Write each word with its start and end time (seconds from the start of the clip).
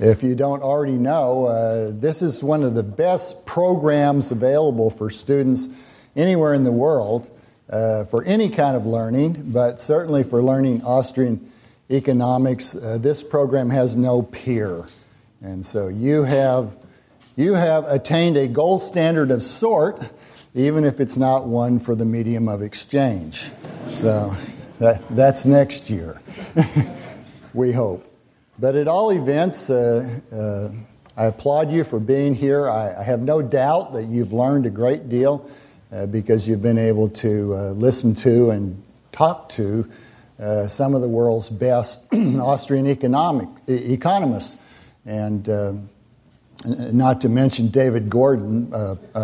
If 0.00 0.22
you 0.22 0.36
don't 0.36 0.62
already 0.62 0.92
know, 0.92 1.46
uh, 1.46 1.90
this 1.92 2.22
is 2.22 2.40
one 2.40 2.62
of 2.62 2.74
the 2.74 2.84
best 2.84 3.44
programs 3.44 4.30
available 4.30 4.90
for 4.90 5.10
students 5.10 5.68
anywhere 6.14 6.54
in 6.54 6.62
the 6.62 6.70
world 6.70 7.28
uh, 7.68 8.04
for 8.04 8.22
any 8.22 8.48
kind 8.48 8.76
of 8.76 8.86
learning, 8.86 9.50
but 9.50 9.80
certainly 9.80 10.22
for 10.22 10.40
learning 10.40 10.82
Austrian 10.82 11.50
economics. 11.90 12.76
Uh, 12.76 12.98
this 12.98 13.24
program 13.24 13.70
has 13.70 13.96
no 13.96 14.22
peer. 14.22 14.86
And 15.42 15.66
so 15.66 15.88
you 15.88 16.22
have, 16.22 16.76
you 17.34 17.54
have 17.54 17.82
attained 17.84 18.36
a 18.36 18.46
gold 18.46 18.82
standard 18.82 19.32
of 19.32 19.42
sort, 19.42 20.00
even 20.54 20.84
if 20.84 21.00
it's 21.00 21.16
not 21.16 21.48
one 21.48 21.80
for 21.80 21.96
the 21.96 22.04
medium 22.04 22.48
of 22.48 22.62
exchange. 22.62 23.50
So 23.90 24.36
that, 24.78 25.02
that's 25.10 25.44
next 25.44 25.90
year, 25.90 26.20
we 27.52 27.72
hope. 27.72 28.07
But 28.60 28.74
at 28.74 28.88
all 28.88 29.10
events, 29.10 29.70
uh, 29.70 30.18
uh, 30.32 30.70
I 31.16 31.26
applaud 31.26 31.70
you 31.70 31.84
for 31.84 32.00
being 32.00 32.34
here. 32.34 32.68
I, 32.68 32.92
I, 32.98 33.04
have 33.04 33.20
no 33.20 33.40
doubt 33.40 33.92
that 33.92 34.06
you've 34.06 34.32
learned 34.32 34.66
a 34.66 34.70
great 34.70 35.08
deal 35.08 35.48
uh, 35.92 36.06
because 36.06 36.48
you've 36.48 36.60
been 36.60 36.76
able 36.78 37.08
to 37.10 37.54
uh, 37.54 37.70
listen 37.70 38.16
to 38.16 38.50
and 38.50 38.82
talk 39.12 39.48
to 39.50 39.88
uh, 40.40 40.66
some 40.66 40.96
of 40.96 41.02
the 41.02 41.08
world's 41.08 41.48
best 41.48 42.00
Austrian 42.12 42.88
economic 42.88 43.48
economists, 43.68 44.56
and 45.06 45.48
uh, 45.48 45.74
not 46.64 47.20
to 47.20 47.28
mention 47.28 47.68
David 47.68 48.10
Gordon, 48.10 48.66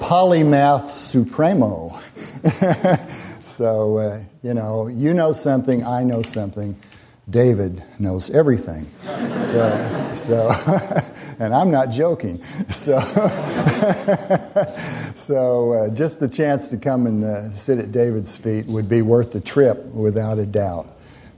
polymath 0.00 0.90
supremo. 0.90 2.00
So, 3.58 3.98
uh, 3.98 4.22
you 4.40 4.54
know, 4.54 4.86
you 4.86 5.12
know 5.12 5.32
something, 5.32 5.84
I 5.84 6.04
know 6.04 6.22
something. 6.22 6.80
David 7.28 7.82
knows 7.98 8.30
everything. 8.30 8.88
So, 9.04 10.14
so 10.16 10.48
and 11.40 11.52
I'm 11.52 11.72
not 11.72 11.90
joking. 11.90 12.40
So, 12.70 13.00
so 15.16 15.72
uh, 15.72 15.88
just 15.92 16.20
the 16.20 16.28
chance 16.28 16.68
to 16.68 16.76
come 16.76 17.06
and 17.06 17.24
uh, 17.24 17.56
sit 17.56 17.80
at 17.80 17.90
David's 17.90 18.36
feet 18.36 18.66
would 18.66 18.88
be 18.88 19.02
worth 19.02 19.32
the 19.32 19.40
trip, 19.40 19.84
without 19.86 20.38
a 20.38 20.46
doubt. 20.46 20.86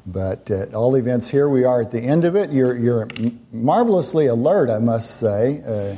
But 0.04 0.50
at 0.50 0.74
all 0.74 0.96
events, 0.96 1.30
here 1.30 1.48
we 1.48 1.64
are 1.64 1.80
at 1.80 1.90
the 1.90 2.00
end 2.00 2.26
of 2.26 2.36
it. 2.36 2.52
You're, 2.52 2.76
you're 2.76 3.08
marvelously 3.50 4.26
alert, 4.26 4.68
I 4.68 4.78
must 4.78 5.18
say. 5.18 5.62
Uh, 5.62 5.96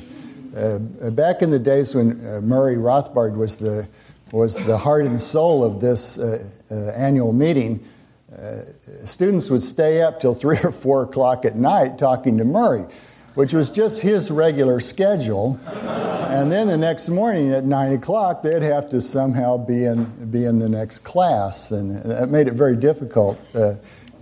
uh 0.56 0.78
back 1.10 1.42
in 1.42 1.50
the 1.50 1.58
days 1.58 1.96
when 1.96 2.24
uh, 2.24 2.40
Murray 2.42 2.76
Rothbard 2.76 3.36
was 3.36 3.56
the 3.56 3.88
was 4.32 4.54
the 4.54 4.78
heart 4.78 5.04
and 5.04 5.20
soul 5.20 5.62
of 5.62 5.80
this 5.80 6.18
uh, 6.18 6.48
uh, 6.70 6.74
annual 6.96 7.32
meeting. 7.32 7.86
Uh, 8.34 8.62
students 9.04 9.50
would 9.50 9.62
stay 9.62 10.00
up 10.00 10.20
till 10.20 10.34
three 10.40 10.58
or 10.64 10.72
four 10.72 11.02
o'clock 11.04 11.44
at 11.44 11.54
night 11.54 11.98
talking 11.98 12.38
to 12.38 12.44
Murray, 12.44 12.86
which 13.34 13.52
was 13.52 13.70
just 13.70 14.00
his 14.00 14.30
regular 14.30 14.80
schedule. 14.80 15.60
and 15.66 16.50
then 16.50 16.68
the 16.68 16.78
next 16.78 17.10
morning 17.10 17.52
at 17.52 17.64
nine 17.64 17.92
o'clock, 17.92 18.42
they'd 18.42 18.62
have 18.62 18.88
to 18.88 19.02
somehow 19.02 19.58
be 19.58 19.84
in 19.84 20.30
be 20.30 20.46
in 20.46 20.58
the 20.58 20.68
next 20.68 21.00
class, 21.00 21.70
and 21.70 22.02
that 22.10 22.30
made 22.30 22.48
it 22.48 22.54
very 22.54 22.76
difficult. 22.76 23.38
Uh, 23.54 23.74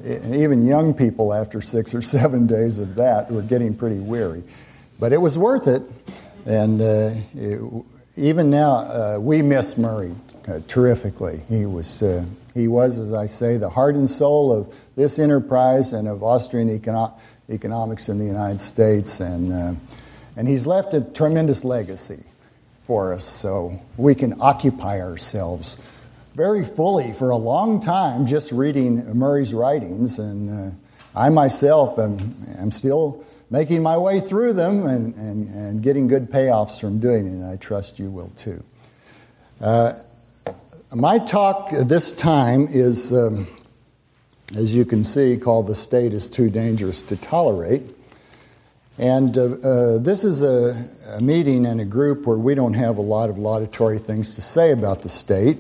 even 0.05 0.65
young 0.65 0.95
people, 0.95 1.33
after 1.33 1.61
six 1.61 1.95
or 1.95 2.03
seven 2.03 2.49
days 2.49 2.79
of 2.79 2.97
that, 2.97 3.31
were 3.31 3.43
getting 3.43 3.77
pretty 3.77 4.01
weary. 4.01 4.43
But 4.99 5.13
it 5.13 5.19
was 5.19 5.39
worth 5.39 5.69
it, 5.69 5.83
and 6.47 6.81
uh, 6.81 7.15
it, 7.35 7.61
even 8.21 8.51
now, 8.51 8.73
uh, 8.75 9.19
we 9.19 9.41
miss 9.41 9.79
Murray 9.79 10.15
uh, 10.47 10.61
terrifically. 10.69 11.43
He 11.49 11.65
was, 11.65 12.03
uh, 12.03 12.27
he 12.53 12.69
was, 12.69 12.99
as 12.99 13.15
I 13.15 13.25
say, 13.25 13.57
the 13.57 13.71
heart 13.71 13.95
and 13.95 14.11
soul 14.11 14.53
of 14.53 14.75
this 14.95 15.19
enterprise 15.19 15.95
and 15.95 16.07
of 16.07 16.23
Austrian 16.23 16.69
econo- 16.69 17.19
economics 17.49 18.11
in 18.11 18.19
the 18.19 18.27
United 18.27 18.61
States, 18.61 19.21
and 19.21 19.53
uh, 19.53 19.75
and 20.37 20.47
he's 20.47 20.67
left 20.67 20.93
a 20.93 21.01
tremendous 21.01 21.65
legacy 21.65 22.25
for 22.87 23.15
us. 23.15 23.25
So 23.25 23.81
we 23.97 24.15
can 24.15 24.41
occupy 24.41 25.01
ourselves 25.01 25.79
very 26.35 26.65
fully 26.65 27.15
for 27.15 27.31
a 27.31 27.37
long 27.37 27.81
time 27.81 28.27
just 28.27 28.53
reading 28.53 29.17
Murray's 29.17 29.55
writings, 29.55 30.19
and 30.19 30.75
uh, 30.75 30.75
I 31.19 31.31
myself 31.31 31.99
am, 31.99 32.47
am 32.59 32.71
still 32.71 33.25
making 33.51 33.83
my 33.83 33.99
way 33.99 34.21
through 34.21 34.53
them 34.53 34.87
and, 34.87 35.15
and, 35.17 35.55
and 35.55 35.83
getting 35.83 36.07
good 36.07 36.31
payoffs 36.31 36.81
from 36.81 37.01
doing 37.01 37.27
it, 37.27 37.31
and 37.31 37.45
I 37.45 37.57
trust 37.57 37.99
you 37.99 38.11
will 38.11 38.31
too. 38.37 38.63
Uh, 39.61 39.95
my 40.95 41.19
talk 41.19 41.71
this 41.71 42.13
time 42.13 42.69
is, 42.71 43.13
um, 43.13 43.49
as 44.57 44.75
you 44.75 44.85
can 44.85 45.05
see, 45.05 45.37
called 45.37 45.67
The 45.67 45.75
State 45.77 46.13
is 46.13 46.29
Too 46.29 46.49
Dangerous 46.49 47.03
to 47.03 47.17
Tolerate. 47.17 47.83
And 48.99 49.37
uh, 49.37 49.43
uh, 49.43 49.99
this 49.99 50.25
is 50.25 50.43
a, 50.43 50.89
a, 51.17 51.21
meeting 51.23 51.65
and 51.65 51.81
a 51.81 51.85
group 51.85 52.27
where 52.27 52.37
we 52.37 52.55
don't 52.55 52.75
have 52.75 52.99
a 52.99 53.03
lot 53.03 53.31
of 53.31 53.39
laudatory 53.39 53.99
things 53.99 54.35
to 54.35 54.43
say 54.43 54.73
about 54.73 55.03
the 55.03 55.09
state. 55.09 55.59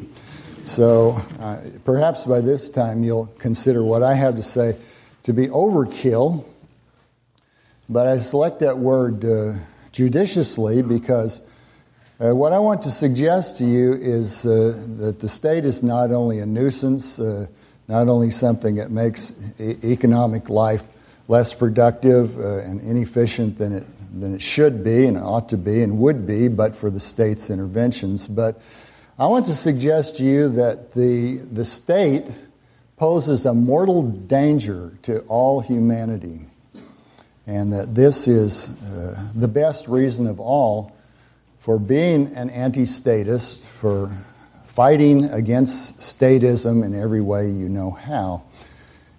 So 0.64 1.22
uh, 1.38 1.62
perhaps 1.84 2.26
by 2.26 2.42
this 2.42 2.68
time 2.68 3.02
you'll 3.02 3.28
consider 3.38 3.82
what 3.82 4.02
I 4.02 4.14
have 4.14 4.36
to 4.36 4.42
say 4.42 4.76
to 5.22 5.32
be 5.32 5.46
overkill 5.46 6.44
but 7.90 8.06
I 8.06 8.18
select 8.18 8.60
that 8.60 8.78
word 8.78 9.24
uh, 9.24 9.54
judiciously 9.90 10.80
because 10.80 11.40
uh, 12.20 12.32
what 12.36 12.52
I 12.52 12.60
want 12.60 12.82
to 12.82 12.90
suggest 12.90 13.58
to 13.58 13.64
you 13.64 13.94
is 13.94 14.46
uh, 14.46 14.86
that 14.98 15.18
the 15.18 15.28
state 15.28 15.64
is 15.64 15.82
not 15.82 16.12
only 16.12 16.38
a 16.38 16.46
nuisance, 16.46 17.18
uh, 17.18 17.48
not 17.88 18.06
only 18.06 18.30
something 18.30 18.76
that 18.76 18.92
makes 18.92 19.32
e- 19.58 19.74
economic 19.82 20.48
life 20.48 20.84
less 21.26 21.52
productive 21.52 22.38
uh, 22.38 22.58
and 22.58 22.80
inefficient 22.80 23.58
than 23.58 23.72
it, 23.72 23.86
than 24.20 24.36
it 24.36 24.42
should 24.42 24.84
be 24.84 25.06
and 25.06 25.18
ought 25.18 25.48
to 25.48 25.56
be 25.56 25.82
and 25.82 25.98
would 25.98 26.28
be, 26.28 26.46
but 26.46 26.76
for 26.76 26.90
the 26.90 27.00
state's 27.00 27.50
interventions. 27.50 28.28
But 28.28 28.60
I 29.18 29.26
want 29.26 29.46
to 29.46 29.54
suggest 29.54 30.16
to 30.18 30.22
you 30.22 30.48
that 30.50 30.92
the, 30.92 31.44
the 31.50 31.64
state 31.64 32.26
poses 32.96 33.46
a 33.46 33.52
mortal 33.52 34.02
danger 34.02 34.92
to 35.02 35.22
all 35.22 35.60
humanity 35.60 36.49
and 37.50 37.72
that 37.72 37.96
this 37.96 38.28
is 38.28 38.68
uh, 38.68 39.32
the 39.34 39.48
best 39.48 39.88
reason 39.88 40.28
of 40.28 40.38
all 40.38 40.92
for 41.58 41.80
being 41.80 42.28
an 42.36 42.48
anti 42.48 42.86
statist, 42.86 43.64
for 43.80 44.16
fighting 44.68 45.24
against 45.24 45.98
statism 45.98 46.84
in 46.84 46.94
every 46.94 47.20
way 47.20 47.50
you 47.50 47.68
know 47.68 47.90
how. 47.90 48.44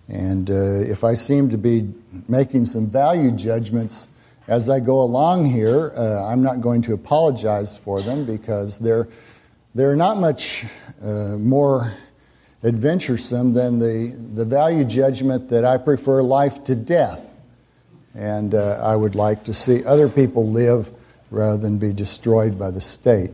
And 0.07 0.49
uh, 0.49 0.53
if 0.89 1.03
I 1.03 1.15
seem 1.15 1.49
to 1.49 1.57
be 1.57 1.93
making 2.29 2.67
some 2.67 2.89
value 2.89 3.31
judgments 3.31 4.07
as 4.47 4.69
I 4.69 4.79
go 4.79 5.01
along 5.01 5.45
here, 5.45 5.91
uh, 5.95 6.25
I'm 6.25 6.41
not 6.41 6.61
going 6.61 6.83
to 6.83 6.93
apologize 6.93 7.77
for 7.83 8.01
them 8.01 8.25
because 8.25 8.79
they're, 8.79 9.09
they're 9.75 9.97
not 9.97 10.17
much 10.17 10.63
uh, 11.01 11.35
more 11.37 11.93
adventuresome 12.63 13.51
than 13.51 13.79
the, 13.79 14.15
the 14.35 14.45
value 14.45 14.85
judgment 14.85 15.49
that 15.49 15.65
I 15.65 15.77
prefer 15.77 16.23
life 16.23 16.63
to 16.65 16.75
death. 16.77 17.30
And 18.13 18.53
uh, 18.53 18.79
I 18.83 18.95
would 18.95 19.15
like 19.15 19.45
to 19.45 19.53
see 19.53 19.85
other 19.85 20.09
people 20.09 20.49
live 20.49 20.89
rather 21.29 21.57
than 21.57 21.77
be 21.77 21.93
destroyed 21.93 22.59
by 22.59 22.71
the 22.71 22.81
state. 22.81 23.31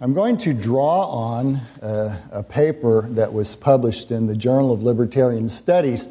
I'm 0.00 0.14
going 0.14 0.36
to 0.38 0.52
draw 0.52 1.06
on 1.06 1.56
uh, 1.80 2.20
a 2.32 2.42
paper 2.42 3.08
that 3.12 3.32
was 3.32 3.54
published 3.54 4.10
in 4.10 4.26
the 4.26 4.36
Journal 4.36 4.72
of 4.72 4.82
Libertarian 4.82 5.48
Studies 5.48 6.08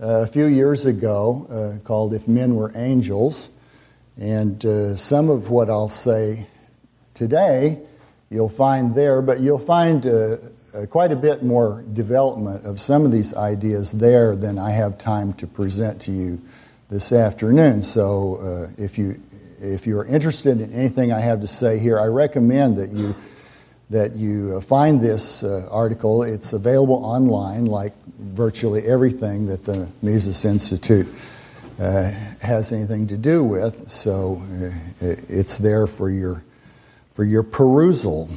uh, 0.00 0.22
a 0.22 0.26
few 0.26 0.46
years 0.46 0.86
ago 0.86 1.46
uh, 1.82 1.86
called 1.86 2.14
If 2.14 2.28
Men 2.28 2.54
Were 2.54 2.72
Angels. 2.74 3.50
And 4.16 4.64
uh, 4.64 4.96
some 4.96 5.28
of 5.28 5.50
what 5.50 5.68
I'll 5.68 5.88
say 5.88 6.46
today 7.14 7.82
you'll 8.30 8.48
find 8.48 8.94
there, 8.94 9.22
but 9.22 9.40
you'll 9.40 9.64
find 9.64 10.04
uh, 10.06 10.36
uh, 10.74 10.86
quite 10.86 11.12
a 11.12 11.16
bit 11.16 11.44
more 11.44 11.84
development 11.92 12.66
of 12.66 12.80
some 12.80 13.04
of 13.04 13.12
these 13.12 13.32
ideas 13.34 13.92
there 13.92 14.34
than 14.34 14.58
I 14.58 14.72
have 14.72 14.98
time 14.98 15.34
to 15.34 15.46
present 15.46 16.02
to 16.02 16.12
you 16.12 16.40
this 16.94 17.10
afternoon. 17.10 17.82
So 17.82 18.68
uh, 18.78 18.82
if 18.82 18.98
you 18.98 19.20
if 19.60 19.84
you're 19.84 20.04
interested 20.04 20.60
in 20.60 20.72
anything 20.72 21.12
I 21.12 21.18
have 21.18 21.40
to 21.40 21.48
say 21.48 21.80
here, 21.80 21.98
I 21.98 22.04
recommend 22.04 22.76
that 22.76 22.90
you 22.90 23.16
that 23.90 24.14
you 24.14 24.58
uh, 24.58 24.60
find 24.60 25.00
this 25.00 25.42
uh, 25.42 25.66
article. 25.72 26.22
It's 26.22 26.52
available 26.52 27.04
online, 27.04 27.66
like 27.66 27.94
virtually 28.16 28.86
everything 28.86 29.48
that 29.48 29.64
the 29.64 29.88
Mises 30.02 30.44
Institute 30.44 31.08
uh, 31.80 32.12
has 32.40 32.70
anything 32.70 33.08
to 33.08 33.16
do 33.16 33.42
with. 33.42 33.90
So 33.90 34.40
uh, 35.02 35.16
it's 35.28 35.58
there 35.58 35.88
for 35.88 36.08
your 36.08 36.44
for 37.14 37.24
your 37.24 37.42
perusal. 37.42 38.30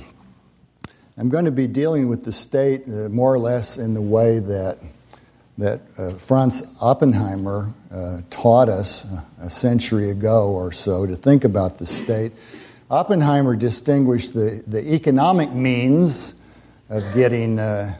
I'm 1.15 1.29
going 1.29 1.45
to 1.45 1.51
be 1.51 1.67
dealing 1.67 2.09
with 2.09 2.25
the 2.25 2.33
state 2.33 2.85
uh, 2.87 3.09
more 3.09 3.31
or 3.31 3.39
less 3.39 3.77
in 3.77 3.93
the 3.93 4.01
way 4.01 4.39
that 4.39 4.79
that 5.57 5.81
uh, 5.97 6.13
Franz 6.19 6.61
Oppenheimer 6.79 7.73
uh, 7.91 8.21
taught 8.29 8.69
us 8.69 9.05
a 9.41 9.49
century 9.49 10.11
ago 10.11 10.49
or 10.49 10.71
so 10.71 11.05
to 11.05 11.15
think 11.15 11.43
about 11.43 11.79
the 11.79 11.85
state. 11.85 12.31
Oppenheimer 12.89 13.55
distinguished 13.55 14.33
the, 14.33 14.63
the 14.67 14.93
economic 14.93 15.51
means 15.51 16.33
of 16.89 17.03
getting 17.13 17.59
uh, 17.59 17.97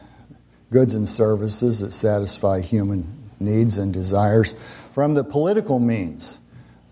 goods 0.70 0.94
and 0.94 1.08
services 1.08 1.80
that 1.80 1.92
satisfy 1.92 2.60
human 2.60 3.30
needs 3.40 3.76
and 3.76 3.92
desires 3.92 4.54
from 4.94 5.14
the 5.14 5.24
political 5.24 5.78
means 5.78 6.38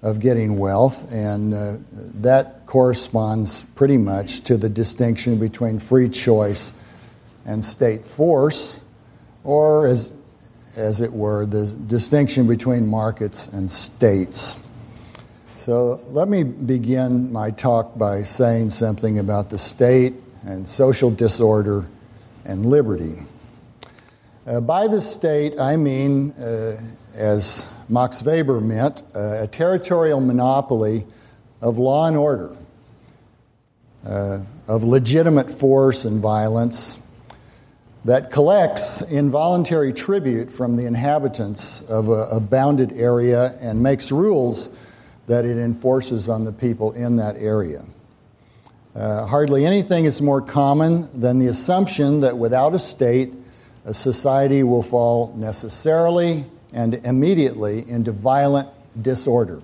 of 0.02 0.20
getting 0.20 0.58
wealth, 0.58 1.10
and 1.10 1.54
uh, 1.54 1.76
that 2.14 2.66
corresponds 2.66 3.62
pretty 3.74 3.96
much 3.96 4.40
to 4.42 4.56
the 4.56 4.68
distinction 4.68 5.38
between 5.38 5.80
free 5.80 6.08
choice 6.08 6.72
and 7.44 7.64
state 7.64 8.04
force, 8.04 8.78
or 9.42 9.86
as, 9.86 10.12
as 10.76 11.00
it 11.00 11.12
were, 11.12 11.46
the 11.46 11.66
distinction 11.66 12.46
between 12.46 12.86
markets 12.86 13.48
and 13.48 13.70
states. 13.70 14.56
So 15.56 16.00
let 16.08 16.28
me 16.28 16.44
begin 16.44 17.32
my 17.32 17.50
talk 17.50 17.98
by 17.98 18.22
saying 18.22 18.70
something 18.70 19.18
about 19.18 19.50
the 19.50 19.58
state 19.58 20.14
and 20.44 20.68
social 20.68 21.10
disorder 21.10 21.86
and 22.44 22.66
liberty. 22.66 23.16
Uh, 24.46 24.60
by 24.60 24.86
the 24.86 25.00
state, 25.00 25.58
I 25.58 25.76
mean, 25.76 26.30
uh, 26.32 26.80
as 27.14 27.66
Max 27.88 28.22
Weber 28.22 28.60
meant 28.60 29.02
uh, 29.14 29.42
a 29.42 29.48
territorial 29.48 30.20
monopoly 30.20 31.06
of 31.60 31.78
law 31.78 32.06
and 32.06 32.16
order, 32.16 32.56
uh, 34.06 34.40
of 34.68 34.84
legitimate 34.84 35.58
force 35.58 36.04
and 36.04 36.20
violence 36.20 36.98
that 38.06 38.30
collects 38.30 39.02
involuntary 39.02 39.92
tribute 39.92 40.48
from 40.48 40.76
the 40.76 40.86
inhabitants 40.86 41.82
of 41.88 42.08
a, 42.08 42.28
a 42.30 42.40
bounded 42.40 42.92
area 42.92 43.58
and 43.60 43.82
makes 43.82 44.12
rules 44.12 44.68
that 45.26 45.44
it 45.44 45.58
enforces 45.58 46.28
on 46.28 46.44
the 46.44 46.52
people 46.52 46.92
in 46.92 47.16
that 47.16 47.36
area. 47.36 47.84
Uh, 48.94 49.26
hardly 49.26 49.66
anything 49.66 50.04
is 50.04 50.22
more 50.22 50.40
common 50.40 51.20
than 51.20 51.40
the 51.40 51.48
assumption 51.48 52.20
that 52.20 52.38
without 52.38 52.76
a 52.76 52.78
state, 52.78 53.34
a 53.84 53.92
society 53.92 54.62
will 54.62 54.84
fall 54.84 55.34
necessarily 55.36 56.46
and 56.72 56.94
immediately 57.04 57.84
into 57.90 58.12
violent 58.12 58.68
disorder. 59.02 59.60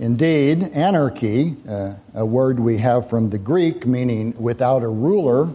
Indeed, 0.00 0.64
anarchy, 0.74 1.56
uh, 1.68 1.94
a 2.12 2.26
word 2.26 2.58
we 2.58 2.78
have 2.78 3.08
from 3.08 3.30
the 3.30 3.38
Greek 3.38 3.86
meaning 3.86 4.34
without 4.36 4.82
a 4.82 4.88
ruler, 4.88 5.54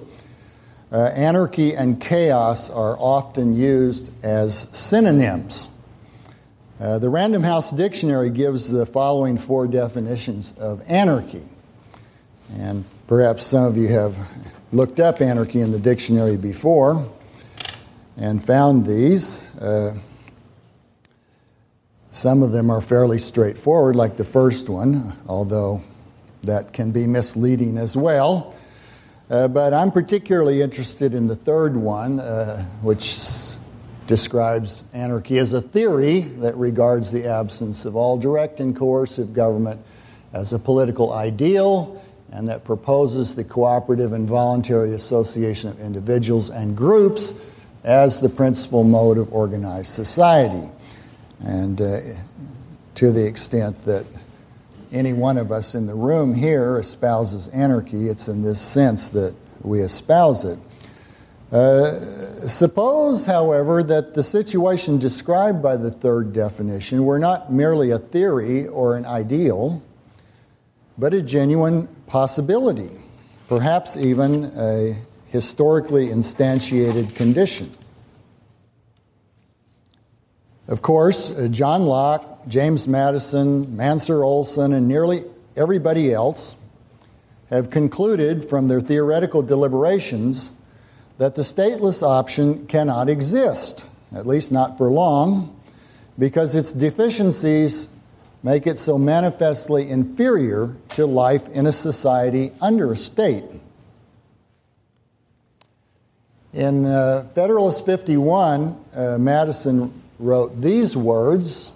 uh, 0.92 1.06
anarchy 1.06 1.76
and 1.76 2.02
chaos 2.02 2.70
are 2.70 2.98
often 2.98 3.56
used 3.56 4.12
as 4.24 4.68
synonyms. 4.74 5.70
Uh, 6.80 6.98
the 6.98 7.10
Random 7.10 7.44
House 7.44 7.72
Dictionary 7.72 8.30
gives 8.30 8.70
the 8.70 8.86
following 8.86 9.38
four 9.38 9.68
definitions 9.68 10.54
of 10.58 10.82
anarchy. 10.88 11.44
And 12.52 12.86
perhaps 13.08 13.46
some 13.46 13.66
of 13.66 13.78
you 13.78 13.90
have 13.90 14.16
looked 14.72 15.00
up 15.00 15.22
anarchy 15.22 15.62
in 15.62 15.72
the 15.72 15.80
dictionary 15.80 16.38
before 16.38 17.12
and 18.18 18.44
found 18.44 18.86
these. 18.86 19.42
Uh, 19.60 19.96
some 22.12 22.42
of 22.42 22.52
them 22.52 22.72
are 22.72 22.82
fairly 22.82 23.20
straightforward, 23.20 23.96
like 23.96 24.18
the 24.18 24.26
first 24.26 24.70
one, 24.70 25.18
although 25.28 25.84
that 26.44 26.74
can 26.74 26.92
be 26.92 27.06
misleading 27.06 27.78
as 27.78 27.96
well. 27.96 28.56
Uh, 29.30 29.48
but 29.48 29.76
I'm 29.76 29.92
particularly 29.92 30.64
interested 30.64 31.14
in 31.14 31.28
the 31.28 31.36
third 31.36 31.76
one, 31.76 32.20
uh, 32.20 32.66
which 32.82 33.16
describes 34.08 34.84
anarchy 34.92 35.38
as 35.38 35.54
a 35.54 35.62
theory 35.62 36.22
that 36.22 36.58
regards 36.58 37.12
the 37.12 37.28
absence 37.28 37.86
of 37.86 37.96
all 37.96 38.18
direct 38.18 38.60
and 38.60 38.76
coercive 38.76 39.34
government 39.34 39.82
as 40.34 40.52
a 40.52 40.58
political 40.58 41.14
ideal 41.14 42.04
and 42.32 42.50
that 42.50 42.64
proposes 42.64 43.36
the 43.36 43.44
cooperative 43.44 44.14
and 44.14 44.28
voluntary 44.28 44.94
association 44.94 45.70
of 45.70 45.80
individuals 45.80 46.50
and 46.50 46.76
groups 46.76 47.36
as 47.84 48.20
the 48.22 48.30
principal 48.30 48.84
mode 48.84 49.20
of 49.20 49.32
organized 49.32 49.94
society. 49.94 50.70
And 51.40 51.80
uh, 51.80 52.00
to 52.96 53.12
the 53.12 53.28
extent 53.28 53.86
that 53.86 54.06
any 54.92 55.14
one 55.14 55.38
of 55.38 55.52
us 55.52 55.76
in 55.76 55.88
the 55.88 55.96
room 55.96 56.34
here 56.34 56.80
espouses 56.80 57.48
anarchy, 57.50 58.10
it's 58.10 58.28
in 58.28 58.44
this 58.44 58.62
sense 58.62 59.10
that 59.10 59.36
we 59.62 59.82
espouse 59.82 60.46
it. 60.46 60.60
Uh, 61.52 62.48
suppose, 62.48 63.26
however, 63.26 63.82
that 63.82 64.14
the 64.14 64.22
situation 64.22 65.00
described 65.00 65.64
by 65.64 65.76
the 65.76 65.90
third 65.90 66.32
definition 66.32 67.04
were 67.04 67.18
not 67.18 67.52
merely 67.52 67.90
a 67.90 67.98
theory 67.98 68.68
or 68.68 68.96
an 68.96 69.06
ideal, 69.06 69.82
but 70.98 71.14
a 71.14 71.22
genuine 71.22 71.88
possibility, 72.06 72.92
perhaps 73.48 73.98
even 73.98 74.46
a 74.56 75.04
historically 75.30 76.08
instantiated 76.08 77.16
condition. 77.16 77.76
Of 80.68 80.84
course, 80.84 81.32
uh, 81.32 81.48
John 81.50 81.86
Locke, 81.86 82.39
James 82.50 82.88
Madison, 82.88 83.68
Mancur 83.68 84.26
Olson, 84.26 84.74
and 84.74 84.88
nearly 84.88 85.24
everybody 85.56 86.12
else 86.12 86.56
have 87.52 87.70
concluded 87.70 88.44
from 88.50 88.68
their 88.68 88.82
theoretical 88.82 89.44
deliberations 89.44 90.52
that 91.20 91.36
the 91.36 91.44
stateless 91.44 92.02
option 92.02 92.66
cannot 92.66 93.08
exist, 93.08 93.86
at 94.12 94.26
least 94.26 94.52
not 94.52 94.80
for 94.80 94.90
long, 94.90 95.62
because 96.18 96.56
its 96.56 96.74
deficiencies 96.74 97.88
make 98.42 98.66
it 98.66 98.80
so 98.80 98.98
manifestly 98.98 99.88
inferior 99.88 100.76
to 100.90 101.06
life 101.06 101.48
in 101.50 101.68
a 101.68 101.72
society 101.72 102.52
under 102.60 102.92
a 102.92 102.98
state. 102.98 103.46
In 106.52 106.88
uh, 106.88 107.28
Federalist 107.36 107.86
51, 107.86 108.86
uh, 108.96 109.18
Madison 109.20 110.02
wrote 110.18 110.60
these 110.60 110.98
words, 110.98 111.72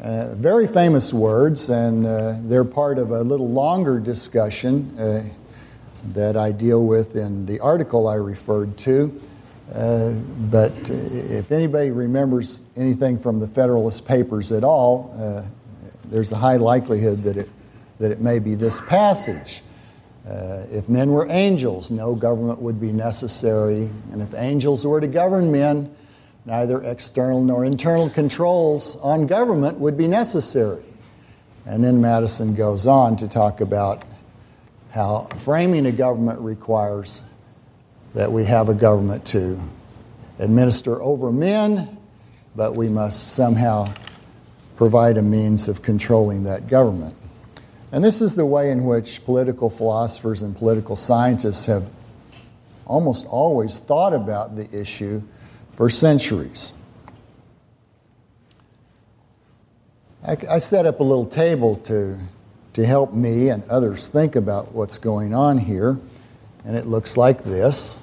uh, 0.00 0.34
very 0.34 0.66
famous 0.66 1.12
words, 1.12 1.70
and 1.70 2.06
uh, 2.06 2.36
they're 2.42 2.64
part 2.64 2.98
of 2.98 3.10
a 3.10 3.22
little 3.22 3.48
longer 3.48 3.98
discussion 3.98 4.98
uh, 4.98 5.24
that 6.12 6.36
I 6.36 6.52
deal 6.52 6.84
with 6.84 7.16
in 7.16 7.46
the 7.46 7.60
article 7.60 8.06
I 8.06 8.16
referred 8.16 8.76
to. 8.78 9.20
Uh, 9.74 10.10
but 10.50 10.72
if 10.88 11.50
anybody 11.50 11.90
remembers 11.90 12.62
anything 12.76 13.18
from 13.18 13.40
the 13.40 13.48
Federalist 13.48 14.04
Papers 14.04 14.52
at 14.52 14.62
all, 14.62 15.14
uh, 15.18 15.42
there's 16.04 16.30
a 16.30 16.36
high 16.36 16.56
likelihood 16.56 17.24
that 17.24 17.36
it, 17.36 17.48
that 17.98 18.10
it 18.10 18.20
may 18.20 18.38
be 18.38 18.54
this 18.54 18.80
passage. 18.82 19.62
Uh, 20.28 20.66
if 20.70 20.88
men 20.88 21.10
were 21.10 21.26
angels, 21.30 21.90
no 21.90 22.14
government 22.14 22.60
would 22.60 22.80
be 22.80 22.92
necessary. 22.92 23.88
And 24.12 24.20
if 24.20 24.34
angels 24.34 24.84
were 24.84 25.00
to 25.00 25.08
govern 25.08 25.50
men, 25.50 25.94
neither 26.46 26.80
external 26.84 27.42
nor 27.42 27.64
internal 27.64 28.08
controls 28.08 28.96
on 29.02 29.26
government 29.26 29.78
would 29.78 29.98
be 29.98 30.06
necessary. 30.06 30.84
And 31.66 31.82
then 31.82 32.00
Madison 32.00 32.54
goes 32.54 32.86
on 32.86 33.16
to 33.16 33.28
talk 33.28 33.60
about 33.60 34.04
how 34.92 35.28
framing 35.44 35.84
a 35.84 35.92
government 35.92 36.38
requires 36.38 37.20
that 38.14 38.30
we 38.30 38.44
have 38.44 38.68
a 38.68 38.74
government 38.74 39.26
to 39.26 39.60
administer 40.38 41.02
over 41.02 41.32
men, 41.32 41.98
but 42.54 42.76
we 42.76 42.88
must 42.88 43.32
somehow 43.32 43.92
provide 44.76 45.18
a 45.18 45.22
means 45.22 45.66
of 45.66 45.82
controlling 45.82 46.44
that 46.44 46.68
government. 46.68 47.16
And 47.90 48.04
this 48.04 48.20
is 48.20 48.36
the 48.36 48.46
way 48.46 48.70
in 48.70 48.84
which 48.84 49.24
political 49.24 49.68
philosophers 49.68 50.42
and 50.42 50.56
political 50.56 50.96
scientists 50.96 51.66
have 51.66 51.90
almost 52.86 53.26
always 53.26 53.80
thought 53.80 54.14
about 54.14 54.54
the 54.54 54.72
issue 54.78 55.22
for 55.76 55.90
centuries. 55.90 56.72
I, 60.26 60.36
I 60.50 60.58
set 60.58 60.86
up 60.86 61.00
a 61.00 61.02
little 61.02 61.26
table 61.26 61.76
to, 61.84 62.18
to 62.72 62.86
help 62.86 63.12
me 63.12 63.50
and 63.50 63.62
others 63.64 64.08
think 64.08 64.34
about 64.34 64.72
what's 64.72 64.98
going 64.98 65.34
on 65.34 65.58
here, 65.58 65.98
and 66.64 66.76
it 66.76 66.86
looks 66.86 67.16
like 67.16 67.44
this. 67.44 67.98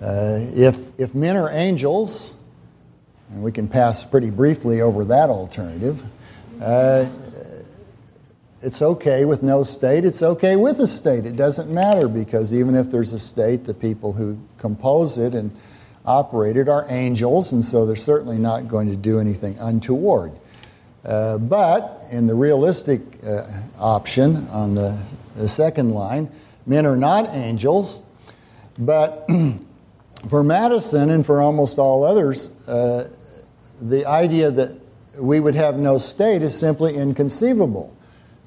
Uh, 0.00 0.38
if, 0.54 0.76
if 0.98 1.14
men 1.14 1.36
are 1.36 1.50
angels, 1.50 2.34
and 3.30 3.42
we 3.42 3.52
can 3.52 3.68
pass 3.68 4.04
pretty 4.04 4.30
briefly 4.30 4.80
over 4.80 5.06
that 5.06 5.30
alternative, 5.30 6.00
uh, 6.62 7.10
it's 8.60 8.82
okay 8.82 9.24
with 9.24 9.42
no 9.42 9.62
state, 9.62 10.04
it's 10.04 10.22
okay 10.22 10.56
with 10.56 10.78
a 10.80 10.86
state. 10.86 11.24
It 11.24 11.36
doesn't 11.36 11.70
matter 11.70 12.06
because 12.06 12.52
even 12.52 12.74
if 12.74 12.90
there's 12.90 13.12
a 13.12 13.18
state, 13.18 13.64
the 13.64 13.74
people 13.74 14.12
who 14.12 14.38
compose 14.58 15.16
it 15.16 15.34
and 15.34 15.56
operate 16.08 16.56
it 16.56 16.68
are 16.68 16.86
angels, 16.88 17.52
and 17.52 17.62
so 17.62 17.84
they're 17.84 17.94
certainly 17.94 18.38
not 18.38 18.66
going 18.66 18.88
to 18.88 18.96
do 18.96 19.18
anything 19.18 19.58
untoward. 19.58 20.32
Uh, 21.04 21.36
but 21.36 22.02
in 22.10 22.26
the 22.26 22.34
realistic 22.34 23.00
uh, 23.22 23.46
option 23.78 24.48
on 24.48 24.74
the, 24.74 25.02
the 25.36 25.48
second 25.48 25.90
line, 25.90 26.30
men 26.66 26.86
are 26.86 26.96
not 26.96 27.28
angels, 27.34 28.00
but 28.78 29.28
for 30.30 30.42
Madison 30.42 31.10
and 31.10 31.26
for 31.26 31.42
almost 31.42 31.78
all 31.78 32.04
others, 32.04 32.48
uh, 32.66 33.08
the 33.80 34.06
idea 34.06 34.50
that 34.50 34.76
we 35.18 35.40
would 35.40 35.54
have 35.54 35.76
no 35.76 35.98
state 35.98 36.42
is 36.42 36.58
simply 36.58 36.96
inconceivable. 36.96 37.94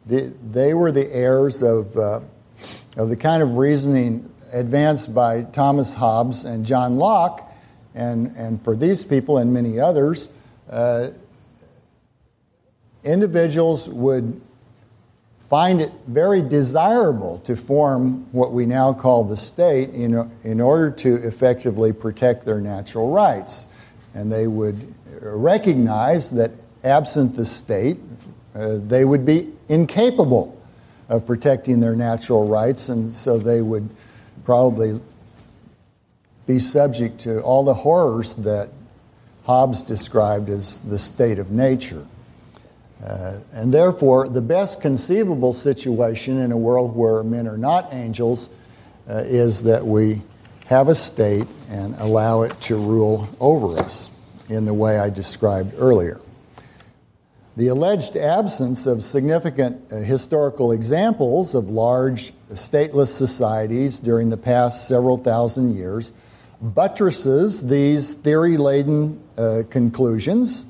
The, 0.08 0.34
they 0.52 0.74
were 0.74 0.92
the 0.92 1.14
heirs 1.14 1.62
of, 1.62 1.96
uh, 1.96 2.22
of 2.98 3.10
the 3.10 3.16
kind 3.16 3.44
of 3.44 3.56
reasoning 3.56 4.34
advanced 4.52 5.14
by 5.14 5.44
Thomas 5.44 5.94
Hobbes 5.94 6.44
and 6.44 6.66
John 6.66 6.98
Locke, 6.98 7.51
and, 7.94 8.36
and 8.36 8.64
for 8.64 8.76
these 8.76 9.04
people 9.06 9.38
and 9.38 9.54
many 9.54 9.80
others, 9.80 10.30
uh, 10.70 11.10
individuals 13.04 13.90
would 13.90 14.42
find 15.50 15.82
it 15.82 15.92
very 16.08 16.42
desirable 16.42 17.40
to 17.40 17.58
form 17.58 18.26
what 18.32 18.54
we 18.54 18.66
now 18.66 18.94
call 18.94 19.26
the 19.26 19.36
state 19.36 19.90
in, 19.90 20.32
in 20.44 20.62
order 20.62 20.90
to 20.90 21.16
effectively 21.28 21.92
protect 21.92 22.46
their 22.46 22.62
natural 22.62 23.12
rights. 23.12 23.66
And 24.14 24.32
they 24.32 24.48
would 24.48 24.96
recognize 25.22 26.32
that 26.32 26.52
absent 26.84 27.36
the 27.36 27.46
state, 27.46 27.98
uh, 28.56 28.78
they 28.78 29.04
would 29.04 29.26
be 29.26 29.52
incapable 29.68 30.58
of 31.10 31.28
protecting 31.28 31.82
their 31.82 31.96
natural 31.96 32.48
rights, 32.48 32.88
and 32.88 33.14
so 33.14 33.38
they 33.38 33.62
would 33.62 33.90
probably 34.46 35.02
be 36.52 36.60
subject 36.60 37.22
to 37.22 37.42
all 37.42 37.64
the 37.64 37.74
horrors 37.74 38.36
that 38.36 38.70
Hobbes 39.46 39.84
described 39.84 40.50
as 40.50 40.80
the 40.80 41.00
state 41.00 41.40
of 41.40 41.50
nature. 41.50 42.06
Uh, 43.04 43.40
and 43.54 43.74
therefore, 43.74 44.28
the 44.30 44.42
best 44.42 44.82
conceivable 44.82 45.54
situation 45.54 46.40
in 46.40 46.52
a 46.52 46.58
world 46.58 46.96
where 46.96 47.24
men 47.24 47.48
are 47.48 47.58
not 47.58 47.94
angels 47.94 48.50
uh, 49.10 49.24
is 49.26 49.64
that 49.64 49.86
we 49.86 50.22
have 50.66 50.90
a 50.90 50.96
state 50.96 51.48
and 51.70 51.96
allow 51.98 52.44
it 52.44 52.60
to 52.62 52.76
rule 52.76 53.30
over 53.40 53.80
us 53.80 54.12
in 54.50 54.66
the 54.66 54.74
way 54.74 55.00
I 55.00 55.10
described 55.10 55.74
earlier. 55.78 56.20
The 57.58 57.70
alleged 57.70 58.16
absence 58.16 58.86
of 58.86 59.04
significant 59.04 59.92
uh, 59.92 59.98
historical 59.98 60.72
examples 60.72 61.56
of 61.56 61.70
large 61.70 62.34
stateless 62.52 63.08
societies 63.08 64.00
during 64.00 64.30
the 64.30 64.38
past 64.38 64.88
several 64.88 65.18
thousand 65.18 65.76
years 65.76 66.12
buttresses 66.62 67.68
these 67.68 68.14
theory 68.14 68.58
laden 68.58 69.22
uh, 69.38 69.64
conclusions, 69.70 70.66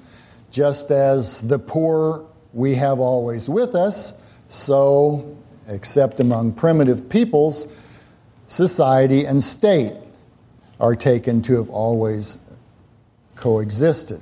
just 0.50 0.92
as 0.92 1.42
the 1.42 1.60
poor 1.60 2.26
we 2.54 2.76
have 2.76 3.00
always 3.00 3.50
with 3.50 3.76
us, 3.76 4.14
so, 4.50 5.38
except 5.68 6.20
among 6.20 6.54
primitive 6.54 7.10
peoples, 7.10 7.68
society 8.48 9.26
and 9.26 9.44
state 9.44 9.96
are 10.80 10.96
taken 10.96 11.42
to 11.44 11.58
have 11.58 11.70
always 11.70 12.38
coexisted. 13.36 14.22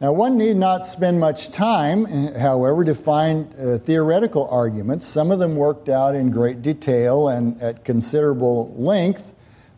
Now, 0.00 0.12
one 0.12 0.36
need 0.36 0.56
not 0.56 0.86
spend 0.86 1.20
much 1.20 1.52
time, 1.52 2.06
however, 2.34 2.84
to 2.84 2.94
find 2.94 3.54
uh, 3.54 3.78
theoretical 3.78 4.48
arguments, 4.48 5.06
some 5.06 5.30
of 5.30 5.38
them 5.38 5.54
worked 5.54 5.88
out 5.88 6.16
in 6.16 6.32
great 6.32 6.60
detail 6.60 7.28
and 7.28 7.60
at 7.62 7.84
considerable 7.84 8.74
length, 8.74 9.31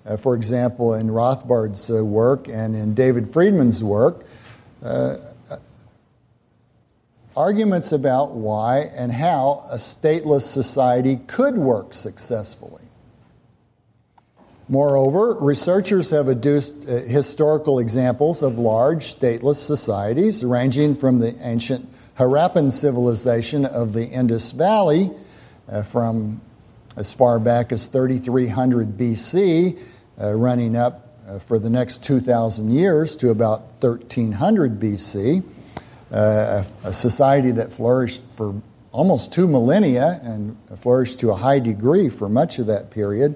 uh, 0.05 0.17
for 0.17 0.35
example, 0.35 0.95
in 0.95 1.11
Rothbard's 1.11 1.91
uh, 1.91 2.05
work 2.05 2.49
and 2.49 2.75
in 2.75 2.95
David 2.95 3.33
Friedman's 3.33 3.83
work. 3.83 4.25
Uh, 4.83 5.17
arguments 7.37 7.91
about 7.91 8.33
why 8.33 8.79
and 8.79 9.13
how 9.13 9.67
a 9.71 9.77
stateless 9.77 10.43
society 10.43 11.17
could 11.27 11.57
work 11.57 11.93
successfully. 11.93 12.83
Moreover, 14.69 15.37
researchers 15.41 16.11
have 16.11 16.29
adduced 16.29 16.73
uh, 16.89 17.03
historical 17.03 17.79
examples 17.79 18.43
of 18.43 18.59
large 18.59 19.15
stateless 19.15 19.57
societies, 19.57 20.45
ranging 20.45 20.95
from 20.95 21.19
the 21.19 21.35
ancient 21.47 21.89
Harappan 22.19 22.73
civilization 22.73 23.67
of 23.67 23.93
the 23.93 24.07
Indus 24.07 24.53
Valley 24.53 25.11
uh, 25.69 25.83
from 25.83 26.41
as 26.97 27.13
far 27.13 27.39
back 27.39 27.73
as 27.73 27.87
3300 27.87 28.97
BC, 28.97 29.79
running 30.19 30.77
up 30.77 31.09
uh, 31.27 31.39
for 31.39 31.59
the 31.59 31.71
next 31.71 32.05
2,000 32.05 32.71
years 32.71 33.17
to 33.17 33.31
about 33.31 33.63
1300 33.81 34.79
BC, 34.79 35.43
uh, 36.13 36.65
a, 36.85 36.89
a 36.89 36.93
society 36.93 37.51
that 37.51 37.73
flourished 37.73 38.21
for 38.37 38.61
almost 38.93 39.33
two 39.33 39.49
millennia 39.49 40.21
and 40.23 40.57
flourished 40.81 41.19
to 41.21 41.31
a 41.31 41.35
high 41.35 41.59
degree 41.59 42.09
for 42.09 42.29
much 42.29 42.59
of 42.59 42.67
that 42.67 42.91
period. 42.91 43.35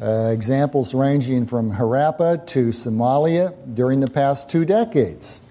Uh, 0.00 0.30
examples 0.32 0.94
ranging 0.94 1.46
from 1.46 1.72
Harappa 1.72 2.46
to 2.46 2.68
Somalia 2.68 3.52
during 3.74 4.00
the 4.00 4.10
past 4.10 4.48
two 4.48 4.64
decades. 4.64 5.42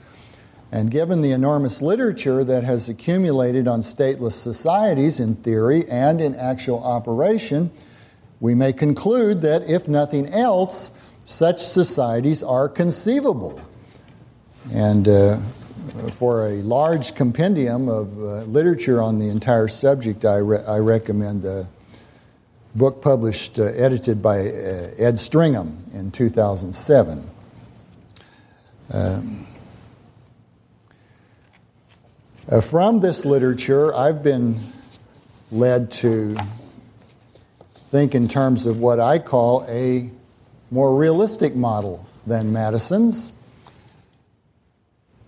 And 0.71 0.89
given 0.89 1.21
the 1.21 1.31
enormous 1.31 1.81
literature 1.81 2.43
that 2.43 2.63
has 2.63 2.89
accumulated 2.89 3.67
on 3.67 3.81
stateless 3.81 4.33
societies 4.33 5.19
in 5.19 5.35
theory 5.35 5.87
and 5.87 6.19
in 6.19 6.35
actual 6.35 6.83
operation, 6.83 7.69
we 8.39 8.55
may 8.55 8.71
conclude 8.73 9.41
that, 9.41 9.63
if 9.69 9.87
nothing 9.87 10.27
else, 10.27 10.91
such 11.25 11.61
societies 11.61 12.41
are 12.41 12.69
conceivable. 12.69 13.61
And 14.71 15.07
uh, 15.07 15.39
for 16.17 16.47
a 16.47 16.55
large 16.61 17.15
compendium 17.15 17.89
of 17.89 18.17
uh, 18.17 18.43
literature 18.43 19.01
on 19.01 19.19
the 19.19 19.29
entire 19.29 19.67
subject, 19.67 20.25
I, 20.25 20.37
re- 20.37 20.63
I 20.65 20.77
recommend 20.77 21.43
the 21.43 21.67
book 22.75 23.01
published, 23.01 23.59
uh, 23.59 23.63
edited 23.63 24.21
by 24.21 24.39
uh, 24.39 24.91
Ed 24.97 25.15
Stringham 25.19 25.93
in 25.93 26.11
2007. 26.11 27.29
Um, 28.91 29.47
uh, 32.47 32.61
from 32.61 33.01
this 33.01 33.25
literature, 33.25 33.93
I've 33.93 34.23
been 34.23 34.71
led 35.51 35.91
to 35.91 36.37
think 37.91 38.13
in 38.13 38.27
terms 38.27 38.65
of 38.65 38.79
what 38.79 38.99
I 38.99 39.19
call 39.19 39.65
a 39.67 40.11
more 40.69 40.95
realistic 40.95 41.55
model 41.55 42.07
than 42.27 42.53
Madison's. 42.53 43.31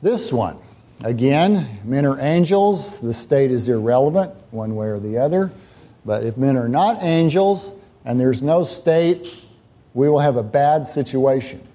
This 0.02 0.32
one, 0.32 0.58
again, 1.04 1.80
men 1.84 2.06
are 2.06 2.20
angels, 2.20 3.00
the 3.00 3.14
state 3.14 3.52
is 3.52 3.68
irrelevant, 3.68 4.34
one 4.52 4.76
way 4.76 4.88
or 4.88 5.00
the 5.00 5.18
other. 5.18 5.52
But 6.06 6.24
if 6.24 6.38
men 6.38 6.58
are 6.58 6.70
not 6.70 7.02
angels 7.02 7.74
and 8.06 8.20
there's 8.20 8.42
no 8.42 8.64
state, 8.64 9.28
we 9.94 10.10
will 10.10 10.20
have 10.20 10.38
a 10.38 10.44
bad 10.44 10.88
situation. 10.88 11.68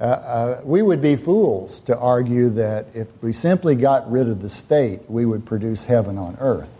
Uh, 0.00 0.04
uh, 0.04 0.60
we 0.64 0.82
would 0.82 1.00
be 1.00 1.16
fools 1.16 1.80
to 1.80 1.96
argue 1.96 2.50
that 2.50 2.86
if 2.94 3.08
we 3.22 3.32
simply 3.32 3.74
got 3.74 4.10
rid 4.10 4.28
of 4.28 4.42
the 4.42 4.50
state, 4.50 5.00
we 5.08 5.24
would 5.24 5.46
produce 5.46 5.86
heaven 5.86 6.18
on 6.18 6.36
earth. 6.38 6.75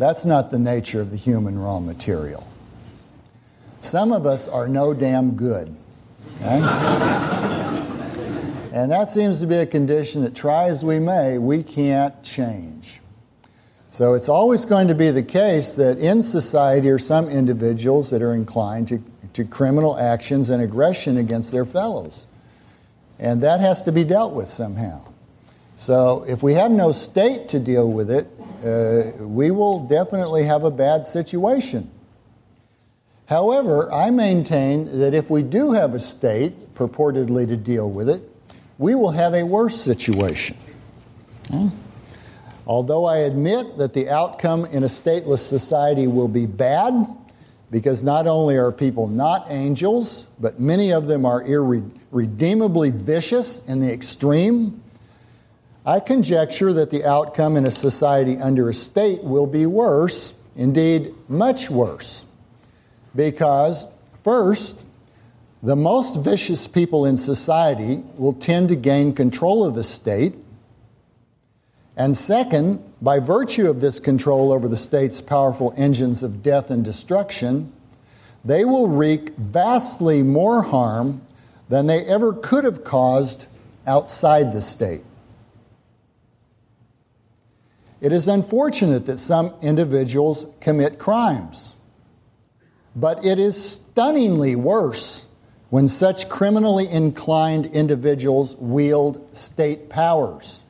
That's 0.00 0.24
not 0.24 0.50
the 0.50 0.58
nature 0.58 1.02
of 1.02 1.10
the 1.10 1.18
human 1.18 1.58
raw 1.58 1.78
material. 1.78 2.48
Some 3.82 4.12
of 4.12 4.24
us 4.24 4.48
are 4.48 4.66
no 4.66 4.94
damn 4.94 5.36
good. 5.36 5.76
Okay? 6.36 6.62
and 8.72 8.90
that 8.90 9.10
seems 9.10 9.40
to 9.40 9.46
be 9.46 9.56
a 9.56 9.66
condition 9.66 10.22
that, 10.22 10.34
try 10.34 10.70
as 10.70 10.82
we 10.82 10.98
may, 10.98 11.36
we 11.36 11.62
can't 11.62 12.22
change. 12.22 13.02
So 13.90 14.14
it's 14.14 14.30
always 14.30 14.64
going 14.64 14.88
to 14.88 14.94
be 14.94 15.10
the 15.10 15.22
case 15.22 15.72
that 15.72 15.98
in 15.98 16.22
society 16.22 16.88
are 16.88 16.98
some 16.98 17.28
individuals 17.28 18.08
that 18.08 18.22
are 18.22 18.32
inclined 18.32 18.88
to, 18.88 19.02
to 19.34 19.44
criminal 19.44 19.98
actions 19.98 20.48
and 20.48 20.62
aggression 20.62 21.18
against 21.18 21.52
their 21.52 21.66
fellows. 21.66 22.26
And 23.18 23.42
that 23.42 23.60
has 23.60 23.82
to 23.82 23.92
be 23.92 24.04
dealt 24.04 24.32
with 24.32 24.48
somehow. 24.48 25.09
So 25.80 26.26
if 26.28 26.42
we 26.42 26.54
have 26.54 26.70
no 26.70 26.92
state 26.92 27.48
to 27.48 27.58
deal 27.58 27.90
with 27.90 28.10
it, 28.10 28.28
uh, 28.62 29.24
we 29.24 29.50
will 29.50 29.88
definitely 29.88 30.44
have 30.44 30.62
a 30.62 30.70
bad 30.70 31.06
situation. 31.06 31.90
However, 33.24 33.90
I 33.90 34.10
maintain 34.10 34.98
that 34.98 35.14
if 35.14 35.30
we 35.30 35.42
do 35.42 35.72
have 35.72 35.94
a 35.94 35.98
state 35.98 36.74
purportedly 36.74 37.46
to 37.48 37.56
deal 37.56 37.90
with 37.90 38.10
it, 38.10 38.20
we 38.76 38.94
will 38.94 39.12
have 39.12 39.32
a 39.32 39.42
worse 39.42 39.80
situation. 39.80 40.58
Although 42.66 43.06
I 43.06 43.18
admit 43.18 43.78
that 43.78 43.94
the 43.94 44.10
outcome 44.10 44.66
in 44.66 44.84
a 44.84 44.88
stateless 44.88 45.48
society 45.48 46.06
will 46.06 46.28
be 46.28 46.44
bad, 46.44 47.06
because 47.70 48.02
not 48.02 48.26
only 48.26 48.56
are 48.56 48.70
people 48.70 49.06
not 49.06 49.46
angels, 49.48 50.26
but 50.38 50.60
many 50.60 50.92
of 50.92 51.06
them 51.06 51.24
are 51.24 51.42
irredeemably 51.42 52.90
vicious 52.90 53.62
in 53.66 53.80
the 53.80 53.90
extreme, 53.90 54.82
I 55.84 56.00
conjecture 56.00 56.74
that 56.74 56.90
the 56.90 57.04
outcome 57.04 57.56
in 57.56 57.64
a 57.64 57.70
society 57.70 58.36
under 58.36 58.68
a 58.68 58.74
state 58.74 59.24
will 59.24 59.46
be 59.46 59.64
worse, 59.64 60.34
indeed, 60.54 61.14
much 61.26 61.70
worse. 61.70 62.26
Because, 63.16 63.86
first, 64.22 64.84
the 65.62 65.76
most 65.76 66.16
vicious 66.16 66.66
people 66.66 67.06
in 67.06 67.16
society 67.16 68.04
will 68.16 68.34
tend 68.34 68.68
to 68.68 68.76
gain 68.76 69.14
control 69.14 69.66
of 69.66 69.74
the 69.74 69.82
state. 69.82 70.34
And 71.96 72.14
second, 72.14 72.84
by 73.00 73.18
virtue 73.18 73.68
of 73.68 73.80
this 73.80 74.00
control 74.00 74.52
over 74.52 74.68
the 74.68 74.76
state's 74.76 75.22
powerful 75.22 75.72
engines 75.78 76.22
of 76.22 76.42
death 76.42 76.70
and 76.70 76.84
destruction, 76.84 77.72
they 78.44 78.64
will 78.66 78.88
wreak 78.88 79.34
vastly 79.36 80.22
more 80.22 80.62
harm 80.62 81.22
than 81.70 81.86
they 81.86 82.04
ever 82.04 82.34
could 82.34 82.64
have 82.64 82.84
caused 82.84 83.46
outside 83.86 84.52
the 84.52 84.62
state. 84.62 85.04
It 88.00 88.12
is 88.12 88.28
unfortunate 88.28 89.06
that 89.06 89.18
some 89.18 89.52
individuals 89.60 90.46
commit 90.60 90.98
crimes, 90.98 91.74
but 92.96 93.24
it 93.24 93.38
is 93.38 93.72
stunningly 93.72 94.56
worse 94.56 95.26
when 95.68 95.86
such 95.86 96.28
criminally 96.28 96.88
inclined 96.88 97.66
individuals 97.66 98.56
wield 98.56 99.36
state 99.36 99.90
powers. 99.90 100.62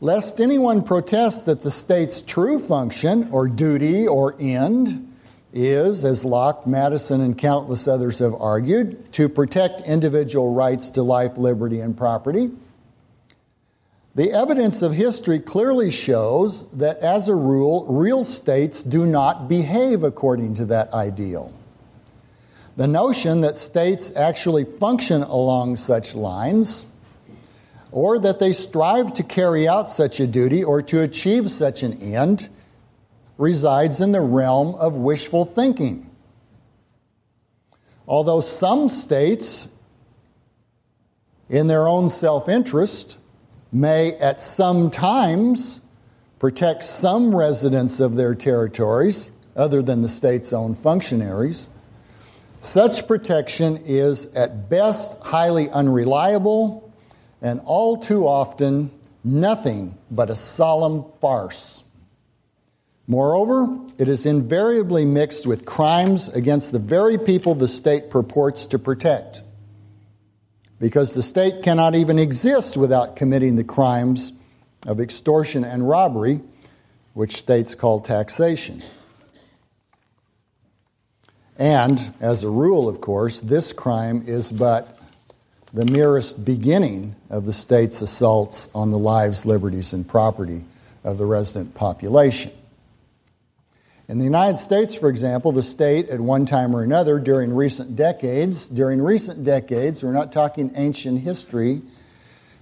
Lest 0.00 0.40
anyone 0.40 0.82
protest 0.82 1.44
that 1.44 1.62
the 1.62 1.70
state's 1.70 2.22
true 2.22 2.58
function 2.58 3.28
or 3.30 3.48
duty 3.48 4.06
or 4.06 4.34
end 4.40 5.12
is, 5.52 6.04
as 6.04 6.24
Locke, 6.24 6.66
Madison, 6.66 7.20
and 7.20 7.36
countless 7.36 7.86
others 7.86 8.20
have 8.20 8.34
argued, 8.34 9.12
to 9.12 9.28
protect 9.28 9.80
individual 9.82 10.54
rights 10.54 10.90
to 10.90 11.02
life, 11.02 11.36
liberty, 11.36 11.80
and 11.80 11.96
property 11.96 12.50
the 14.18 14.32
evidence 14.32 14.82
of 14.82 14.94
history 14.94 15.38
clearly 15.38 15.92
shows 15.92 16.64
that, 16.72 16.98
as 16.98 17.28
a 17.28 17.34
rule, 17.36 17.86
real 17.86 18.24
states 18.24 18.82
do 18.82 19.06
not 19.06 19.48
behave 19.48 20.02
according 20.02 20.56
to 20.56 20.64
that 20.64 20.92
ideal. 20.92 21.54
The 22.76 22.88
notion 22.88 23.42
that 23.42 23.56
states 23.56 24.10
actually 24.16 24.64
function 24.64 25.22
along 25.22 25.76
such 25.76 26.16
lines, 26.16 26.84
or 27.92 28.18
that 28.18 28.40
they 28.40 28.52
strive 28.52 29.14
to 29.14 29.22
carry 29.22 29.68
out 29.68 29.88
such 29.88 30.18
a 30.18 30.26
duty 30.26 30.64
or 30.64 30.82
to 30.82 31.00
achieve 31.00 31.48
such 31.48 31.84
an 31.84 31.92
end, 32.02 32.48
resides 33.36 34.00
in 34.00 34.10
the 34.10 34.20
realm 34.20 34.74
of 34.74 34.94
wishful 34.94 35.44
thinking. 35.44 36.10
Although 38.08 38.40
some 38.40 38.88
states, 38.88 39.68
in 41.48 41.68
their 41.68 41.86
own 41.86 42.10
self 42.10 42.48
interest, 42.48 43.16
may 43.72 44.12
at 44.14 44.40
some 44.40 44.90
times 44.90 45.80
protect 46.38 46.84
some 46.84 47.34
residents 47.34 48.00
of 48.00 48.16
their 48.16 48.34
territories, 48.34 49.30
other 49.56 49.82
than 49.82 50.02
the 50.02 50.08
state's 50.08 50.52
own 50.52 50.74
functionaries. 50.74 51.68
Such 52.60 53.06
protection 53.06 53.76
is 53.84 54.26
at 54.26 54.68
best 54.68 55.16
highly 55.20 55.68
unreliable 55.70 56.92
and 57.40 57.60
all 57.64 57.96
too 57.96 58.26
often 58.26 58.90
nothing 59.22 59.96
but 60.10 60.30
a 60.30 60.36
solemn 60.36 61.04
farce. 61.20 61.82
Moreover, 63.06 63.68
it 63.98 64.08
is 64.08 64.26
invariably 64.26 65.04
mixed 65.04 65.46
with 65.46 65.64
crimes 65.64 66.28
against 66.28 66.72
the 66.72 66.78
very 66.78 67.16
people 67.18 67.54
the 67.54 67.68
state 67.68 68.10
purports 68.10 68.66
to 68.66 68.78
protect 68.78 69.42
because 70.80 71.14
the 71.14 71.22
state 71.22 71.62
cannot 71.62 71.94
even 71.94 72.18
exist 72.18 72.76
without 72.76 73.16
committing 73.16 73.56
the 73.56 73.64
crimes 73.64 74.32
of 74.86 75.00
extortion 75.00 75.64
and 75.64 75.88
robbery, 75.88 76.40
which 77.14 77.36
states 77.36 77.74
call 77.74 78.00
taxation. 78.00 78.82
And, 81.56 82.14
as 82.20 82.44
a 82.44 82.50
rule, 82.50 82.88
of 82.88 83.00
course, 83.00 83.40
this 83.40 83.72
crime 83.72 84.22
is 84.26 84.52
but 84.52 84.96
the 85.72 85.84
merest 85.84 86.44
beginning 86.44 87.16
of 87.28 87.44
the 87.44 87.52
state's 87.52 88.00
assaults 88.00 88.68
on 88.74 88.92
the 88.92 88.98
lives, 88.98 89.44
liberties, 89.44 89.92
and 89.92 90.08
property 90.08 90.64
of 91.02 91.18
the 91.18 91.26
resident 91.26 91.74
population. 91.74 92.52
In 94.08 94.16
the 94.16 94.24
United 94.24 94.58
States, 94.58 94.94
for 94.94 95.10
example, 95.10 95.52
the 95.52 95.62
state 95.62 96.08
at 96.08 96.18
one 96.18 96.46
time 96.46 96.74
or 96.74 96.82
another 96.82 97.18
during 97.18 97.54
recent 97.54 97.94
decades, 97.94 98.66
during 98.66 99.02
recent 99.02 99.44
decades, 99.44 100.02
we're 100.02 100.12
not 100.12 100.32
talking 100.32 100.72
ancient 100.76 101.20
history, 101.20 101.82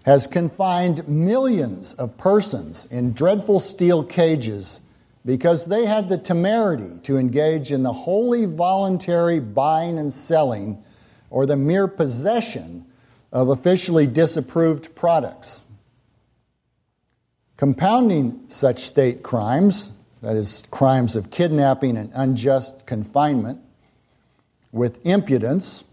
has 0.05 0.27
confined 0.27 1.07
millions 1.09 1.95
of 1.95 2.19
persons 2.19 2.89
in 2.91 3.13
dreadful 3.13 3.61
steel 3.61 4.03
cages 4.03 4.81
because 5.25 5.67
they 5.67 5.87
had 5.87 6.09
the 6.09 6.19
temerity 6.19 6.99
to 7.05 7.17
engage 7.17 7.71
in 7.71 7.85
the 7.85 7.93
wholly 7.93 8.45
voluntary 8.45 9.39
buying 9.39 9.99
and 10.01 10.13
selling 10.13 10.83
or 11.31 11.47
the 11.47 11.57
mere 11.57 11.87
possession 11.87 12.85
of 13.31 13.49
officially 13.49 14.09
disapproved 14.09 14.97
products. 14.97 15.65
Compounding 17.57 18.41
such 18.49 18.81
state 18.81 19.23
crimes, 19.23 19.93
that 20.27 20.35
is, 20.35 20.65
crimes 20.73 21.15
of 21.15 21.31
kidnapping 21.31 21.97
and 21.97 22.11
unjust 22.13 22.85
confinement, 22.85 23.61
with 24.73 24.99
impudence, 25.07 25.85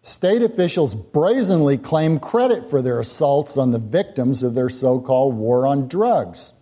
state 0.00 0.40
officials 0.40 0.94
brazenly 0.94 1.76
claim 1.76 2.18
credit 2.18 2.70
for 2.70 2.80
their 2.80 2.98
assaults 2.98 3.58
on 3.58 3.70
the 3.70 3.78
victims 3.78 4.42
of 4.42 4.54
their 4.54 4.70
so 4.70 4.98
called 4.98 5.34
war 5.34 5.66
on 5.66 5.88
drugs. 5.88 6.54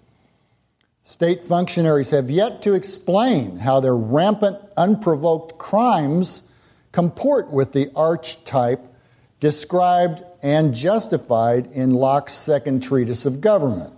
State 1.04 1.42
functionaries 1.42 2.10
have 2.10 2.28
yet 2.28 2.62
to 2.62 2.72
explain 2.72 3.58
how 3.58 3.78
their 3.78 3.96
rampant, 3.96 4.58
unprovoked 4.76 5.58
crimes 5.58 6.42
comport 6.90 7.48
with 7.52 7.70
the 7.70 7.92
archetype 7.94 8.80
described 9.38 10.24
and 10.42 10.74
justified 10.74 11.66
in 11.68 11.94
Locke's 11.94 12.34
second 12.34 12.82
treatise 12.82 13.24
of 13.24 13.40
government. 13.40 13.94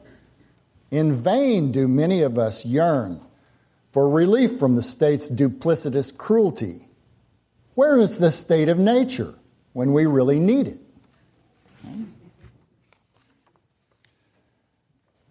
In 0.95 1.13
vain 1.13 1.73
do 1.73 1.89
many 1.89 2.23
of 2.23 2.39
us 2.39 2.65
yearn 2.65 3.21
for 3.91 4.09
relief 4.09 4.61
from 4.61 4.77
the 4.77 4.83
state's 4.83 5.29
duplicitous 5.29 6.17
cruelty. 6.17 6.87
Where 7.75 7.99
is 7.99 8.21
the 8.21 8.31
state 8.31 8.69
of 8.69 8.79
nature 8.79 9.35
when 9.73 9.93
we 9.93 10.07
really 10.07 10.39
need 10.39 10.69
it? 10.69 10.79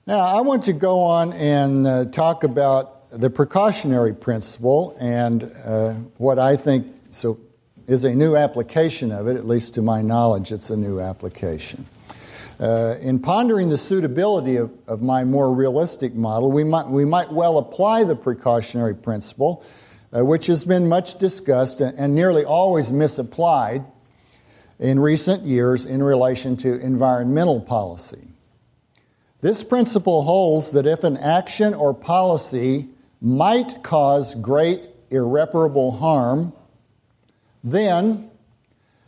Now, 0.05 0.19
I 0.19 0.41
want 0.41 0.65
to 0.65 0.73
go 0.73 0.99
on 0.99 1.31
and 1.31 1.87
uh, 1.87 2.05
talk 2.11 2.43
about 2.43 3.09
the 3.11 3.29
precautionary 3.29 4.13
principle 4.13 4.97
and 4.99 5.49
uh, 5.63 5.93
what 6.17 6.39
I 6.39 6.57
think 6.57 6.87
so 7.11 7.39
is 7.87 8.03
a 8.03 8.13
new 8.13 8.35
application 8.35 9.13
of 9.13 9.29
it, 9.29 9.37
at 9.37 9.47
least 9.47 9.75
to 9.75 9.81
my 9.81 10.01
knowledge, 10.01 10.51
it's 10.51 10.69
a 10.69 10.75
new 10.75 10.99
application. 10.99 11.85
Uh, 12.63 12.97
in 13.01 13.19
pondering 13.19 13.67
the 13.67 13.75
suitability 13.75 14.55
of, 14.55 14.71
of 14.87 15.01
my 15.01 15.25
more 15.25 15.53
realistic 15.53 16.15
model, 16.15 16.49
we 16.49 16.63
might, 16.63 16.87
we 16.87 17.03
might 17.03 17.29
well 17.29 17.57
apply 17.57 18.05
the 18.05 18.15
precautionary 18.15 18.95
principle, 18.95 19.61
uh, 20.15 20.23
which 20.23 20.47
has 20.47 20.63
been 20.63 20.87
much 20.87 21.15
discussed 21.19 21.81
and, 21.81 21.99
and 21.99 22.15
nearly 22.15 22.45
always 22.45 22.89
misapplied 22.89 23.83
in 24.79 24.97
recent 24.97 25.43
years 25.43 25.85
in 25.85 26.01
relation 26.01 26.55
to 26.55 26.79
environmental 26.79 27.59
policy. 27.59 28.29
This 29.41 29.61
principle 29.61 30.23
holds 30.23 30.71
that 30.71 30.87
if 30.87 31.03
an 31.03 31.17
action 31.17 31.73
or 31.73 31.93
policy 31.93 32.87
might 33.19 33.83
cause 33.83 34.35
great 34.35 34.87
irreparable 35.09 35.97
harm, 35.97 36.53
then, 37.61 38.31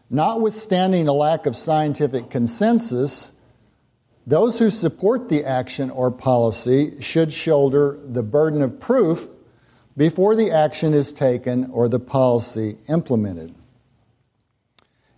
notwithstanding 0.10 1.08
a 1.08 1.14
lack 1.14 1.46
of 1.46 1.56
scientific 1.56 2.30
consensus, 2.30 3.32
those 4.28 4.60
who 4.60 4.70
support 4.70 5.30
the 5.30 5.44
action 5.44 5.90
or 5.90 6.10
policy 6.10 7.00
should 7.00 7.32
shoulder 7.32 8.00
the 8.04 8.24
burden 8.24 8.62
of 8.62 8.80
proof 8.80 9.28
before 9.96 10.36
the 10.36 10.52
action 10.52 10.94
is 10.94 11.14
taken 11.14 11.70
or 11.72 11.88
the 11.88 12.00
policy 12.00 12.78
implemented. 12.90 13.54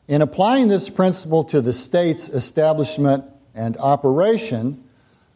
In 0.08 0.22
applying 0.22 0.68
this 0.68 0.90
principle 0.90 1.44
to 1.46 1.62
the 1.62 1.74
state's 1.74 2.30
establishment 2.30 3.26
and 3.56 3.76
operation, 3.78 4.84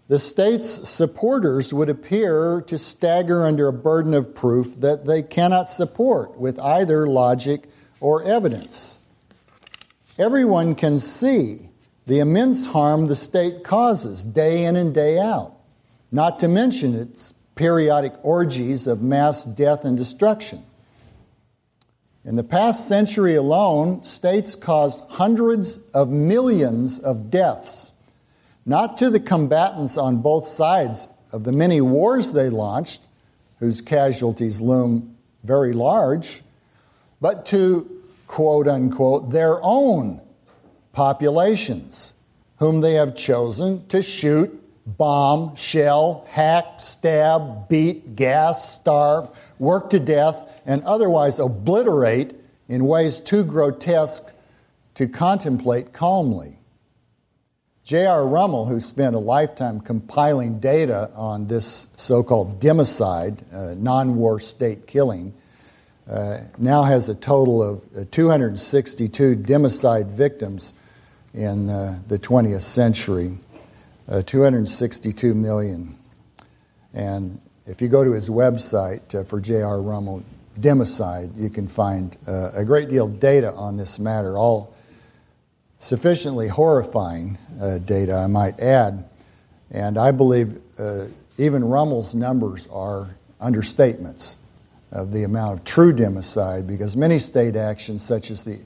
the 0.07 0.19
state's 0.19 0.89
supporters 0.89 1.73
would 1.73 1.89
appear 1.89 2.61
to 2.67 2.77
stagger 2.77 3.45
under 3.45 3.67
a 3.67 3.73
burden 3.73 4.13
of 4.13 4.35
proof 4.35 4.75
that 4.77 5.05
they 5.05 5.21
cannot 5.21 5.69
support 5.69 6.37
with 6.37 6.59
either 6.59 7.07
logic 7.07 7.69
or 8.01 8.21
evidence. 8.23 8.97
Everyone 10.17 10.75
can 10.75 10.99
see 10.99 11.70
the 12.07 12.19
immense 12.19 12.65
harm 12.65 13.07
the 13.07 13.15
state 13.15 13.63
causes 13.63 14.23
day 14.23 14.65
in 14.65 14.75
and 14.75 14.93
day 14.93 15.19
out, 15.19 15.53
not 16.11 16.39
to 16.39 16.47
mention 16.47 16.95
its 16.95 17.33
periodic 17.55 18.13
orgies 18.23 18.87
of 18.87 19.01
mass 19.01 19.43
death 19.43 19.85
and 19.85 19.97
destruction. 19.97 20.63
In 22.23 22.35
the 22.35 22.43
past 22.43 22.87
century 22.87 23.35
alone, 23.35 24.03
states 24.03 24.55
caused 24.55 25.03
hundreds 25.09 25.79
of 25.93 26.09
millions 26.09 26.99
of 26.99 27.31
deaths, 27.31 27.91
not 28.65 28.97
to 28.99 29.09
the 29.09 29.19
combatants 29.19 29.97
on 29.97 30.21
both 30.21 30.47
sides 30.47 31.07
of 31.31 31.43
the 31.43 31.51
many 31.51 31.81
wars 31.81 32.33
they 32.33 32.49
launched, 32.49 33.01
whose 33.59 33.81
casualties 33.81 34.61
loom 34.61 35.17
very 35.43 35.73
large, 35.73 36.43
but 37.19 37.45
to 37.47 37.89
quote 38.27 38.67
unquote 38.67 39.31
their 39.31 39.59
own 39.63 40.21
populations, 40.93 42.13
whom 42.57 42.81
they 42.81 42.95
have 42.95 43.15
chosen 43.15 43.87
to 43.87 44.01
shoot, 44.01 44.57
bomb, 44.85 45.55
shell, 45.55 46.25
hack, 46.29 46.79
stab, 46.79 47.69
beat, 47.69 48.15
gas, 48.15 48.75
starve, 48.75 49.29
work 49.59 49.89
to 49.91 49.99
death, 49.99 50.49
and 50.65 50.83
otherwise 50.83 51.39
obliterate 51.39 52.35
in 52.67 52.85
ways 52.85 53.19
too 53.19 53.43
grotesque 53.43 54.25
to 54.95 55.07
contemplate 55.07 55.93
calmly. 55.93 56.57
J.R. 57.83 58.25
Rummel, 58.25 58.67
who 58.67 58.79
spent 58.79 59.15
a 59.15 59.19
lifetime 59.19 59.81
compiling 59.81 60.59
data 60.59 61.09
on 61.15 61.47
this 61.47 61.87
so 61.97 62.23
called 62.23 62.61
democide, 62.61 63.41
uh, 63.53 63.73
non 63.73 64.15
war 64.15 64.39
state 64.39 64.87
killing, 64.87 65.33
uh, 66.09 66.41
now 66.57 66.83
has 66.83 67.09
a 67.09 67.15
total 67.15 67.63
of 67.63 67.83
uh, 67.97 68.05
262 68.11 69.35
democide 69.35 70.11
victims 70.11 70.73
in 71.33 71.69
uh, 71.69 72.01
the 72.07 72.19
20th 72.19 72.61
century, 72.61 73.37
uh, 74.07 74.21
262 74.21 75.33
million. 75.33 75.97
And 76.93 77.39
if 77.65 77.81
you 77.81 77.87
go 77.87 78.03
to 78.03 78.11
his 78.11 78.29
website 78.29 79.15
uh, 79.15 79.23
for 79.23 79.39
J.R. 79.39 79.81
Rummel, 79.81 80.23
democide, 80.59 81.37
you 81.37 81.49
can 81.49 81.67
find 81.67 82.17
uh, 82.27 82.51
a 82.53 82.65
great 82.65 82.89
deal 82.89 83.05
of 83.05 83.19
data 83.19 83.51
on 83.53 83.77
this 83.77 83.97
matter, 83.97 84.37
all 84.37 84.73
sufficiently 85.79 86.47
horrifying 86.47 87.37
uh, 87.59 87.77
data, 87.79 88.15
I 88.15 88.27
might 88.27 88.59
add. 88.59 89.05
And 89.71 89.97
I 89.97 90.11
believe 90.11 90.61
uh, 90.77 91.05
even 91.37 91.63
Rummel's 91.63 92.13
numbers 92.13 92.67
are 92.71 93.15
understatements 93.41 94.35
of 94.91 95.11
the 95.11 95.23
amount 95.23 95.59
of 95.59 95.65
true 95.65 95.93
democide 95.93 96.67
because 96.67 96.95
many 96.95 97.17
state 97.17 97.55
actions, 97.55 98.05
such 98.05 98.29
as 98.29 98.43
the 98.43 98.59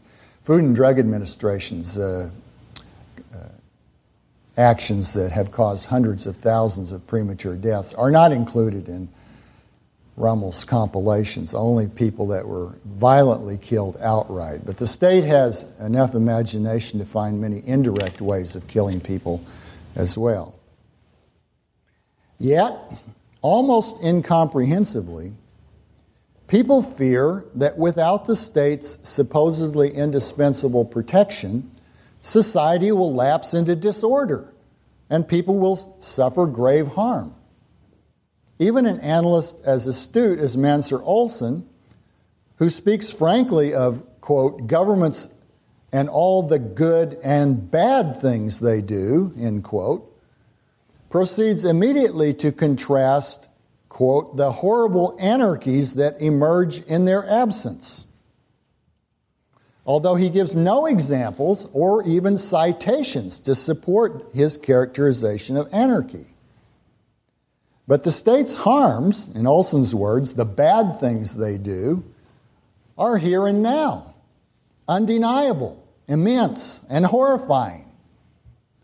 Food 0.44 0.64
and 0.64 0.76
Drug 0.76 1.00
Administration's 1.00 1.98
uh, 1.98 2.32
actions 4.58 5.14
that 5.14 5.32
have 5.32 5.52
caused 5.52 5.88
hundreds 5.88 6.28
of 6.28 6.38
thousands 6.38 6.92
of 6.92 7.06
premature 7.08 7.56
deaths, 7.56 7.94
are 7.94 8.12
not 8.12 8.32
included 8.32 8.88
in 8.88 9.10
Rummel's 10.18 10.64
compilations, 10.64 11.54
only 11.54 11.88
people 11.88 12.28
that 12.28 12.48
were 12.48 12.74
violently 12.86 13.58
killed 13.58 13.98
outright. 14.00 14.66
But 14.66 14.78
the 14.78 14.88
state 14.88 15.26
has 15.26 15.66
enough 15.80 16.16
imagination 16.16 17.00
to 17.00 17.06
find 17.06 17.42
many 17.42 17.62
indirect 17.66 18.22
ways 18.22 18.56
of 18.56 18.68
killing 18.68 19.02
people 19.02 19.44
as 19.94 20.18
well. 20.18 20.56
Yet, 22.40 22.78
almost 23.42 24.02
incomprehensibly, 24.02 25.34
people 26.48 26.82
fear 26.82 27.44
that 27.56 27.78
without 27.78 28.26
the 28.26 28.36
state's 28.38 28.98
supposedly 29.04 29.94
indispensable 29.94 30.86
protection, 30.86 31.72
society 32.26 32.92
will 32.92 33.14
lapse 33.14 33.54
into 33.54 33.76
disorder 33.76 34.52
and 35.10 35.28
people 35.28 35.60
will 35.60 35.96
suffer 36.00 36.48
grave 36.48 36.88
harm. 36.88 37.36
Even 38.58 38.88
an 38.88 39.00
analyst 39.00 39.62
as 39.64 39.86
astute 39.86 40.40
as 40.40 40.58
Mancur 40.58 41.02
Olson, 41.04 41.70
who 42.58 42.70
speaks 42.70 43.12
frankly 43.12 43.74
of, 43.74 44.04
quote, 44.22 44.66
governments 44.66 45.30
and 45.92 46.10
all 46.10 46.42
the 46.42 46.58
good 46.58 47.16
and 47.24 47.70
bad 47.70 48.20
things 48.22 48.60
they 48.60 48.82
do, 48.82 49.32
end 49.38 49.64
quote, 49.64 50.12
proceeds 51.12 51.64
immediately 51.64 52.34
to 52.34 52.52
contrast, 52.52 53.48
quote, 53.88 54.36
the 54.36 54.52
horrible 54.52 55.16
anarchies 55.20 55.94
that 55.94 56.20
emerge 56.20 56.80
in 56.86 57.06
their 57.06 57.30
absence. 57.30 58.06
Although 59.86 60.16
he 60.16 60.30
gives 60.30 60.56
no 60.56 60.88
examples 60.88 61.68
or 61.72 62.04
even 62.04 62.38
citations 62.38 63.40
to 63.42 63.54
support 63.54 64.32
his 64.34 64.58
characterization 64.58 65.58
of 65.58 65.70
anarchy. 65.72 66.26
But 67.88 68.04
the 68.04 68.12
state's 68.12 68.56
harms, 68.56 69.30
in 69.36 69.46
Olson's 69.46 69.94
words, 69.94 70.34
the 70.34 70.46
bad 70.46 71.00
things 71.00 71.36
they 71.36 71.58
do, 71.60 72.04
are 72.98 73.18
here 73.18 73.46
and 73.46 73.62
now, 73.62 74.16
undeniable, 74.88 75.86
immense, 76.08 76.82
and 76.90 77.06
horrifying. 77.06 77.86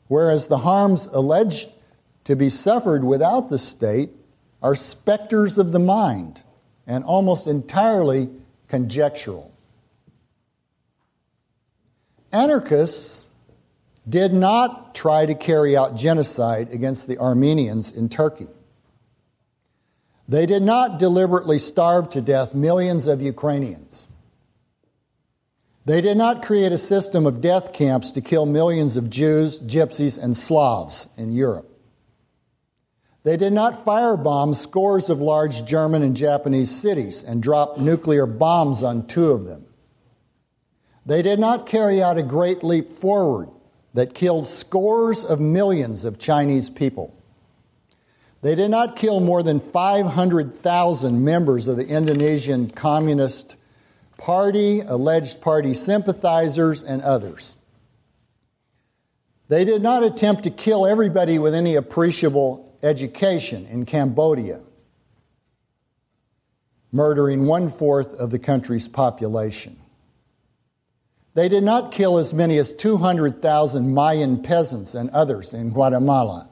Whereas 0.07 0.47
the 0.47 0.59
harms 0.59 1.07
alleged 1.07 1.69
to 2.25 2.35
be 2.35 2.49
suffered 2.49 3.03
without 3.03 3.49
the 3.49 3.57
state 3.57 4.11
are 4.61 4.75
specters 4.75 5.57
of 5.57 5.71
the 5.71 5.79
mind 5.79 6.43
and 6.85 7.03
almost 7.03 7.47
entirely 7.47 8.29
conjectural. 8.67 9.50
Anarchists 12.31 13.25
did 14.07 14.33
not 14.33 14.95
try 14.95 15.25
to 15.25 15.35
carry 15.35 15.75
out 15.75 15.95
genocide 15.95 16.69
against 16.71 17.07
the 17.07 17.17
Armenians 17.17 17.91
in 17.91 18.09
Turkey. 18.09 18.47
They 20.27 20.45
did 20.45 20.63
not 20.63 20.97
deliberately 20.97 21.57
starve 21.57 22.09
to 22.11 22.21
death 22.21 22.55
millions 22.55 23.05
of 23.05 23.21
Ukrainians. 23.21 24.07
They 25.85 25.99
did 25.99 26.15
not 26.15 26.43
create 26.43 26.71
a 26.71 26.77
system 26.77 27.25
of 27.25 27.41
death 27.41 27.73
camps 27.73 28.11
to 28.11 28.21
kill 28.21 28.45
millions 28.45 28.97
of 28.97 29.09
Jews, 29.09 29.59
Gypsies, 29.59 30.17
and 30.17 30.37
Slavs 30.37 31.07
in 31.17 31.33
Europe. 31.33 31.67
They 33.23 33.35
did 33.35 33.53
not 33.53 33.85
firebomb 33.85 34.55
scores 34.55 35.09
of 35.09 35.19
large 35.21 35.65
German 35.65 36.01
and 36.01 36.15
Japanese 36.15 36.71
cities 36.71 37.23
and 37.23 37.43
drop 37.43 37.77
nuclear 37.77 38.25
bombs 38.25 38.83
on 38.83 39.07
two 39.07 39.31
of 39.31 39.43
them. 39.43 39.65
They 41.05 41.21
did 41.21 41.39
not 41.39 41.65
carry 41.65 42.01
out 42.01 42.17
a 42.17 42.23
great 42.23 42.63
leap 42.63 42.97
forward 42.97 43.49
that 43.93 44.13
killed 44.13 44.47
scores 44.47 45.23
of 45.23 45.39
millions 45.39 46.05
of 46.05 46.19
Chinese 46.19 46.69
people. 46.69 47.15
They 48.41 48.55
did 48.55 48.71
not 48.71 48.95
kill 48.95 49.19
more 49.19 49.43
than 49.43 49.59
500,000 49.59 51.23
members 51.23 51.67
of 51.67 51.77
the 51.77 51.87
Indonesian 51.87 52.69
Communist 52.69 53.55
Party, 54.17 54.81
alleged 54.81 55.41
party 55.41 55.73
sympathizers, 55.73 56.83
and 56.83 57.01
others. 57.01 57.55
They 59.47 59.65
did 59.65 59.81
not 59.81 60.03
attempt 60.03 60.43
to 60.43 60.51
kill 60.51 60.85
everybody 60.85 61.39
with 61.39 61.55
any 61.55 61.75
appreciable 61.75 62.77
education 62.83 63.65
in 63.65 63.85
Cambodia, 63.85 64.61
murdering 66.91 67.47
one 67.47 67.69
fourth 67.69 68.13
of 68.13 68.29
the 68.29 68.39
country's 68.39 68.87
population. 68.87 69.80
They 71.33 71.47
did 71.47 71.63
not 71.63 71.91
kill 71.91 72.17
as 72.17 72.33
many 72.33 72.57
as 72.57 72.73
200,000 72.73 73.93
Mayan 73.93 74.43
peasants 74.43 74.93
and 74.93 75.09
others 75.11 75.53
in 75.53 75.71
Guatemala. 75.71 76.49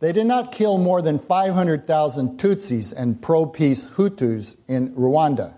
They 0.00 0.12
did 0.12 0.26
not 0.26 0.52
kill 0.52 0.78
more 0.78 1.00
than 1.00 1.18
500,000 1.18 2.38
Tutsis 2.38 2.92
and 2.92 3.22
pro 3.22 3.46
peace 3.46 3.86
Hutus 3.96 4.56
in 4.66 4.94
Rwanda. 4.94 5.54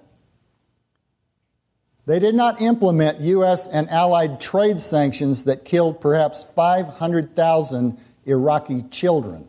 They 2.05 2.21
did 2.21 2.37
not 2.37 2.61
implement 2.61 3.21
U.S. 3.21 3.67
and 3.67 3.91
allied 3.91 4.41
trade 4.41 4.79
sanctions 4.79 5.45
that 5.45 5.65
killed 5.65 6.01
perhaps 6.01 6.47
500,000 6.55 7.99
Iraqi 8.25 8.83
children. 8.83 9.49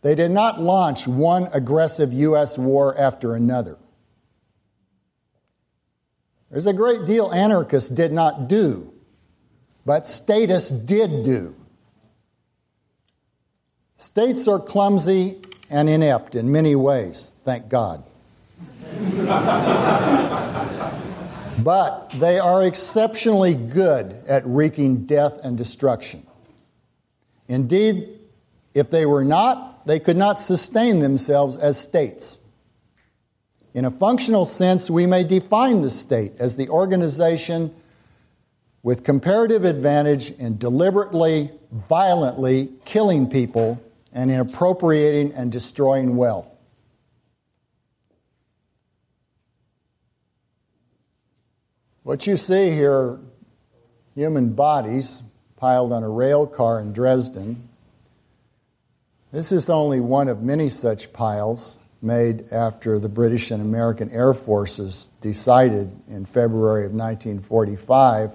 They 0.00 0.14
did 0.14 0.30
not 0.30 0.60
launch 0.60 1.06
one 1.06 1.48
aggressive 1.52 2.12
U.S. 2.12 2.56
war 2.56 2.96
after 2.98 3.34
another. 3.34 3.76
There's 6.50 6.66
a 6.66 6.72
great 6.72 7.06
deal 7.06 7.32
anarchists 7.32 7.90
did 7.90 8.12
not 8.12 8.48
do, 8.48 8.92
but 9.84 10.06
statists 10.06 10.70
did 10.70 11.24
do. 11.24 11.54
States 13.98 14.46
are 14.46 14.60
clumsy 14.60 15.42
and 15.68 15.88
inept 15.88 16.36
in 16.36 16.52
many 16.52 16.76
ways, 16.76 17.32
thank 17.44 17.68
God. 17.68 18.04
but 21.62 22.10
they 22.20 22.38
are 22.38 22.64
exceptionally 22.64 23.54
good 23.54 24.22
at 24.28 24.46
wreaking 24.46 25.06
death 25.06 25.40
and 25.42 25.58
destruction. 25.58 26.24
Indeed, 27.48 28.20
if 28.74 28.90
they 28.90 29.06
were 29.06 29.24
not, 29.24 29.86
they 29.86 29.98
could 29.98 30.16
not 30.16 30.38
sustain 30.38 31.00
themselves 31.00 31.56
as 31.56 31.78
states. 31.78 32.38
In 33.76 33.84
a 33.84 33.90
functional 33.90 34.46
sense, 34.46 34.88
we 34.88 35.04
may 35.04 35.22
define 35.22 35.82
the 35.82 35.90
state 35.90 36.32
as 36.38 36.56
the 36.56 36.70
organization 36.70 37.74
with 38.82 39.04
comparative 39.04 39.66
advantage 39.66 40.30
in 40.30 40.56
deliberately, 40.56 41.50
violently 41.70 42.70
killing 42.86 43.28
people 43.28 43.78
and 44.14 44.30
in 44.30 44.40
appropriating 44.40 45.30
and 45.32 45.52
destroying 45.52 46.16
wealth. 46.16 46.48
What 52.02 52.26
you 52.26 52.38
see 52.38 52.70
here 52.70 53.18
human 54.14 54.54
bodies 54.54 55.22
piled 55.56 55.92
on 55.92 56.02
a 56.02 56.08
rail 56.08 56.46
car 56.46 56.80
in 56.80 56.94
Dresden. 56.94 57.68
This 59.32 59.52
is 59.52 59.68
only 59.68 60.00
one 60.00 60.28
of 60.28 60.42
many 60.42 60.70
such 60.70 61.12
piles 61.12 61.76
made 62.02 62.52
after 62.52 62.98
the 62.98 63.08
British 63.08 63.50
and 63.50 63.62
American 63.62 64.10
Air 64.10 64.34
Forces 64.34 65.08
decided 65.20 65.90
in 66.08 66.26
February 66.26 66.84
of 66.84 66.92
1945 66.92 68.32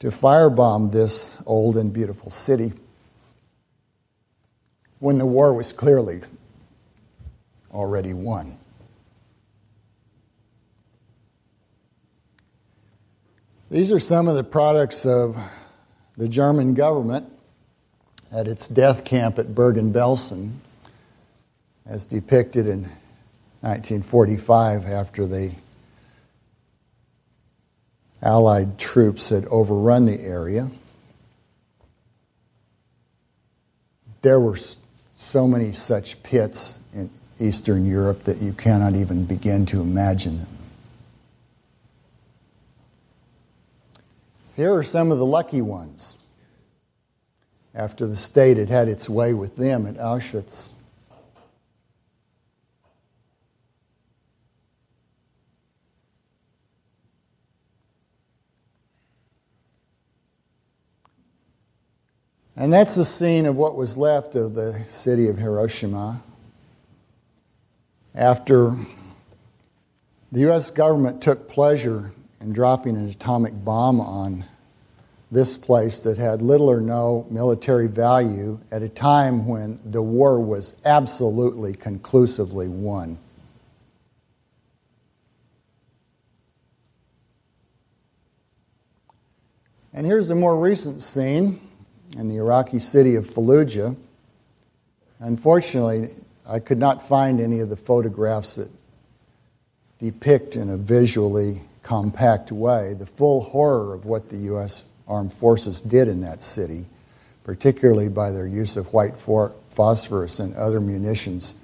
to 0.00 0.08
firebomb 0.08 0.92
this 0.92 1.30
old 1.46 1.76
and 1.76 1.92
beautiful 1.92 2.30
city 2.30 2.72
when 4.98 5.18
the 5.18 5.26
war 5.26 5.52
was 5.54 5.72
clearly 5.72 6.22
already 7.72 8.12
won. 8.12 8.56
These 13.70 13.92
are 13.92 14.00
some 14.00 14.26
of 14.26 14.36
the 14.36 14.42
products 14.42 15.06
of 15.06 15.36
the 16.16 16.28
German 16.28 16.74
government 16.74 17.30
at 18.32 18.48
its 18.48 18.66
death 18.66 19.04
camp 19.04 19.38
at 19.38 19.54
Bergen-Belsen, 19.54 20.56
as 21.90 22.04
depicted 22.04 22.68
in 22.68 22.82
1945 23.62 24.86
after 24.86 25.26
the 25.26 25.52
Allied 28.22 28.78
troops 28.78 29.30
had 29.30 29.44
overrun 29.46 30.06
the 30.06 30.20
area. 30.20 30.70
There 34.22 34.38
were 34.38 34.58
so 35.16 35.48
many 35.48 35.72
such 35.72 36.22
pits 36.22 36.78
in 36.92 37.10
Eastern 37.40 37.86
Europe 37.86 38.24
that 38.24 38.40
you 38.40 38.52
cannot 38.52 38.94
even 38.94 39.24
begin 39.24 39.66
to 39.66 39.80
imagine 39.80 40.38
them. 40.38 40.48
Here 44.54 44.72
are 44.74 44.84
some 44.84 45.10
of 45.10 45.18
the 45.18 45.26
lucky 45.26 45.62
ones 45.62 46.14
after 47.74 48.06
the 48.06 48.16
state 48.16 48.58
had 48.58 48.68
had 48.68 48.86
its 48.86 49.08
way 49.08 49.34
with 49.34 49.56
them 49.56 49.86
at 49.86 49.96
Auschwitz. 49.96 50.68
And 62.60 62.70
that's 62.70 62.94
the 62.94 63.06
scene 63.06 63.46
of 63.46 63.56
what 63.56 63.74
was 63.74 63.96
left 63.96 64.34
of 64.34 64.52
the 64.52 64.84
city 64.90 65.28
of 65.28 65.38
Hiroshima 65.38 66.22
after 68.14 68.76
the 70.30 70.40
U.S. 70.40 70.70
government 70.70 71.22
took 71.22 71.48
pleasure 71.48 72.12
in 72.38 72.52
dropping 72.52 72.96
an 72.96 73.08
atomic 73.08 73.54
bomb 73.64 73.98
on 73.98 74.44
this 75.30 75.56
place 75.56 76.00
that 76.00 76.18
had 76.18 76.42
little 76.42 76.70
or 76.70 76.82
no 76.82 77.26
military 77.30 77.86
value 77.86 78.60
at 78.70 78.82
a 78.82 78.90
time 78.90 79.46
when 79.46 79.80
the 79.82 80.02
war 80.02 80.38
was 80.38 80.74
absolutely 80.84 81.72
conclusively 81.72 82.68
won. 82.68 83.16
And 89.94 90.04
here's 90.04 90.28
a 90.28 90.34
more 90.34 90.60
recent 90.60 91.00
scene 91.00 91.69
in 92.16 92.28
the 92.28 92.36
Iraqi 92.36 92.78
city 92.78 93.14
of 93.14 93.26
Fallujah. 93.26 93.96
Unfortunately, 95.18 96.10
I 96.46 96.58
could 96.58 96.78
not 96.78 97.06
find 97.06 97.40
any 97.40 97.60
of 97.60 97.68
the 97.68 97.76
photographs 97.76 98.56
that 98.56 98.70
depict 99.98 100.56
in 100.56 100.70
a 100.70 100.76
visually 100.76 101.62
compact 101.82 102.50
way 102.50 102.94
the 102.94 103.06
full 103.06 103.42
horror 103.42 103.94
of 103.94 104.04
what 104.04 104.30
the 104.30 104.36
U.S. 104.38 104.84
Armed 105.06 105.32
Forces 105.32 105.80
did 105.80 106.08
in 106.08 106.20
that 106.22 106.42
city, 106.42 106.86
particularly 107.44 108.08
by 108.08 108.30
their 108.30 108.46
use 108.46 108.76
of 108.76 108.92
white 108.92 109.14
phosphorus 109.18 110.38
and 110.38 110.54
other 110.54 110.80
munitions 110.80 111.54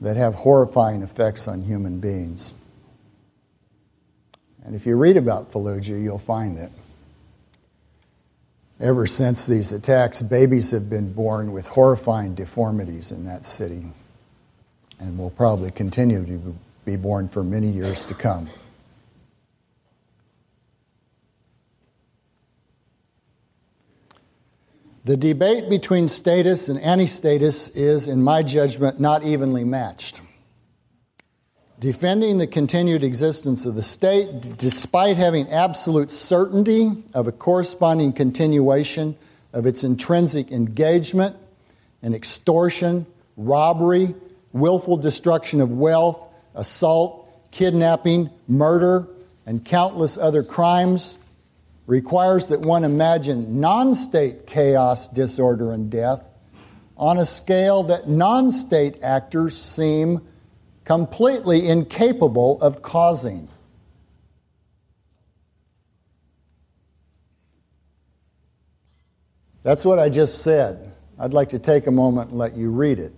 that 0.00 0.16
have 0.16 0.34
horrifying 0.34 1.02
effects 1.02 1.48
on 1.48 1.62
human 1.62 2.00
beings. 2.00 2.52
And 4.64 4.74
if 4.74 4.84
you 4.84 4.96
read 4.96 5.16
about 5.16 5.52
Fallujah, 5.52 6.02
you'll 6.02 6.18
find 6.18 6.58
that 6.58 6.70
ever 8.80 9.06
since 9.06 9.46
these 9.46 9.72
attacks, 9.72 10.22
babies 10.22 10.70
have 10.70 10.90
been 10.90 11.12
born 11.12 11.52
with 11.52 11.66
horrifying 11.66 12.34
deformities 12.34 13.10
in 13.10 13.24
that 13.24 13.44
city 13.44 13.86
and 14.98 15.18
will 15.18 15.30
probably 15.30 15.70
continue 15.70 16.24
to 16.24 16.54
be 16.84 16.96
born 16.96 17.28
for 17.28 17.42
many 17.42 17.68
years 17.68 18.06
to 18.06 18.14
come. 18.14 18.48
The 25.04 25.16
debate 25.16 25.70
between 25.70 26.08
statists 26.08 26.68
and 26.68 26.80
anti 26.80 27.06
statists 27.06 27.68
is, 27.76 28.08
in 28.08 28.24
my 28.24 28.42
judgment, 28.42 28.98
not 28.98 29.22
evenly 29.22 29.62
matched. 29.62 30.20
Defending 31.78 32.38
the 32.38 32.46
continued 32.46 33.04
existence 33.04 33.66
of 33.66 33.74
the 33.74 33.82
state, 33.82 34.56
despite 34.56 35.18
having 35.18 35.50
absolute 35.50 36.10
certainty 36.10 37.04
of 37.12 37.28
a 37.28 37.32
corresponding 37.32 38.14
continuation 38.14 39.14
of 39.52 39.66
its 39.66 39.84
intrinsic 39.84 40.50
engagement 40.50 41.36
in 42.00 42.14
extortion, 42.14 43.04
robbery, 43.36 44.14
willful 44.54 44.96
destruction 44.96 45.60
of 45.60 45.70
wealth, 45.70 46.18
assault, 46.54 47.28
kidnapping, 47.50 48.30
murder, 48.48 49.06
and 49.44 49.62
countless 49.62 50.16
other 50.16 50.42
crimes, 50.42 51.18
requires 51.86 52.48
that 52.48 52.60
one 52.62 52.84
imagine 52.84 53.60
non 53.60 53.94
state 53.94 54.46
chaos, 54.46 55.08
disorder, 55.08 55.72
and 55.72 55.90
death 55.90 56.24
on 56.96 57.18
a 57.18 57.26
scale 57.26 57.82
that 57.82 58.08
non 58.08 58.50
state 58.50 59.02
actors 59.02 59.60
seem 59.60 60.22
completely 60.86 61.68
incapable 61.68 62.58
of 62.62 62.80
causing. 62.80 63.48
That's 69.64 69.84
what 69.84 69.98
I 69.98 70.08
just 70.08 70.42
said. 70.42 70.94
I'd 71.18 71.34
like 71.34 71.50
to 71.50 71.58
take 71.58 71.88
a 71.88 71.90
moment 71.90 72.30
and 72.30 72.38
let 72.38 72.56
you 72.56 72.70
read 72.70 73.00
it. 73.00 73.12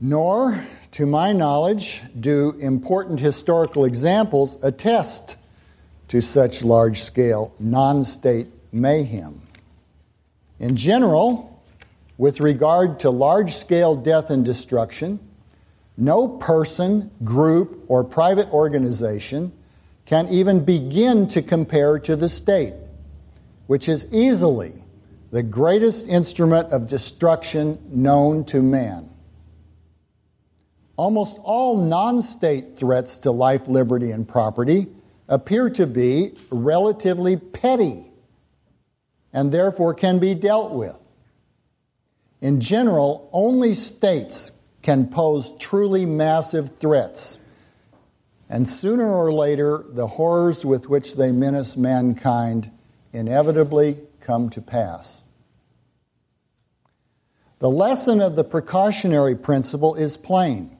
Nor, 0.00 0.66
to 0.92 1.06
my 1.06 1.32
knowledge, 1.32 2.02
do 2.18 2.50
important 2.60 3.18
historical 3.20 3.84
examples 3.84 4.62
attest 4.62 5.36
to 6.08 6.20
such 6.20 6.62
large 6.62 7.02
scale 7.02 7.54
non 7.58 8.04
state 8.04 8.48
mayhem. 8.72 9.40
In 10.58 10.76
general, 10.76 11.62
with 12.18 12.40
regard 12.40 13.00
to 13.00 13.10
large 13.10 13.56
scale 13.56 13.96
death 13.96 14.30
and 14.30 14.44
destruction, 14.44 15.18
no 15.96 16.28
person, 16.28 17.10
group, 17.24 17.84
or 17.88 18.04
private 18.04 18.48
organization 18.50 19.52
can 20.04 20.28
even 20.28 20.64
begin 20.64 21.26
to 21.28 21.42
compare 21.42 21.98
to 21.98 22.16
the 22.16 22.28
state, 22.28 22.74
which 23.66 23.88
is 23.88 24.06
easily 24.12 24.74
the 25.30 25.42
greatest 25.42 26.06
instrument 26.06 26.70
of 26.70 26.86
destruction 26.86 27.78
known 27.88 28.44
to 28.44 28.60
man. 28.60 29.08
Almost 30.96 31.38
all 31.42 31.76
non 31.76 32.22
state 32.22 32.78
threats 32.78 33.18
to 33.18 33.30
life, 33.30 33.66
liberty, 33.66 34.10
and 34.10 34.28
property 34.28 34.88
appear 35.28 35.70
to 35.70 35.86
be 35.86 36.32
relatively 36.50 37.36
petty 37.36 38.12
and 39.32 39.50
therefore 39.50 39.94
can 39.94 40.18
be 40.18 40.34
dealt 40.34 40.72
with. 40.72 40.96
In 42.40 42.60
general, 42.60 43.30
only 43.32 43.72
states 43.72 44.52
can 44.82 45.08
pose 45.08 45.52
truly 45.58 46.04
massive 46.04 46.76
threats. 46.78 47.38
And 48.50 48.68
sooner 48.68 49.08
or 49.10 49.32
later, 49.32 49.84
the 49.88 50.08
horrors 50.08 50.64
with 50.64 50.88
which 50.88 51.16
they 51.16 51.32
menace 51.32 51.76
mankind 51.76 52.70
inevitably 53.12 53.98
come 54.20 54.50
to 54.50 54.60
pass. 54.60 55.22
The 57.60 57.70
lesson 57.70 58.20
of 58.20 58.34
the 58.34 58.44
precautionary 58.44 59.36
principle 59.36 59.94
is 59.94 60.16
plain. 60.16 60.76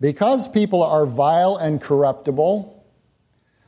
Because 0.00 0.48
people 0.48 0.82
are 0.82 1.04
vile 1.04 1.56
and 1.56 1.80
corruptible, 1.80 2.82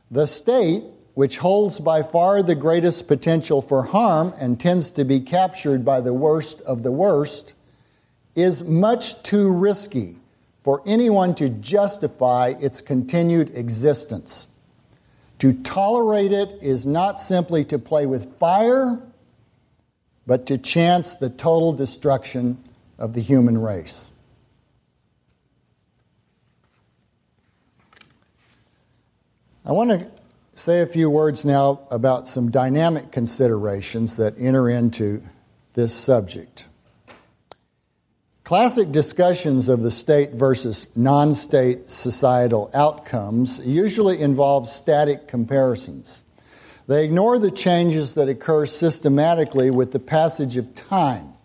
the 0.09 0.25
state, 0.25 0.83
which 1.13 1.37
holds 1.37 1.79
by 1.79 2.01
far 2.01 2.41
the 2.41 2.55
greatest 2.55 3.07
potential 3.07 3.61
for 3.61 3.83
harm 3.83 4.33
and 4.39 4.59
tends 4.59 4.89
to 4.91 5.05
be 5.05 5.19
captured 5.19 5.85
by 5.85 6.01
the 6.01 6.13
worst 6.13 6.61
of 6.61 6.81
the 6.81 6.91
worst, 6.91 7.53
is 8.35 8.63
much 8.63 9.21
too 9.21 9.51
risky 9.51 10.17
for 10.63 10.81
anyone 10.87 11.35
to 11.35 11.49
justify 11.49 12.53
its 12.59 12.81
continued 12.81 13.55
existence. 13.55 14.47
To 15.39 15.53
tolerate 15.53 16.31
it 16.31 16.49
is 16.61 16.85
not 16.85 17.19
simply 17.19 17.65
to 17.65 17.77
play 17.77 18.05
with 18.05 18.39
fire, 18.39 18.97
but 20.25 20.47
to 20.47 20.57
chance 20.57 21.15
the 21.15 21.29
total 21.29 21.73
destruction 21.73 22.57
of 22.97 23.13
the 23.13 23.21
human 23.21 23.57
race. 23.57 24.07
I 29.65 29.71
want 29.71 29.91
to 29.91 30.11
say 30.55 30.81
a 30.81 30.87
few 30.87 31.09
words 31.09 31.45
now 31.45 31.87
about 31.89 32.27
some 32.27 32.51
dynamic 32.51 33.13
considerations 33.13 34.17
that 34.17 34.35
enter 34.37 34.69
into 34.69 35.21
this 35.73 35.95
subject. 35.95 36.67
Classic 38.43 38.91
discussions 38.91 39.69
of 39.69 39.81
the 39.81 39.89
state 39.89 40.33
versus 40.33 40.89
non 40.97 41.33
state 41.33 41.89
societal 41.89 42.71
outcomes 42.73 43.61
usually 43.63 44.19
involve 44.19 44.67
static 44.67 45.29
comparisons. 45.29 46.23
They 46.85 47.05
ignore 47.05 47.39
the 47.39 47.49
changes 47.49 48.15
that 48.15 48.27
occur 48.27 48.65
systematically 48.65 49.71
with 49.71 49.93
the 49.93 49.99
passage 49.99 50.57
of 50.57 50.75
time. 50.75 51.35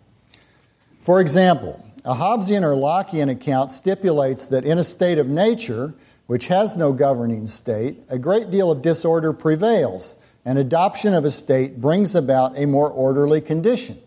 For 0.99 1.21
example, 1.21 1.85
a 2.03 2.15
Hobbesian 2.15 2.63
or 2.63 2.75
Lockean 2.75 3.31
account 3.31 3.71
stipulates 3.71 4.45
that 4.49 4.65
in 4.65 4.77
a 4.77 4.83
state 4.83 5.19
of 5.19 5.27
nature, 5.27 5.93
which 6.29 6.45
has 6.45 6.75
no 6.75 6.93
governing 6.93 7.47
state, 7.47 7.97
a 8.07 8.19
great 8.19 8.51
deal 8.51 8.69
of 8.69 8.83
disorder 8.83 9.33
prevails, 9.33 10.15
and 10.45 10.59
adoption 10.59 11.11
of 11.15 11.25
a 11.25 11.31
state 11.31 11.81
brings 11.81 12.13
about 12.13 12.55
a 12.55 12.67
more 12.67 12.87
orderly 12.87 13.41
condition. 13.41 13.99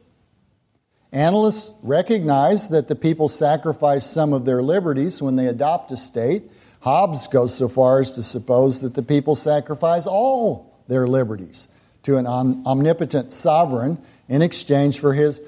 Analysts 1.10 1.72
recognize 1.82 2.68
that 2.68 2.86
the 2.86 2.94
people 2.94 3.28
sacrifice 3.28 4.08
some 4.08 4.32
of 4.32 4.44
their 4.44 4.62
liberties 4.62 5.20
when 5.20 5.34
they 5.34 5.48
adopt 5.48 5.90
a 5.90 5.96
state. 5.96 6.44
Hobbes 6.82 7.26
goes 7.26 7.58
so 7.58 7.68
far 7.68 7.98
as 7.98 8.12
to 8.12 8.22
suppose 8.22 8.82
that 8.82 8.94
the 8.94 9.02
people 9.02 9.34
sacrifice 9.34 10.06
all 10.06 10.80
their 10.86 11.08
liberties 11.08 11.66
to 12.04 12.18
an 12.18 12.28
omnipotent 12.28 13.32
sovereign 13.32 13.98
in 14.28 14.42
exchange 14.42 15.00
for 15.00 15.12
his 15.12 15.42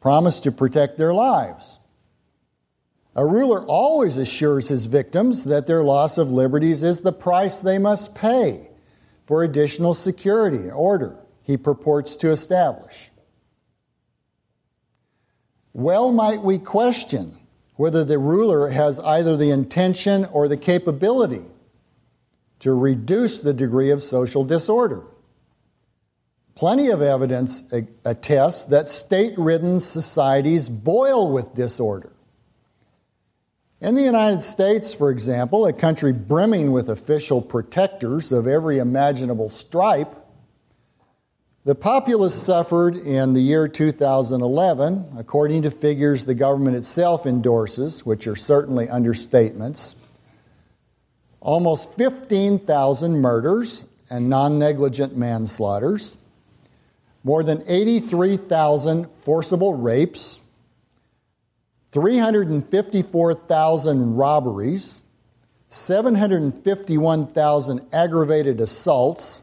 promise 0.00 0.40
to 0.40 0.50
protect 0.50 0.98
their 0.98 1.14
lives. 1.14 1.78
A 3.14 3.26
ruler 3.26 3.64
always 3.64 4.16
assures 4.16 4.68
his 4.68 4.86
victims 4.86 5.44
that 5.44 5.66
their 5.66 5.82
loss 5.84 6.16
of 6.16 6.32
liberties 6.32 6.82
is 6.82 7.00
the 7.00 7.12
price 7.12 7.58
they 7.58 7.78
must 7.78 8.14
pay 8.14 8.70
for 9.24 9.42
additional 9.42 9.94
security 9.94 10.70
order 10.70 11.18
he 11.42 11.56
purports 11.56 12.16
to 12.16 12.30
establish. 12.30 13.10
Well, 15.74 16.12
might 16.12 16.42
we 16.42 16.58
question 16.58 17.38
whether 17.76 18.04
the 18.04 18.18
ruler 18.18 18.70
has 18.70 19.00
either 19.00 19.36
the 19.36 19.50
intention 19.50 20.24
or 20.26 20.48
the 20.48 20.56
capability 20.56 21.44
to 22.60 22.72
reduce 22.72 23.40
the 23.40 23.54
degree 23.54 23.90
of 23.90 24.02
social 24.02 24.44
disorder. 24.44 25.02
Plenty 26.54 26.90
of 26.90 27.02
evidence 27.02 27.64
attests 28.04 28.64
that 28.64 28.88
state 28.88 29.36
ridden 29.36 29.80
societies 29.80 30.68
boil 30.68 31.32
with 31.32 31.54
disorder. 31.54 32.12
In 33.82 33.96
the 33.96 34.02
United 34.02 34.44
States, 34.44 34.94
for 34.94 35.10
example, 35.10 35.66
a 35.66 35.72
country 35.72 36.12
brimming 36.12 36.70
with 36.70 36.88
official 36.88 37.42
protectors 37.42 38.30
of 38.30 38.46
every 38.46 38.78
imaginable 38.78 39.48
stripe, 39.48 40.14
the 41.64 41.74
populace 41.74 42.40
suffered 42.40 42.94
in 42.94 43.32
the 43.32 43.40
year 43.40 43.66
2011, 43.66 45.14
according 45.18 45.62
to 45.62 45.72
figures 45.72 46.26
the 46.26 46.34
government 46.36 46.76
itself 46.76 47.26
endorses, 47.26 48.06
which 48.06 48.28
are 48.28 48.36
certainly 48.36 48.86
understatements, 48.86 49.96
almost 51.40 51.92
15,000 51.94 53.20
murders 53.20 53.84
and 54.08 54.30
non 54.30 54.60
negligent 54.60 55.16
manslaughters, 55.16 56.14
more 57.24 57.42
than 57.42 57.64
83,000 57.66 59.08
forcible 59.24 59.74
rapes, 59.74 60.38
354,000 61.92 64.16
robberies, 64.16 65.02
751,000 65.68 67.86
aggravated 67.92 68.60
assaults, 68.60 69.42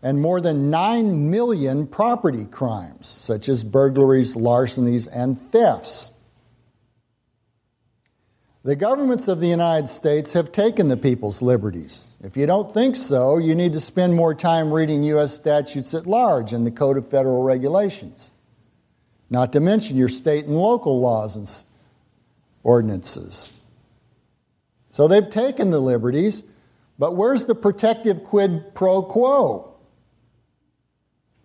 and 0.00 0.20
more 0.20 0.40
than 0.40 0.70
9 0.70 1.28
million 1.30 1.88
property 1.88 2.44
crimes, 2.44 3.08
such 3.08 3.48
as 3.48 3.64
burglaries, 3.64 4.36
larcenies, 4.36 5.08
and 5.08 5.50
thefts. 5.50 6.12
The 8.64 8.76
governments 8.76 9.28
of 9.28 9.40
the 9.40 9.48
United 9.48 9.88
States 9.88 10.34
have 10.34 10.52
taken 10.52 10.88
the 10.88 10.96
people's 10.96 11.42
liberties. 11.42 12.16
If 12.20 12.36
you 12.36 12.46
don't 12.46 12.72
think 12.74 12.96
so, 12.96 13.38
you 13.38 13.54
need 13.54 13.72
to 13.72 13.80
spend 13.80 14.14
more 14.14 14.34
time 14.34 14.72
reading 14.72 15.04
U.S. 15.04 15.34
statutes 15.34 15.94
at 15.94 16.06
large 16.06 16.52
and 16.52 16.66
the 16.66 16.70
Code 16.70 16.96
of 16.96 17.08
Federal 17.08 17.42
Regulations, 17.42 18.30
not 19.30 19.52
to 19.52 19.60
mention 19.60 19.96
your 19.96 20.08
state 20.08 20.46
and 20.46 20.56
local 20.56 21.00
laws 21.00 21.36
and 21.36 21.48
ordinances. 22.62 23.52
So 24.90 25.06
they've 25.08 25.28
taken 25.28 25.70
the 25.70 25.80
liberties, 25.80 26.44
but 26.98 27.16
where's 27.16 27.46
the 27.46 27.54
protective 27.54 28.24
quid 28.24 28.74
pro 28.74 29.02
quo? 29.02 29.76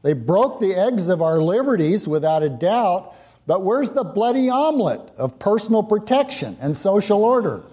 They 0.02 0.14
broke 0.14 0.60
the 0.60 0.76
eggs 0.76 1.08
of 1.08 1.22
our 1.22 1.40
liberties 1.40 2.08
without 2.08 2.44
a 2.44 2.50
doubt, 2.50 3.14
but 3.48 3.64
where's 3.64 3.92
the 3.92 4.04
bloody 4.04 4.50
omelet 4.50 5.02
of 5.18 5.40
personal 5.40 5.84
protection 5.84 6.58
and 6.60 6.76
social 6.76 7.24
order? 7.24 7.64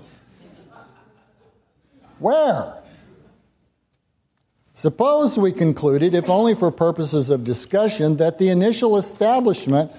Where? 2.18 2.74
Suppose 4.74 5.36
we 5.36 5.52
concluded, 5.52 6.14
if 6.14 6.28
only 6.28 6.54
for 6.54 6.70
purposes 6.70 7.30
of 7.30 7.44
discussion, 7.44 8.16
that 8.18 8.38
the 8.38 8.48
initial 8.48 8.96
establishment 8.96 9.92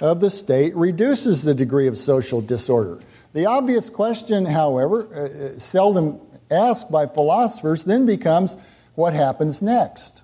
of 0.00 0.20
the 0.20 0.30
state 0.30 0.74
reduces 0.76 1.42
the 1.42 1.54
degree 1.54 1.86
of 1.86 1.96
social 1.96 2.40
disorder. 2.40 3.00
The 3.32 3.46
obvious 3.46 3.90
question, 3.90 4.46
however, 4.46 5.54
uh, 5.56 5.58
seldom 5.58 6.20
asked 6.50 6.90
by 6.90 7.06
philosophers, 7.06 7.84
then 7.84 8.06
becomes 8.06 8.56
what 8.94 9.14
happens 9.14 9.60
next? 9.60 10.22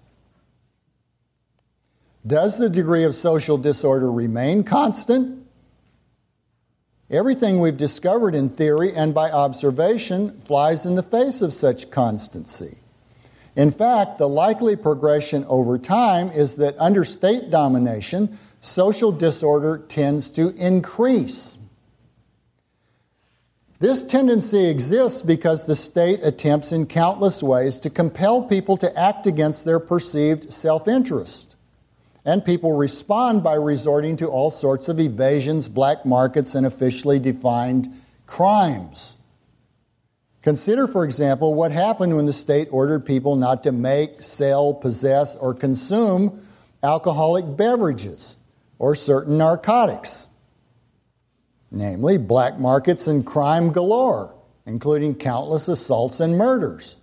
Does 2.26 2.58
the 2.58 2.70
degree 2.70 3.04
of 3.04 3.14
social 3.14 3.58
disorder 3.58 4.10
remain 4.10 4.62
constant? 4.62 5.46
Everything 7.10 7.60
we've 7.60 7.76
discovered 7.76 8.34
in 8.34 8.48
theory 8.48 8.94
and 8.94 9.12
by 9.12 9.30
observation 9.30 10.40
flies 10.40 10.86
in 10.86 10.94
the 10.94 11.02
face 11.02 11.42
of 11.42 11.52
such 11.52 11.90
constancy. 11.90 12.78
In 13.54 13.70
fact, 13.70 14.16
the 14.16 14.28
likely 14.28 14.76
progression 14.76 15.44
over 15.46 15.76
time 15.76 16.30
is 16.30 16.56
that 16.56 16.74
under 16.78 17.04
state 17.04 17.50
domination, 17.50 18.38
social 18.62 19.10
disorder 19.10 19.76
tends 19.88 20.30
to 20.30 20.50
increase. 20.50 21.58
This 23.80 24.04
tendency 24.04 24.66
exists 24.68 25.20
because 25.20 25.66
the 25.66 25.74
state 25.74 26.20
attempts 26.22 26.70
in 26.70 26.86
countless 26.86 27.42
ways 27.42 27.78
to 27.80 27.90
compel 27.90 28.44
people 28.44 28.76
to 28.76 28.96
act 28.96 29.26
against 29.26 29.64
their 29.64 29.80
perceived 29.80 30.52
self 30.52 30.86
interest. 30.86 31.56
And 32.24 32.44
people 32.44 32.74
respond 32.74 33.42
by 33.42 33.54
resorting 33.54 34.16
to 34.18 34.28
all 34.28 34.50
sorts 34.50 34.86
of 34.88 35.00
evasions, 35.00 35.68
black 35.68 36.06
markets, 36.06 36.54
and 36.54 36.64
officially 36.64 37.18
defined 37.18 37.92
crimes. 38.28 39.16
Consider, 40.42 40.86
for 40.86 41.04
example, 41.04 41.52
what 41.54 41.72
happened 41.72 42.14
when 42.14 42.26
the 42.26 42.32
state 42.32 42.68
ordered 42.70 43.04
people 43.04 43.34
not 43.34 43.64
to 43.64 43.72
make, 43.72 44.22
sell, 44.22 44.72
possess, 44.72 45.34
or 45.34 45.52
consume 45.52 46.46
alcoholic 46.84 47.56
beverages 47.56 48.36
or 48.82 48.96
certain 48.96 49.38
narcotics, 49.38 50.26
namely 51.70 52.18
black 52.18 52.58
markets 52.58 53.06
and 53.06 53.24
crime 53.24 53.70
galore, 53.70 54.34
including 54.66 55.14
countless 55.14 55.68
assaults 55.68 56.18
and 56.18 56.36
murders. 56.36 56.96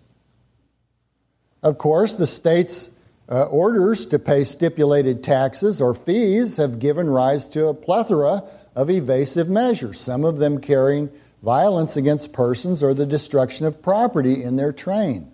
Of 1.64 1.78
course, 1.78 2.16
the 2.16 2.28
state's 2.28 2.90
uh, 3.30 3.44
orders 3.44 4.06
to 4.08 4.20
pay 4.20 4.44
stipulated 4.44 5.24
taxes 5.24 5.80
or 5.80 5.94
fees 5.94 6.58
have 6.58 6.80
given 6.80 7.10
rise 7.10 7.48
to 7.48 7.68
a 7.68 7.74
plethora 7.74 8.44
of 8.76 8.90
evasive 8.90 9.48
measures, 9.48 10.02
some 10.02 10.26
of 10.26 10.36
them 10.36 10.60
carrying 10.60 11.10
violence 11.42 11.96
against 11.96 12.34
persons 12.34 12.84
or 12.84 12.94
the 12.94 13.06
destruction 13.06 13.66
of 13.66 13.82
property 13.82 14.44
in 14.44 14.58
their 14.58 14.74
train. 14.74 15.32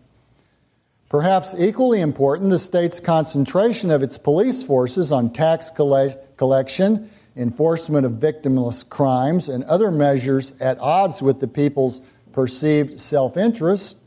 Perhaps 1.09 1.55
equally 1.57 2.01
important, 2.01 2.49
the 2.49 2.59
state's 2.59 2.99
concentration 2.99 3.91
of 3.91 4.01
its 4.01 4.17
police 4.17 4.63
forces 4.63 5.11
on 5.11 5.31
tax 5.31 5.69
collection, 5.69 7.09
enforcement 7.35 8.05
of 8.05 8.13
victimless 8.13 8.87
crimes, 8.87 9.47
and 9.47 9.63
other 9.65 9.91
measures 9.91 10.53
at 10.59 10.79
odds 10.79 11.21
with 11.21 11.39
the 11.39 11.47
people's 11.47 12.01
perceived 12.31 12.99
self 12.99 13.37
interest 13.37 13.97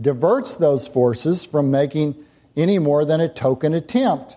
diverts 0.00 0.56
those 0.56 0.88
forces 0.88 1.44
from 1.44 1.70
making 1.70 2.16
any 2.56 2.78
more 2.78 3.04
than 3.04 3.20
a 3.20 3.28
token 3.28 3.72
attempt 3.72 4.36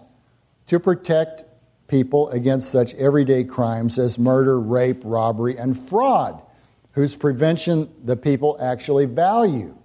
to 0.68 0.80
protect 0.80 1.44
people 1.88 2.30
against 2.30 2.72
such 2.72 2.94
everyday 2.96 3.44
crimes 3.44 4.00
as 4.00 4.18
murder, 4.18 4.60
rape, 4.60 5.02
robbery, 5.04 5.58
and 5.58 5.78
fraud, 5.90 6.42
whose 6.94 7.16
prevention 7.16 7.90
the 8.04 8.16
people 8.16 8.58
actually 8.60 9.06
value. 9.06 9.76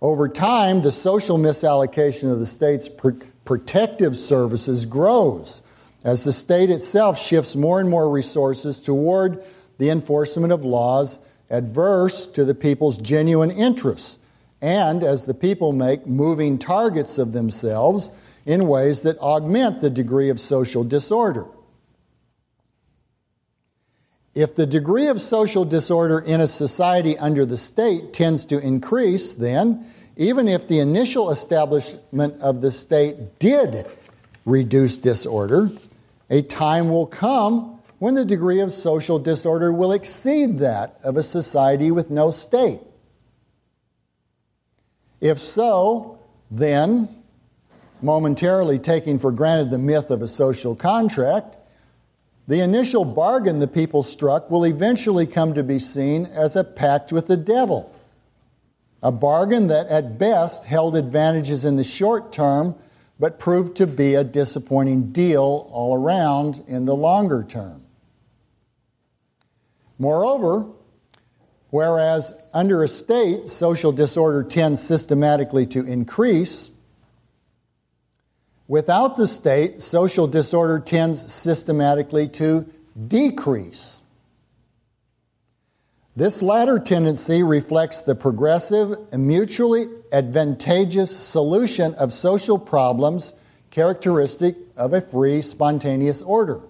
Over 0.00 0.28
time, 0.28 0.82
the 0.82 0.92
social 0.92 1.38
misallocation 1.38 2.30
of 2.30 2.38
the 2.38 2.46
state's 2.46 2.88
pr- 2.88 3.10
protective 3.44 4.16
services 4.16 4.86
grows 4.86 5.60
as 6.04 6.24
the 6.24 6.32
state 6.32 6.70
itself 6.70 7.18
shifts 7.18 7.56
more 7.56 7.80
and 7.80 7.90
more 7.90 8.08
resources 8.08 8.80
toward 8.80 9.42
the 9.78 9.90
enforcement 9.90 10.52
of 10.52 10.64
laws 10.64 11.18
adverse 11.50 12.26
to 12.26 12.44
the 12.44 12.54
people's 12.54 12.98
genuine 12.98 13.50
interests, 13.50 14.18
and 14.60 15.02
as 15.02 15.26
the 15.26 15.34
people 15.34 15.72
make 15.72 16.06
moving 16.06 16.58
targets 16.58 17.18
of 17.18 17.32
themselves 17.32 18.10
in 18.46 18.68
ways 18.68 19.02
that 19.02 19.18
augment 19.18 19.80
the 19.80 19.90
degree 19.90 20.28
of 20.28 20.38
social 20.38 20.84
disorder. 20.84 21.46
If 24.34 24.54
the 24.54 24.66
degree 24.66 25.08
of 25.08 25.20
social 25.20 25.64
disorder 25.64 26.18
in 26.18 26.40
a 26.40 26.48
society 26.48 27.18
under 27.18 27.44
the 27.44 27.56
state 27.56 28.12
tends 28.12 28.46
to 28.46 28.58
increase, 28.58 29.32
then, 29.32 29.86
even 30.16 30.48
if 30.48 30.68
the 30.68 30.78
initial 30.78 31.30
establishment 31.30 32.40
of 32.40 32.60
the 32.60 32.70
state 32.70 33.38
did 33.38 33.86
reduce 34.44 34.96
disorder, 34.96 35.70
a 36.30 36.42
time 36.42 36.90
will 36.90 37.06
come 37.06 37.80
when 37.98 38.14
the 38.14 38.24
degree 38.24 38.60
of 38.60 38.72
social 38.72 39.18
disorder 39.18 39.72
will 39.72 39.92
exceed 39.92 40.58
that 40.58 40.98
of 41.02 41.16
a 41.16 41.22
society 41.22 41.90
with 41.90 42.10
no 42.10 42.30
state. 42.30 42.80
If 45.20 45.40
so, 45.40 46.18
then, 46.50 47.08
momentarily 48.00 48.78
taking 48.78 49.18
for 49.18 49.32
granted 49.32 49.70
the 49.70 49.78
myth 49.78 50.10
of 50.10 50.22
a 50.22 50.28
social 50.28 50.76
contract, 50.76 51.57
the 52.48 52.60
initial 52.60 53.04
bargain 53.04 53.58
the 53.58 53.68
people 53.68 54.02
struck 54.02 54.50
will 54.50 54.64
eventually 54.64 55.26
come 55.26 55.52
to 55.52 55.62
be 55.62 55.78
seen 55.78 56.24
as 56.24 56.56
a 56.56 56.64
pact 56.64 57.12
with 57.12 57.26
the 57.26 57.36
devil. 57.36 57.94
A 59.02 59.12
bargain 59.12 59.66
that 59.66 59.86
at 59.88 60.18
best 60.18 60.64
held 60.64 60.96
advantages 60.96 61.66
in 61.66 61.76
the 61.76 61.84
short 61.84 62.32
term, 62.32 62.74
but 63.20 63.38
proved 63.38 63.76
to 63.76 63.86
be 63.86 64.14
a 64.14 64.24
disappointing 64.24 65.12
deal 65.12 65.68
all 65.70 65.94
around 65.94 66.64
in 66.66 66.86
the 66.86 66.96
longer 66.96 67.44
term. 67.46 67.82
Moreover, 69.98 70.66
whereas 71.68 72.32
under 72.54 72.82
a 72.82 72.88
state 72.88 73.50
social 73.50 73.92
disorder 73.92 74.42
tends 74.42 74.82
systematically 74.82 75.66
to 75.66 75.84
increase, 75.84 76.70
without 78.68 79.16
the 79.16 79.26
state 79.26 79.82
social 79.82 80.28
disorder 80.28 80.78
tends 80.78 81.32
systematically 81.32 82.28
to 82.28 82.66
decrease. 83.08 84.02
This 86.14 86.42
latter 86.42 86.78
tendency 86.78 87.42
reflects 87.42 88.00
the 88.00 88.14
progressive 88.14 88.98
and 89.12 89.26
mutually 89.26 89.86
advantageous 90.12 91.16
solution 91.16 91.94
of 91.94 92.12
social 92.12 92.58
problems 92.58 93.32
characteristic 93.70 94.56
of 94.76 94.92
a 94.92 95.00
free, 95.00 95.40
spontaneous 95.42 96.20
order. 96.22 96.60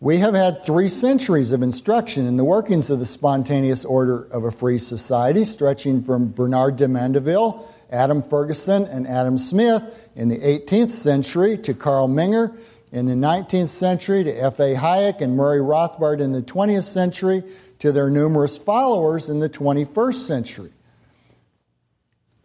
We 0.00 0.18
have 0.18 0.34
had 0.34 0.66
three 0.66 0.90
centuries 0.90 1.52
of 1.52 1.62
instruction 1.62 2.26
in 2.26 2.36
the 2.36 2.44
workings 2.44 2.90
of 2.90 2.98
the 2.98 3.06
spontaneous 3.06 3.86
order 3.86 4.24
of 4.24 4.44
a 4.44 4.50
free 4.50 4.78
society, 4.78 5.46
stretching 5.46 6.04
from 6.04 6.32
Bernard 6.32 6.76
de 6.76 6.88
Mandeville, 6.88 7.66
Adam 7.94 8.22
Ferguson, 8.22 8.84
and 8.84 9.06
Adam 9.06 9.38
Smith 9.38 9.82
in 10.16 10.28
the 10.28 10.38
18th 10.38 10.90
century 10.90 11.56
to 11.58 11.72
Carl 11.72 12.08
Menger 12.08 12.56
in 12.92 13.06
the 13.06 13.14
19th 13.14 13.68
century 13.68 14.24
to 14.24 14.30
F.A. 14.30 14.74
Hayek 14.74 15.20
and 15.20 15.36
Murray 15.36 15.60
Rothbard 15.60 16.20
in 16.20 16.32
the 16.32 16.42
20th 16.42 16.84
century 16.84 17.42
to 17.78 17.92
their 17.92 18.10
numerous 18.10 18.58
followers 18.58 19.28
in 19.28 19.40
the 19.40 19.48
21st 19.48 20.26
century. 20.26 20.72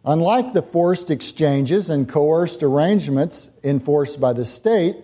Unlike 0.04 0.54
the 0.54 0.62
forced 0.62 1.10
exchanges 1.10 1.90
and 1.90 2.08
coerced 2.08 2.62
arrangements 2.62 3.50
enforced 3.62 4.18
by 4.18 4.32
the 4.32 4.44
state, 4.44 4.96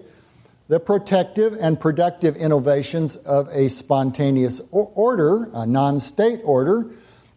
the 0.69 0.81
protective 0.81 1.57
and 1.61 1.79
productive 1.79 2.35
innovations 2.35 3.15
of 3.17 3.49
a 3.53 3.69
spontaneous 3.69 4.61
order, 4.71 5.49
a 5.53 5.67
non 5.67 6.01
state 6.01 6.41
order, 6.45 6.91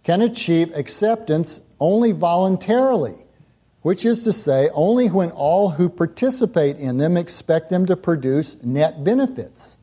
can 0.03 0.21
achieve 0.21 0.71
acceptance 0.73 1.61
only 1.79 2.11
voluntarily, 2.11 3.15
which 3.81 4.05
is 4.05 4.23
to 4.23 4.31
say, 4.31 4.69
only 4.73 5.07
when 5.07 5.31
all 5.31 5.71
who 5.71 5.89
participate 5.89 6.77
in 6.77 6.97
them 6.97 7.17
expect 7.17 7.69
them 7.69 7.85
to 7.85 7.95
produce 7.95 8.57
net 8.63 9.03
benefits. 9.03 9.77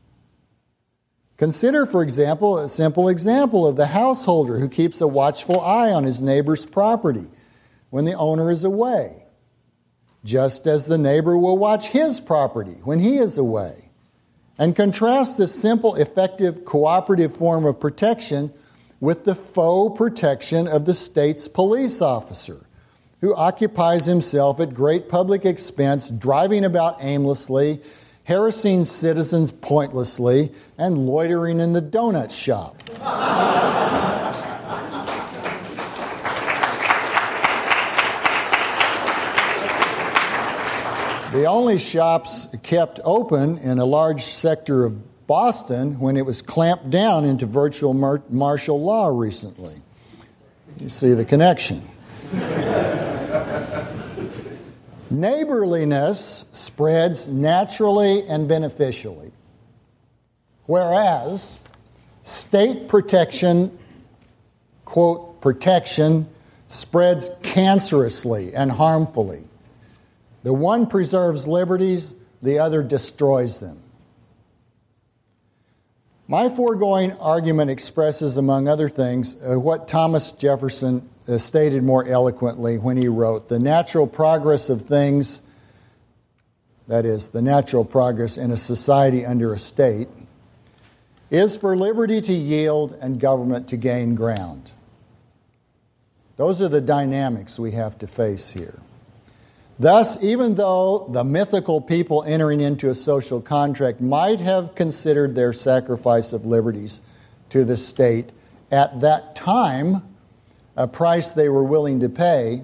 Consider, 1.37 1.85
for 1.85 2.01
example, 2.01 2.57
a 2.57 2.69
simple 2.69 3.09
example 3.09 3.67
of 3.67 3.75
the 3.75 3.87
householder 3.87 4.59
who 4.59 4.69
keeps 4.69 5.01
a 5.01 5.07
watchful 5.07 5.59
eye 5.61 5.91
on 5.91 6.03
his 6.03 6.21
neighbor's 6.21 6.65
property 6.65 7.27
when 7.89 8.05
the 8.05 8.13
owner 8.13 8.49
is 8.51 8.63
away 8.63 9.27
just 10.27 10.67
as 10.67 10.85
the 10.85 10.97
neighbor 10.97 11.37
will 11.37 11.57
watch 11.57 11.87
his 11.87 12.19
property 12.19 12.79
when 12.83 12.99
he 12.99 13.17
is 13.17 13.37
away. 13.37 13.89
And 14.57 14.75
contrast 14.75 15.37
this 15.37 15.59
simple, 15.59 15.95
effective, 15.95 16.65
cooperative 16.65 17.37
form 17.37 17.65
of 17.65 17.79
protection 17.79 18.51
with 18.99 19.25
the 19.25 19.35
faux 19.35 19.97
protection 19.97 20.67
of 20.67 20.85
the 20.85 20.93
state's 20.93 21.47
police 21.47 22.01
officer, 22.01 22.65
who 23.21 23.35
occupies 23.35 24.05
himself 24.05 24.59
at 24.59 24.73
great 24.73 25.09
public 25.09 25.45
expense, 25.45 26.09
driving 26.09 26.65
about 26.65 26.97
aimlessly, 26.99 27.81
harassing 28.25 28.85
citizens 28.85 29.51
pointlessly, 29.51 30.51
and 30.77 30.97
loitering 30.97 31.59
in 31.59 31.73
the 31.73 31.81
donut 31.81 32.31
shop. 32.31 32.77
The 41.33 41.45
only 41.45 41.77
shops 41.77 42.47
kept 42.63 42.99
open 43.03 43.59
in 43.59 43.77
a 43.77 43.85
large 43.85 44.23
sector 44.23 44.85
of 44.85 44.95
Boston 45.27 45.99
when 45.99 46.15
it 46.15 46.25
was 46.25 46.41
clamped 46.41 46.89
down 46.89 47.25
into 47.25 47.45
virtual 47.45 47.93
mar- 47.93 48.23
martial 48.29 48.81
law 48.81 49.07
recently. 49.07 49.81
You 50.79 50.89
see 50.89 51.13
the 51.13 51.25
connection. 51.25 51.87
Neighborliness 55.09 56.45
spreads 56.51 57.27
naturally 57.27 58.27
and 58.27 58.47
beneficially, 58.47 59.31
whereas 60.65 61.59
state 62.23 62.89
protection, 62.89 63.77
quote, 64.85 65.41
protection, 65.41 66.27
spreads 66.67 67.29
cancerously 67.41 68.51
and 68.53 68.73
harmfully. 68.73 69.43
The 70.43 70.53
one 70.53 70.87
preserves 70.87 71.47
liberties, 71.47 72.13
the 72.41 72.59
other 72.59 72.83
destroys 72.83 73.59
them. 73.59 73.81
My 76.29 76.49
foregoing 76.49 77.13
argument 77.13 77.71
expresses, 77.71 78.35
among 78.35 78.67
other 78.67 78.89
things, 78.89 79.37
uh, 79.41 79.57
what 79.57 79.87
Thomas 79.87 80.33
Jefferson 80.33 81.09
uh, 81.25 81.37
stated 81.37 81.83
more 81.83 82.05
eloquently 82.05 82.77
when 82.77 82.97
he 82.97 83.07
wrote 83.07 83.47
The 83.47 83.59
natural 83.59 84.07
progress 84.07 84.69
of 84.69 84.81
things, 84.81 85.39
that 86.89 87.05
is, 87.05 87.29
the 87.29 87.41
natural 87.41 87.85
progress 87.85 88.37
in 88.37 88.51
a 88.51 88.57
society 88.57 89.25
under 89.25 89.53
a 89.53 89.57
state, 89.57 90.09
is 91.31 91.55
for 91.55 91.77
liberty 91.77 92.19
to 92.19 92.33
yield 92.33 92.91
and 93.01 93.21
government 93.21 93.69
to 93.69 93.77
gain 93.77 94.13
ground. 94.13 94.71
Those 96.35 96.61
are 96.61 96.69
the 96.69 96.81
dynamics 96.81 97.57
we 97.57 97.71
have 97.71 97.97
to 97.99 98.07
face 98.07 98.51
here. 98.51 98.79
Thus, 99.79 100.17
even 100.23 100.55
though 100.55 101.07
the 101.11 101.23
mythical 101.23 101.81
people 101.81 102.23
entering 102.23 102.61
into 102.61 102.89
a 102.89 102.95
social 102.95 103.41
contract 103.41 104.01
might 104.01 104.39
have 104.39 104.73
considered 104.73 105.35
their 105.35 105.53
sacrifice 105.53 106.33
of 106.33 106.45
liberties 106.45 107.01
to 107.51 107.63
the 107.63 107.77
state 107.77 108.31
at 108.71 109.01
that 109.01 109.35
time 109.35 110.01
a 110.75 110.87
price 110.87 111.31
they 111.31 111.49
were 111.49 111.63
willing 111.63 111.99
to 111.99 112.09
pay, 112.09 112.63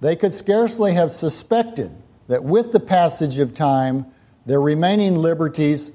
they 0.00 0.16
could 0.16 0.34
scarcely 0.34 0.94
have 0.94 1.10
suspected 1.10 1.90
that 2.28 2.44
with 2.44 2.72
the 2.72 2.80
passage 2.80 3.38
of 3.38 3.54
time, 3.54 4.06
their 4.46 4.60
remaining 4.60 5.16
liberties 5.16 5.92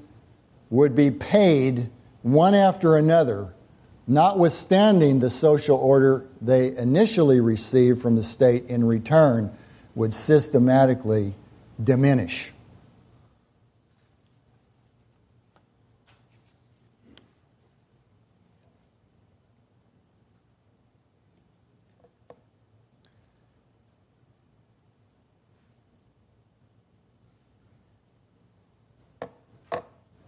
would 0.70 0.94
be 0.94 1.10
paid 1.10 1.90
one 2.22 2.54
after 2.54 2.96
another, 2.96 3.54
notwithstanding 4.06 5.18
the 5.18 5.30
social 5.30 5.76
order 5.76 6.24
they 6.40 6.74
initially 6.76 7.40
received 7.40 8.00
from 8.00 8.16
the 8.16 8.22
state 8.22 8.64
in 8.66 8.84
return 8.84 9.50
would 9.98 10.14
systematically 10.14 11.34
diminish. 11.82 12.52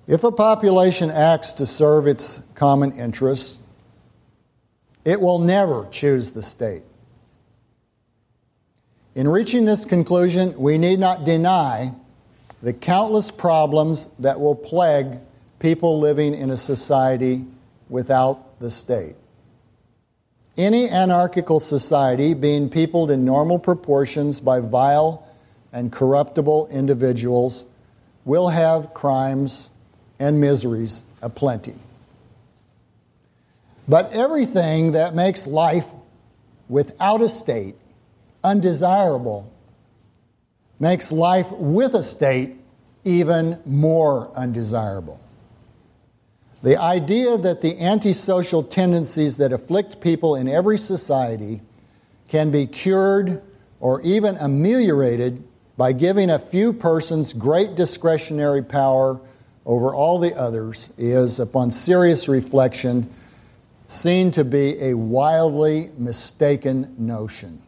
If 0.09 0.25
a 0.25 0.33
population 0.33 1.13
acts 1.13 1.53
to 1.53 1.65
serve 1.65 2.09
its 2.09 2.41
common 2.57 2.99
interests, 2.99 3.61
it 5.05 5.21
will 5.21 5.39
never 5.39 5.87
choose 5.93 6.33
the 6.33 6.43
state. 6.43 6.83
In 9.15 9.27
reaching 9.27 9.65
this 9.65 9.85
conclusion, 9.85 10.55
we 10.57 10.79
need 10.79 11.01
not 11.01 11.25
deny 11.25 11.93
the 12.63 12.73
countless 12.73 13.31
problems 13.33 14.07
that 14.21 14.39
will 14.39 14.55
plague 14.55 15.19
people 15.59 15.99
living 15.99 16.35
in 16.35 16.51
a 16.51 16.57
society 16.57 17.45
without 17.89 18.61
the 18.61 18.71
state. 18.71 19.17
Any 20.57 20.89
anarchical 20.89 21.59
society 21.59 22.35
being 22.35 22.71
peopled 22.71 23.11
in 23.11 23.25
normal 23.25 23.59
proportions 23.59 24.41
by 24.41 24.61
vile 24.61 25.27
and 25.73 25.91
corruptible 25.91 26.69
individuals 26.69 27.65
will 28.25 28.51
have 28.51 28.95
crimes 28.95 29.71
and 30.21 30.41
miseries 30.41 31.03
aplenty. 31.21 31.77
But 33.89 34.13
everything 34.13 34.93
that 34.93 35.15
makes 35.17 35.49
life 35.49 35.87
without 36.69 37.23
a 37.23 37.29
state 37.29 37.75
undesirable 38.43 39.53
makes 40.79 41.13
life 41.13 41.51
with 41.53 41.95
a 41.95 42.03
state 42.03 42.57
even 43.05 43.61
more 43.65 44.31
undesirable. 44.37 45.21
The 46.63 46.77
idea 46.77 47.39
that 47.39 47.63
the 47.63 47.81
antisocial 47.81 48.63
tendencies 48.63 49.39
that 49.39 49.53
afflict 49.53 50.01
people 50.01 50.37
in 50.37 50.47
every 50.47 50.77
society 50.77 51.63
can 52.29 52.51
be 52.51 52.67
cured 52.67 53.43
or 53.81 54.01
even 54.03 54.37
ameliorated 54.37 55.43
by 55.79 55.93
giving 55.93 56.29
a 56.29 56.39
few 56.39 56.75
persons 56.75 57.33
great 57.33 57.75
discretionary 57.75 58.63
power 58.63 59.19
over 59.65 59.95
all 59.95 60.19
the 60.19 60.35
others 60.35 60.91
is, 60.99 61.41
upon 61.41 61.71
serious 61.71 62.29
reflection, 62.29 63.11
seen 63.89 64.31
to 64.31 64.45
be 64.45 64.79
a 64.83 64.95
wildly 64.95 65.91
mistaken 65.97 66.95
notion. 66.99 67.63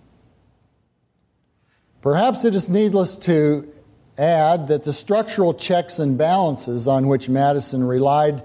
Perhaps 2.03 2.45
it 2.45 2.57
is 2.57 2.69
needless 2.69 3.15
to 3.15 3.73
add 4.19 4.67
that 4.67 4.83
the 4.83 4.93
structural 4.93 5.55
checks 5.55 6.01
and 6.01 6.19
balances 6.19 6.89
on 6.89 7.07
which 7.07 7.29
Madison 7.29 7.85
relied 7.85 8.43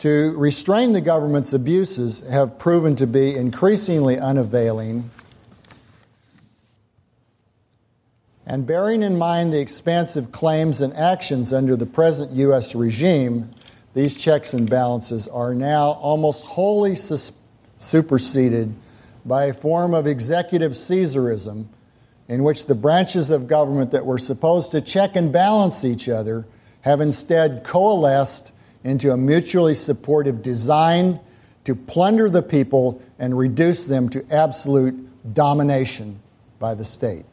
to 0.00 0.34
restrain 0.36 0.92
the 0.92 1.00
government's 1.00 1.54
abuses 1.54 2.20
have 2.28 2.58
proven 2.58 2.94
to 2.96 3.06
be 3.06 3.34
increasingly 3.34 4.18
unavailing. 4.18 5.10
And 8.44 8.66
bearing 8.66 9.02
in 9.02 9.16
mind 9.16 9.54
the 9.54 9.60
expansive 9.60 10.30
claims 10.30 10.82
and 10.82 10.92
actions 10.92 11.50
under 11.50 11.76
the 11.76 11.86
present 11.86 12.32
U.S. 12.32 12.74
regime, 12.74 13.54
these 13.94 14.16
checks 14.16 14.52
and 14.52 14.68
balances 14.68 15.28
are 15.28 15.54
now 15.54 15.92
almost 15.92 16.44
wholly 16.44 16.94
sus- 16.94 17.32
superseded 17.78 18.74
by 19.24 19.44
a 19.44 19.54
form 19.54 19.94
of 19.94 20.06
executive 20.06 20.72
Caesarism 20.72 21.68
in 22.28 22.42
which 22.44 22.66
the 22.66 22.74
branches 22.74 23.30
of 23.30 23.46
government 23.46 23.90
that 23.92 24.06
were 24.06 24.18
supposed 24.18 24.70
to 24.70 24.80
check 24.80 25.16
and 25.16 25.32
balance 25.32 25.84
each 25.84 26.08
other 26.08 26.46
have 26.82 27.00
instead 27.00 27.64
coalesced 27.64 28.52
into 28.84 29.12
a 29.12 29.16
mutually 29.16 29.74
supportive 29.74 30.42
design 30.42 31.20
to 31.64 31.74
plunder 31.74 32.28
the 32.28 32.42
people 32.42 33.00
and 33.18 33.36
reduce 33.36 33.84
them 33.84 34.08
to 34.08 34.24
absolute 34.30 34.94
domination 35.32 36.20
by 36.58 36.74
the 36.74 36.84
state. 36.84 37.24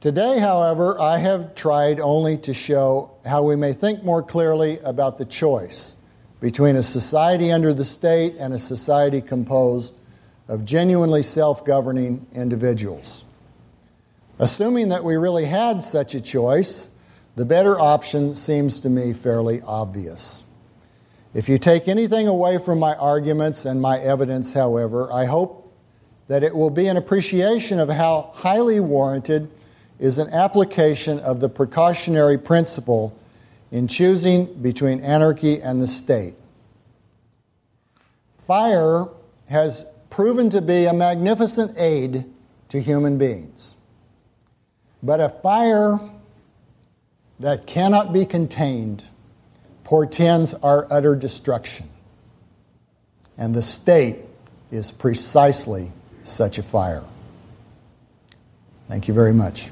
Today, 0.00 0.38
however, 0.38 0.98
I 0.98 1.18
have 1.18 1.54
tried 1.54 2.00
only 2.00 2.38
to 2.38 2.54
show 2.54 3.12
how 3.24 3.42
we 3.42 3.54
may 3.54 3.74
think 3.74 4.02
more 4.02 4.22
clearly 4.22 4.78
about 4.78 5.18
the 5.18 5.26
choice 5.26 5.94
between 6.40 6.76
a 6.76 6.82
society 6.82 7.52
under 7.52 7.74
the 7.74 7.84
state 7.84 8.34
and 8.38 8.54
a 8.54 8.58
society 8.58 9.20
composed 9.20 9.92
of 10.50 10.64
genuinely 10.64 11.22
self 11.22 11.64
governing 11.64 12.26
individuals. 12.34 13.24
Assuming 14.38 14.88
that 14.88 15.04
we 15.04 15.14
really 15.14 15.44
had 15.44 15.84
such 15.84 16.12
a 16.12 16.20
choice, 16.20 16.88
the 17.36 17.44
better 17.44 17.78
option 17.78 18.34
seems 18.34 18.80
to 18.80 18.90
me 18.90 19.12
fairly 19.12 19.62
obvious. 19.62 20.42
If 21.32 21.48
you 21.48 21.56
take 21.56 21.86
anything 21.86 22.26
away 22.26 22.58
from 22.58 22.80
my 22.80 22.96
arguments 22.96 23.64
and 23.64 23.80
my 23.80 24.00
evidence, 24.00 24.52
however, 24.52 25.10
I 25.12 25.26
hope 25.26 25.72
that 26.26 26.42
it 26.42 26.56
will 26.56 26.70
be 26.70 26.88
an 26.88 26.96
appreciation 26.96 27.78
of 27.78 27.88
how 27.88 28.32
highly 28.34 28.80
warranted 28.80 29.48
is 30.00 30.18
an 30.18 30.30
application 30.30 31.20
of 31.20 31.38
the 31.38 31.48
precautionary 31.48 32.38
principle 32.38 33.16
in 33.70 33.86
choosing 33.86 34.60
between 34.60 35.00
anarchy 35.00 35.62
and 35.62 35.80
the 35.80 35.86
state. 35.86 36.34
Fire 38.44 39.06
has 39.48 39.86
proven 40.10 40.50
to 40.50 40.60
be 40.60 40.84
a 40.84 40.92
magnificent 40.92 41.78
aid 41.78 42.24
to 42.68 42.80
human 42.80 43.16
beings. 43.16 43.74
But 45.02 45.20
a 45.20 45.28
fire 45.28 45.98
that 47.38 47.66
cannot 47.66 48.12
be 48.12 48.26
contained 48.26 49.04
portends 49.84 50.52
our 50.54 50.86
utter 50.90 51.16
destruction. 51.16 51.88
And 53.38 53.54
the 53.54 53.62
state 53.62 54.18
is 54.70 54.92
precisely 54.92 55.92
such 56.24 56.58
a 56.58 56.62
fire. 56.62 57.04
Thank 58.88 59.08
you 59.08 59.14
very 59.14 59.32
much. 59.32 59.70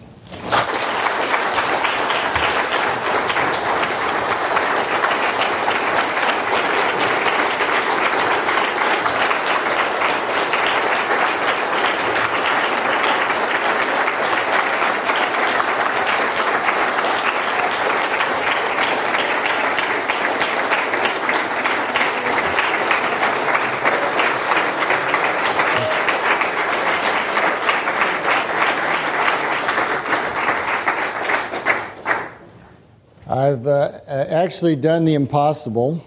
I've 33.48 33.66
uh, 33.66 34.00
actually 34.48 34.76
done 34.76 35.04
the 35.04 35.12
impossible. 35.12 36.02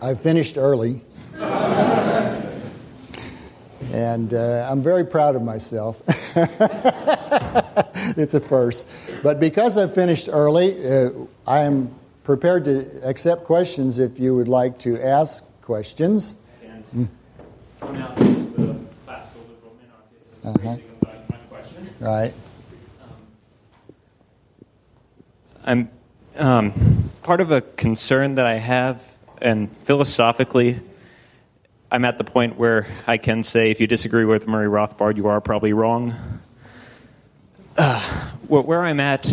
I've 0.00 0.20
finished 0.20 0.56
early. 0.56 1.00
and 3.92 4.32
uh, 4.32 4.68
I'm 4.70 4.84
very 4.84 5.04
proud 5.04 5.34
of 5.34 5.42
myself. 5.42 6.00
it's 8.16 8.34
a 8.34 8.40
first. 8.40 8.86
But 9.24 9.40
because 9.40 9.76
I've 9.76 9.92
finished 9.96 10.28
early, 10.30 10.86
uh, 10.88 11.10
I 11.44 11.62
am 11.62 11.92
prepared 12.22 12.66
to 12.66 13.00
accept 13.02 13.46
questions 13.46 13.98
if 13.98 14.20
you 14.20 14.36
would 14.36 14.46
like 14.46 14.78
to 14.86 15.04
ask 15.04 15.42
questions. 15.60 16.36
And 16.62 17.08
come 17.80 17.96
out 17.96 18.16
as 18.16 18.26
the 18.52 18.76
classical 19.04 19.40
liberal 19.48 19.74
minarchist 19.82 20.44
and 20.44 20.56
Uh-huh. 20.56 20.68
raising 20.70 20.88
a 21.02 21.06
my 21.32 21.38
question. 21.50 21.94
Right. 21.98 22.32
I'm 25.64 25.90
um, 26.36 27.03
part 27.24 27.40
of 27.40 27.50
a 27.50 27.62
concern 27.62 28.34
that 28.34 28.44
I 28.44 28.58
have, 28.58 29.02
and 29.40 29.74
philosophically, 29.86 30.78
I'm 31.90 32.04
at 32.04 32.18
the 32.18 32.24
point 32.24 32.58
where 32.58 32.86
I 33.06 33.16
can 33.16 33.42
say, 33.42 33.70
if 33.70 33.80
you 33.80 33.86
disagree 33.86 34.26
with 34.26 34.46
Murray 34.46 34.68
Rothbard, 34.68 35.16
you 35.16 35.26
are 35.28 35.40
probably 35.40 35.72
wrong. 35.72 36.14
Uh, 37.78 38.30
where 38.46 38.82
I'm 38.82 39.00
at 39.00 39.26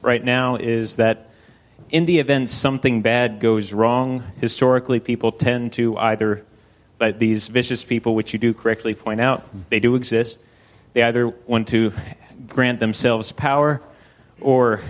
right 0.00 0.24
now 0.24 0.56
is 0.56 0.96
that 0.96 1.28
in 1.90 2.06
the 2.06 2.20
event 2.20 2.48
something 2.48 3.02
bad 3.02 3.38
goes 3.38 3.70
wrong, 3.70 4.24
historically, 4.40 4.98
people 4.98 5.30
tend 5.30 5.74
to 5.74 5.94
either, 5.98 6.42
like 6.98 7.18
these 7.18 7.48
vicious 7.48 7.84
people, 7.84 8.14
which 8.14 8.32
you 8.32 8.38
do 8.38 8.54
correctly 8.54 8.94
point 8.94 9.20
out, 9.20 9.46
they 9.68 9.78
do 9.78 9.94
exist. 9.94 10.38
They 10.94 11.02
either 11.02 11.28
want 11.46 11.68
to 11.68 11.92
grant 12.48 12.80
themselves 12.80 13.30
power 13.32 13.82
or 14.40 14.80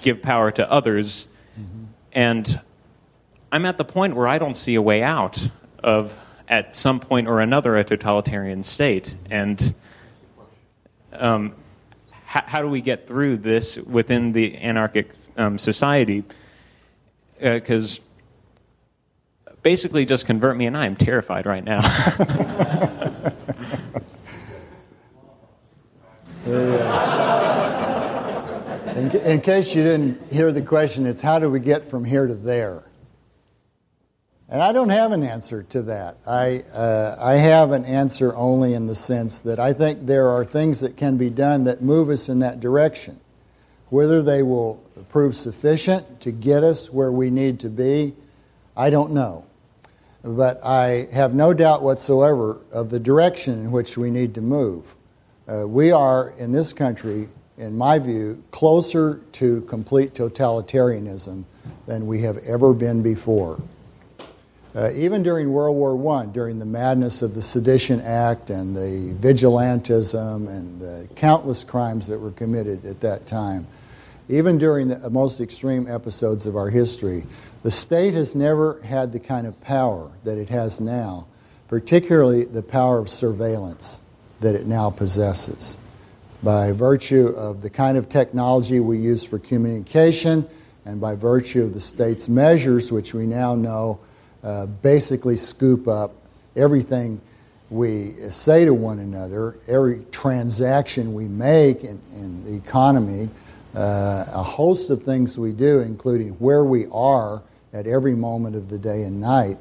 give 0.00 0.22
power 0.22 0.52
to 0.52 0.70
others. 0.70 1.26
And 2.12 2.60
I'm 3.50 3.64
at 3.64 3.78
the 3.78 3.84
point 3.84 4.16
where 4.16 4.26
I 4.26 4.38
don't 4.38 4.56
see 4.56 4.74
a 4.74 4.82
way 4.82 5.02
out 5.02 5.50
of, 5.82 6.12
at 6.48 6.76
some 6.76 7.00
point 7.00 7.28
or 7.28 7.40
another, 7.40 7.76
a 7.76 7.84
totalitarian 7.84 8.64
state. 8.64 9.16
And 9.30 9.74
um, 11.12 11.54
how, 12.24 12.42
how 12.46 12.62
do 12.62 12.68
we 12.68 12.80
get 12.80 13.06
through 13.06 13.38
this 13.38 13.76
within 13.78 14.32
the 14.32 14.56
anarchic 14.56 15.10
um, 15.36 15.58
society? 15.58 16.24
Because 17.40 18.00
basically, 19.62 20.04
just 20.04 20.26
convert 20.26 20.56
me, 20.56 20.66
and 20.66 20.76
I 20.76 20.86
am 20.86 20.96
terrified 20.96 21.46
right 21.46 21.64
now. 21.64 21.80
in, 29.02 29.10
in 29.22 29.40
case 29.40 29.74
you 29.74 29.82
didn't 29.82 30.32
hear 30.32 30.52
the 30.52 30.62
question, 30.62 31.06
it's 31.06 31.22
how 31.22 31.40
do 31.40 31.50
we 31.50 31.58
get 31.58 31.88
from 31.88 32.04
here 32.04 32.26
to 32.26 32.34
there? 32.34 32.84
And 34.48 34.62
I 34.62 34.70
don't 34.70 34.90
have 34.90 35.10
an 35.10 35.24
answer 35.24 35.64
to 35.70 35.82
that. 35.82 36.18
I, 36.26 36.60
uh, 36.72 37.16
I 37.18 37.32
have 37.34 37.72
an 37.72 37.84
answer 37.84 38.32
only 38.36 38.74
in 38.74 38.86
the 38.86 38.94
sense 38.94 39.40
that 39.40 39.58
I 39.58 39.72
think 39.72 40.06
there 40.06 40.28
are 40.28 40.44
things 40.44 40.80
that 40.80 40.96
can 40.96 41.16
be 41.16 41.30
done 41.30 41.64
that 41.64 41.82
move 41.82 42.10
us 42.10 42.28
in 42.28 42.40
that 42.40 42.60
direction. 42.60 43.18
Whether 43.88 44.22
they 44.22 44.42
will 44.42 44.76
prove 45.08 45.34
sufficient 45.34 46.20
to 46.20 46.30
get 46.30 46.62
us 46.62 46.90
where 46.90 47.10
we 47.10 47.30
need 47.30 47.60
to 47.60 47.68
be, 47.68 48.14
I 48.76 48.90
don't 48.90 49.12
know. 49.12 49.46
But 50.22 50.64
I 50.64 51.08
have 51.12 51.34
no 51.34 51.52
doubt 51.52 51.82
whatsoever 51.82 52.58
of 52.70 52.90
the 52.90 53.00
direction 53.00 53.54
in 53.54 53.72
which 53.72 53.96
we 53.96 54.10
need 54.10 54.34
to 54.36 54.40
move. 54.40 54.84
Uh, 55.48 55.66
we 55.66 55.90
are, 55.90 56.32
in 56.38 56.52
this 56.52 56.72
country, 56.72 57.28
in 57.58 57.76
my 57.76 57.98
view, 57.98 58.42
closer 58.50 59.20
to 59.32 59.60
complete 59.62 60.14
totalitarianism 60.14 61.44
than 61.86 62.06
we 62.06 62.22
have 62.22 62.38
ever 62.38 62.72
been 62.72 63.02
before. 63.02 63.60
Uh, 64.74 64.90
even 64.94 65.22
during 65.22 65.52
World 65.52 65.76
War 65.76 66.16
I, 66.16 66.26
during 66.26 66.58
the 66.58 66.64
madness 66.64 67.20
of 67.20 67.34
the 67.34 67.42
Sedition 67.42 68.00
Act 68.00 68.48
and 68.48 68.74
the 68.74 69.14
vigilantism 69.20 70.48
and 70.48 70.80
the 70.80 71.08
countless 71.14 71.62
crimes 71.62 72.06
that 72.06 72.18
were 72.18 72.30
committed 72.30 72.86
at 72.86 73.00
that 73.02 73.26
time, 73.26 73.66
even 74.30 74.56
during 74.56 74.88
the 74.88 75.10
most 75.10 75.42
extreme 75.42 75.86
episodes 75.86 76.46
of 76.46 76.56
our 76.56 76.70
history, 76.70 77.24
the 77.62 77.70
state 77.70 78.14
has 78.14 78.34
never 78.34 78.80
had 78.80 79.12
the 79.12 79.20
kind 79.20 79.46
of 79.46 79.60
power 79.60 80.10
that 80.24 80.38
it 80.38 80.48
has 80.48 80.80
now, 80.80 81.26
particularly 81.68 82.46
the 82.46 82.62
power 82.62 82.98
of 82.98 83.10
surveillance 83.10 84.00
that 84.40 84.54
it 84.54 84.66
now 84.66 84.88
possesses. 84.88 85.76
By 86.42 86.72
virtue 86.72 87.28
of 87.28 87.62
the 87.62 87.70
kind 87.70 87.96
of 87.96 88.08
technology 88.08 88.80
we 88.80 88.98
use 88.98 89.22
for 89.22 89.38
communication, 89.38 90.48
and 90.84 91.00
by 91.00 91.14
virtue 91.14 91.62
of 91.62 91.74
the 91.74 91.80
state's 91.80 92.28
measures, 92.28 92.90
which 92.90 93.14
we 93.14 93.26
now 93.26 93.54
know 93.54 94.00
uh, 94.42 94.66
basically 94.66 95.36
scoop 95.36 95.86
up 95.86 96.12
everything 96.56 97.20
we 97.70 98.14
say 98.30 98.64
to 98.64 98.74
one 98.74 98.98
another, 98.98 99.56
every 99.68 100.04
transaction 100.10 101.14
we 101.14 101.28
make 101.28 101.84
in, 101.84 102.00
in 102.12 102.44
the 102.44 102.54
economy, 102.56 103.30
uh, 103.74 104.24
a 104.28 104.42
host 104.42 104.90
of 104.90 105.04
things 105.04 105.38
we 105.38 105.52
do, 105.52 105.78
including 105.78 106.30
where 106.32 106.64
we 106.64 106.86
are 106.92 107.40
at 107.72 107.86
every 107.86 108.16
moment 108.16 108.56
of 108.56 108.68
the 108.68 108.78
day 108.78 109.04
and 109.04 109.20
night. 109.20 109.58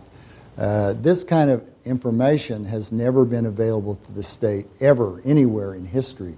Uh, 0.58 0.94
this 0.94 1.24
kind 1.24 1.52
of 1.52 1.64
information 1.86 2.66
has 2.66 2.92
never 2.92 3.24
been 3.24 3.46
available 3.46 3.96
to 4.08 4.12
the 4.12 4.24
state 4.24 4.66
ever, 4.80 5.22
anywhere 5.24 5.76
in 5.76 5.86
history. 5.86 6.36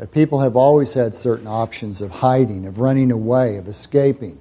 Uh, 0.00 0.06
people 0.06 0.40
have 0.40 0.56
always 0.56 0.94
had 0.94 1.14
certain 1.14 1.46
options 1.46 2.00
of 2.00 2.10
hiding, 2.10 2.66
of 2.66 2.78
running 2.78 3.10
away, 3.10 3.56
of 3.56 3.68
escaping. 3.68 4.38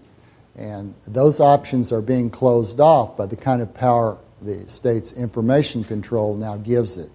And 0.56 0.94
those 1.08 1.40
options 1.40 1.92
are 1.92 2.02
being 2.02 2.30
closed 2.30 2.80
off 2.80 3.18
by 3.18 3.26
the 3.26 3.36
kind 3.36 3.62
of 3.62 3.74
power 3.74 4.18
the 4.42 4.68
state's 4.70 5.12
information 5.14 5.84
control 5.84 6.36
now 6.36 6.56
gives 6.58 6.98
it. 6.98 7.10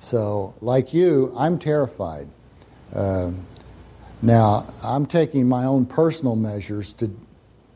So, 0.00 0.54
like 0.60 0.92
you, 0.92 1.32
I'm 1.36 1.58
terrified. 1.58 2.28
Um, 2.94 3.46
now, 4.22 4.72
I'm 4.82 5.06
taking 5.06 5.48
my 5.48 5.64
own 5.64 5.86
personal 5.86 6.36
measures 6.36 6.92
to 6.94 7.10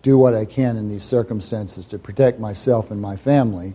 do 0.03 0.17
what 0.17 0.35
I 0.35 0.45
can 0.45 0.77
in 0.77 0.89
these 0.89 1.03
circumstances 1.03 1.87
to 1.87 1.99
protect 1.99 2.39
myself 2.39 2.91
and 2.91 3.01
my 3.01 3.17
family, 3.17 3.75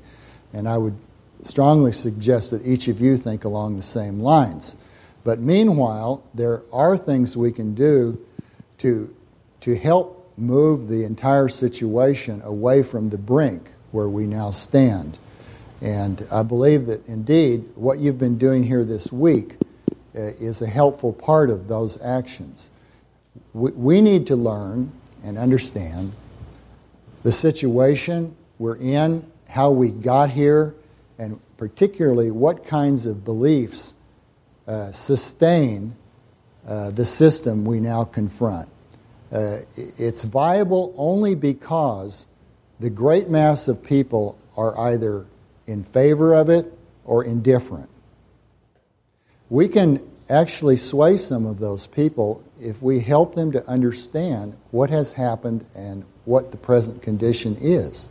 and 0.54 0.68
I 0.68 0.78
would 0.78 0.96
strongly 1.44 1.92
suggest 1.92 2.52
that 2.52 2.66
each 2.66 2.88
of 2.88 3.00
you 3.00 3.18
think 3.18 3.44
along 3.44 3.78
the 3.78 3.84
same 3.84 4.20
lines. 4.20 4.76
But 5.26 5.40
meanwhile, 5.40 6.24
there 6.36 6.62
are 6.72 6.98
things 6.98 7.36
we 7.36 7.52
can 7.52 7.74
do 7.74 8.24
to, 8.78 9.14
to 9.62 9.76
help 9.76 10.32
move 10.38 10.88
the 10.88 11.04
entire 11.04 11.50
situation 11.50 12.44
away 12.44 12.84
from 12.84 13.10
the 13.10 13.18
brink 13.18 13.72
where 13.92 14.08
we 14.08 14.28
now 14.28 14.52
stand. 14.52 15.18
And 15.82 16.26
I 16.32 16.44
believe 16.44 16.86
that 16.86 17.08
indeed 17.08 17.66
what 17.74 17.98
you've 17.98 18.20
been 18.20 18.38
doing 18.38 18.64
here 18.64 18.86
this 18.86 19.12
week 19.12 19.56
uh, 20.16 20.22
is 20.40 20.62
a 20.62 20.68
helpful 20.68 21.12
part 21.12 21.50
of 21.50 21.68
those 21.68 22.00
actions. 22.04 22.70
We, 23.52 23.72
we 23.72 24.02
need 24.02 24.28
to 24.28 24.36
learn 24.36 24.92
and 25.24 25.40
understand 25.40 26.14
the 27.24 27.32
situation 27.32 28.36
we're 28.60 28.78
in, 28.78 29.26
how 29.50 29.72
we 29.72 29.90
got 29.90 30.30
here, 30.30 30.76
and 31.18 31.40
particularly 31.58 32.30
what 32.30 32.68
kinds 32.68 33.08
of 33.08 33.26
beliefs 33.26 33.95
uh, 34.68 34.92
sustain 34.92 35.96
uh, 36.68 36.92
the 36.92 37.06
system 37.06 37.66
we 37.66 37.80
now 37.80 38.04
confront. 38.04 38.68
Uh, 39.32 39.60
it's 39.76 40.24
viable 40.24 40.94
only 40.98 41.36
because 41.36 42.26
the 42.80 42.90
great 42.90 43.30
mass 43.30 43.68
of 43.68 43.84
people 43.84 44.38
are 44.58 44.78
either 44.92 45.26
in 45.68 45.84
favor 45.84 46.34
of 46.34 46.50
it 46.50 46.72
or 47.04 47.24
indifferent. 47.24 47.90
We 49.50 49.68
can 49.68 50.02
actually 50.30 50.78
sway 50.78 51.18
some 51.18 51.46
of 51.46 51.60
those 51.60 51.86
people 51.88 52.44
if 52.60 52.82
we 52.82 53.02
help 53.02 53.36
them 53.36 53.52
to 53.52 53.68
understand 53.70 54.58
what 54.72 54.90
has 54.90 55.14
happened 55.14 55.66
and 55.76 56.04
what 56.26 56.52
the 56.52 56.58
present 56.58 57.04
condition 57.04 57.56
is. 57.62 58.08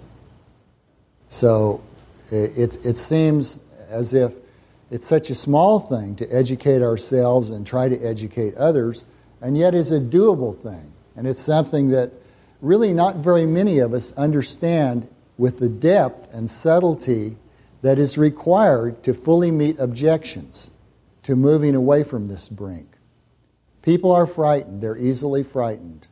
So 1.31 1.83
it, 2.31 2.79
it 2.85 2.97
seems 2.97 3.59
as 3.89 4.15
if 4.15 4.35
it's 4.91 5.09
such 5.09 5.31
a 5.31 5.35
small 5.35 5.81
thing 5.81 6.17
to 6.17 6.29
educate 6.29 6.83
ourselves 6.83 7.51
and 7.51 7.67
try 7.67 7.89
to 7.89 7.99
educate 7.99 8.55
others, 8.57 9.05
and 9.41 9.57
yet 9.57 9.75
it's 9.75 9.91
a 9.91 10.01
doable 10.01 10.61
thing. 10.61 10.93
And 11.17 11.27
it's 11.27 11.43
something 11.43 11.89
that 11.91 12.13
really 12.61 12.93
not 12.93 13.17
very 13.17 13.47
many 13.47 13.79
of 13.79 13.93
us 13.93 14.13
understand 14.13 15.09
with 15.37 15.59
the 15.59 15.69
depth 15.69 16.33
and 16.33 16.51
subtlety 16.51 17.37
that 17.83 17.99
is 17.99 18.17
required 18.17 19.03
to 19.05 19.13
fully 19.13 19.51
meet 19.51 19.79
objections 19.79 20.71
to 21.23 21.37
moving 21.37 21.75
away 21.75 22.03
from 22.03 22.27
this 22.27 22.49
brink. 22.49 22.89
People 23.83 24.13
are 24.13 24.27
frightened. 24.27 24.83
They're 24.83 24.97
easily 24.97 25.43
frightened. 25.43 26.07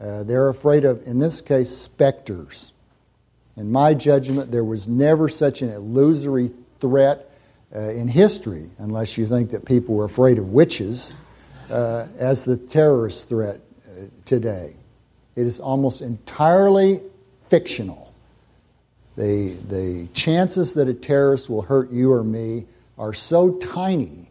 Uh, 0.00 0.22
they're 0.22 0.48
afraid 0.48 0.84
of, 0.84 1.02
in 1.04 1.18
this 1.18 1.40
case, 1.40 1.76
specters. 1.76 2.72
In 3.56 3.72
my 3.72 3.94
judgment, 3.94 4.52
there 4.52 4.64
was 4.64 4.86
never 4.86 5.28
such 5.28 5.60
an 5.62 5.70
illusory 5.70 6.52
threat 6.80 7.27
uh, 7.74 7.90
in 7.90 8.08
history, 8.08 8.70
unless 8.78 9.18
you 9.18 9.26
think 9.26 9.50
that 9.50 9.64
people 9.64 9.94
were 9.94 10.04
afraid 10.04 10.38
of 10.38 10.48
witches, 10.48 11.12
uh, 11.70 12.06
as 12.18 12.44
the 12.44 12.56
terrorist 12.56 13.28
threat 13.28 13.60
uh, 13.86 14.04
today. 14.24 14.74
It 15.36 15.46
is 15.46 15.60
almost 15.60 16.00
entirely 16.00 17.00
fictional. 17.50 18.12
The, 19.16 19.56
the 19.68 20.08
chances 20.14 20.74
that 20.74 20.88
a 20.88 20.94
terrorist 20.94 21.50
will 21.50 21.62
hurt 21.62 21.90
you 21.90 22.12
or 22.12 22.24
me 22.24 22.66
are 22.96 23.12
so 23.12 23.52
tiny 23.58 24.30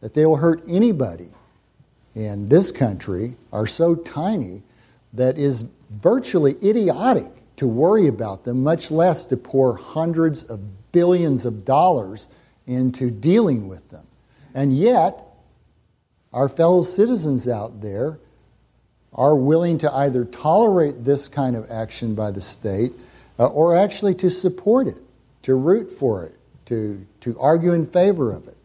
that 0.00 0.14
they 0.14 0.26
will 0.26 0.36
hurt 0.36 0.62
anybody 0.68 1.28
in 2.14 2.48
this 2.48 2.72
country 2.72 3.36
are 3.52 3.66
so 3.66 3.94
tiny 3.94 4.62
that 5.12 5.38
is 5.38 5.64
virtually 5.90 6.56
idiotic 6.62 7.30
to 7.56 7.66
worry 7.66 8.06
about 8.06 8.44
them, 8.44 8.62
much 8.62 8.90
less 8.90 9.26
to 9.26 9.36
pour 9.36 9.76
hundreds 9.76 10.42
of 10.44 10.60
billions 10.92 11.44
of 11.44 11.64
dollars 11.64 12.28
into 12.68 13.10
dealing 13.10 13.66
with 13.66 13.88
them. 13.90 14.06
And 14.54 14.76
yet, 14.76 15.24
our 16.32 16.48
fellow 16.48 16.82
citizens 16.82 17.48
out 17.48 17.80
there 17.80 18.18
are 19.12 19.34
willing 19.34 19.78
to 19.78 19.92
either 19.92 20.24
tolerate 20.24 21.04
this 21.04 21.26
kind 21.26 21.56
of 21.56 21.68
action 21.70 22.14
by 22.14 22.30
the 22.30 22.40
state 22.40 22.92
uh, 23.38 23.46
or 23.46 23.76
actually 23.76 24.14
to 24.14 24.30
support 24.30 24.86
it, 24.86 25.00
to 25.42 25.54
root 25.54 25.90
for 25.98 26.24
it, 26.24 26.34
to, 26.66 27.04
to 27.22 27.38
argue 27.40 27.72
in 27.72 27.86
favor 27.86 28.32
of 28.32 28.46
it. 28.46 28.56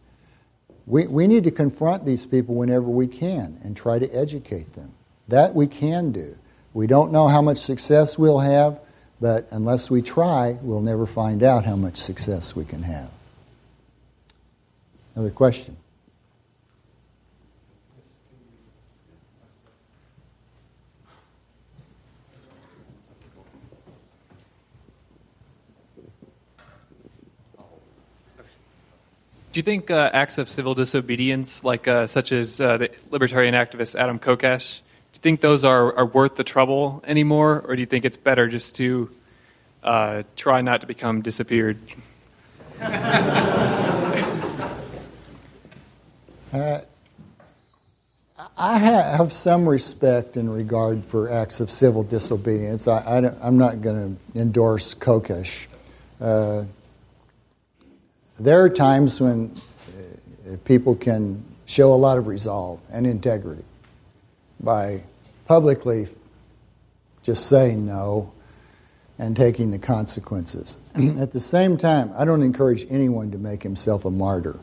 We, 0.86 1.06
we 1.06 1.26
need 1.26 1.44
to 1.44 1.50
confront 1.50 2.04
these 2.04 2.26
people 2.26 2.54
whenever 2.54 2.86
we 2.86 3.06
can 3.06 3.58
and 3.64 3.74
try 3.74 3.98
to 3.98 4.08
educate 4.14 4.74
them. 4.74 4.92
That 5.28 5.54
we 5.54 5.66
can 5.66 6.12
do. 6.12 6.36
We 6.74 6.86
don't 6.86 7.12
know 7.12 7.28
how 7.28 7.40
much 7.40 7.58
success 7.58 8.18
we'll 8.18 8.40
have, 8.40 8.78
but 9.20 9.48
unless 9.50 9.90
we 9.90 10.02
try, 10.02 10.58
we'll 10.60 10.82
never 10.82 11.06
find 11.06 11.42
out 11.42 11.64
how 11.64 11.76
much 11.76 11.96
success 11.96 12.54
we 12.54 12.66
can 12.66 12.82
have. 12.82 13.08
Another 15.14 15.30
question? 15.30 15.76
Do 29.52 29.60
you 29.60 29.62
think 29.62 29.88
uh, 29.88 30.10
acts 30.12 30.38
of 30.38 30.48
civil 30.48 30.74
disobedience, 30.74 31.62
like 31.62 31.86
uh, 31.86 32.08
such 32.08 32.32
as 32.32 32.60
uh, 32.60 32.76
the 32.76 32.90
libertarian 33.12 33.54
activist 33.54 33.94
Adam 33.94 34.18
Kokesh, 34.18 34.80
do 35.12 35.18
you 35.18 35.20
think 35.20 35.40
those 35.42 35.62
are, 35.62 35.96
are 35.96 36.06
worth 36.06 36.34
the 36.34 36.42
trouble 36.42 37.04
anymore, 37.06 37.64
or 37.68 37.76
do 37.76 37.80
you 37.80 37.86
think 37.86 38.04
it's 38.04 38.16
better 38.16 38.48
just 38.48 38.74
to 38.76 39.10
uh, 39.84 40.24
try 40.34 40.60
not 40.60 40.80
to 40.80 40.88
become 40.88 41.22
disappeared? 41.22 41.78
Uh, 46.54 46.80
I 48.56 48.78
have 48.78 49.32
some 49.32 49.68
respect 49.68 50.36
and 50.36 50.54
regard 50.54 51.04
for 51.04 51.28
acts 51.28 51.58
of 51.58 51.68
civil 51.68 52.04
disobedience. 52.04 52.86
I, 52.86 53.18
am 53.42 53.58
not 53.58 53.82
going 53.82 54.16
to 54.34 54.40
endorse 54.40 54.94
Kokesh. 54.94 55.66
Uh, 56.20 56.66
there 58.38 58.62
are 58.62 58.68
times 58.68 59.20
when 59.20 59.60
uh, 59.88 60.56
people 60.64 60.94
can 60.94 61.44
show 61.66 61.92
a 61.92 61.96
lot 61.96 62.18
of 62.18 62.28
resolve 62.28 62.78
and 62.88 63.04
integrity 63.04 63.64
by 64.60 65.02
publicly 65.46 66.06
just 67.24 67.48
saying 67.48 67.84
no 67.84 68.32
and 69.18 69.36
taking 69.36 69.72
the 69.72 69.80
consequences. 69.80 70.76
At 71.18 71.32
the 71.32 71.40
same 71.40 71.78
time, 71.78 72.12
I 72.16 72.24
don't 72.24 72.42
encourage 72.42 72.86
anyone 72.88 73.32
to 73.32 73.38
make 73.38 73.64
himself 73.64 74.04
a 74.04 74.10
martyr. 74.12 74.60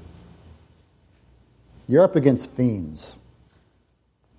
You're 1.92 2.06
up 2.06 2.16
against 2.16 2.52
fiends. 2.52 3.18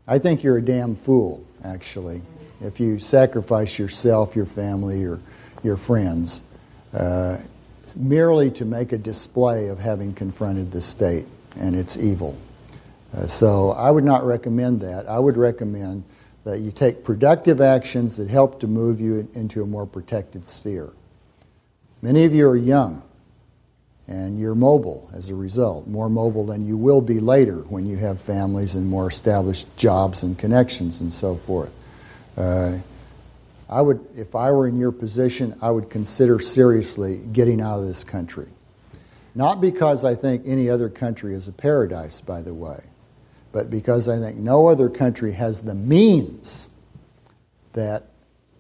I 0.09 0.19
think 0.19 0.43
you're 0.43 0.57
a 0.57 0.65
damn 0.65 0.97
fool, 0.97 1.45
actually, 1.63 2.23
if 2.63 2.81
you 2.81 2.99
sacrifice 2.99 3.79
yourself, 3.79 4.35
your 4.35 4.47
family, 4.47 5.01
your, 5.01 5.21
your 5.63 5.77
friends, 5.77 6.41
uh, 6.95 7.37
merely 7.95 8.51
to 8.53 8.65
make 8.65 8.93
a 8.93 8.97
display 8.97 9.69
of 9.69 9.81
having 9.81 10.15
confronted 10.15 10.73
the 10.73 10.81
state 10.81 11.27
and 11.55 11.77
its 11.77 11.99
evil. 11.99 12.39
Uh, 13.15 13.27
so 13.27 13.73
I 13.73 13.91
would 13.91 14.05
not 14.05 14.25
recommend 14.25 14.81
that. 14.81 15.07
I 15.07 15.19
would 15.19 15.37
recommend 15.37 16.05
that 16.45 16.61
you 16.61 16.73
take 16.73 17.05
productive 17.05 17.61
actions 17.61 18.17
that 18.17 18.31
help 18.31 18.61
to 18.61 18.67
move 18.67 18.99
you 18.99 19.29
into 19.35 19.63
a 19.63 19.67
more 19.67 19.85
protected 19.85 20.47
sphere. 20.47 20.89
Many 22.01 22.25
of 22.25 22.33
you 22.33 22.49
are 22.49 22.57
young 22.57 23.03
and 24.09 24.39
you're 24.39 24.55
mobile 24.55 25.11
as 25.15 25.29
a 25.29 25.35
result, 25.35 25.87
more 25.87 26.09
mobile 26.09 26.47
than 26.47 26.67
you 26.67 26.77
will 26.77 27.01
be 27.01 27.21
later 27.21 27.57
when 27.57 27.87
you 27.87 27.97
have 27.97 28.21
families 28.21 28.75
and 28.75 28.87
more 28.87 29.09
established 29.09 29.67
jobs 29.77 30.23
and 30.23 30.39
connections 30.39 31.01
and 31.01 31.13
so 31.13 31.37
forth. 31.37 31.71
Uh, 32.37 32.79
I 33.69 33.81
would, 33.81 34.05
if 34.17 34.35
I 34.35 34.51
were 34.51 34.67
in 34.67 34.77
your 34.77 34.93
position, 34.93 35.57
I 35.63 35.71
would 35.71 35.89
consider 35.89 36.41
seriously 36.41 37.19
getting 37.33 37.61
out 37.61 37.79
of 37.79 37.87
this 37.87 38.05
country. 38.05 38.49
Not 39.35 39.61
because 39.61 40.05
I 40.05 40.15
think 40.15 40.43
any 40.47 40.69
other 40.69 40.91
country 40.91 41.35
is 41.35 41.49
a 41.49 41.53
paradise, 41.53 42.21
by 42.21 42.43
the 42.43 42.53
way, 42.53 42.83
but 43.51 43.71
because 43.71 44.09
I 44.09 44.19
think 44.19 44.37
no 44.37 44.67
other 44.67 44.91
country 44.91 45.33
has 45.33 45.63
the 45.63 45.75
means 45.75 46.69
that 47.73 48.05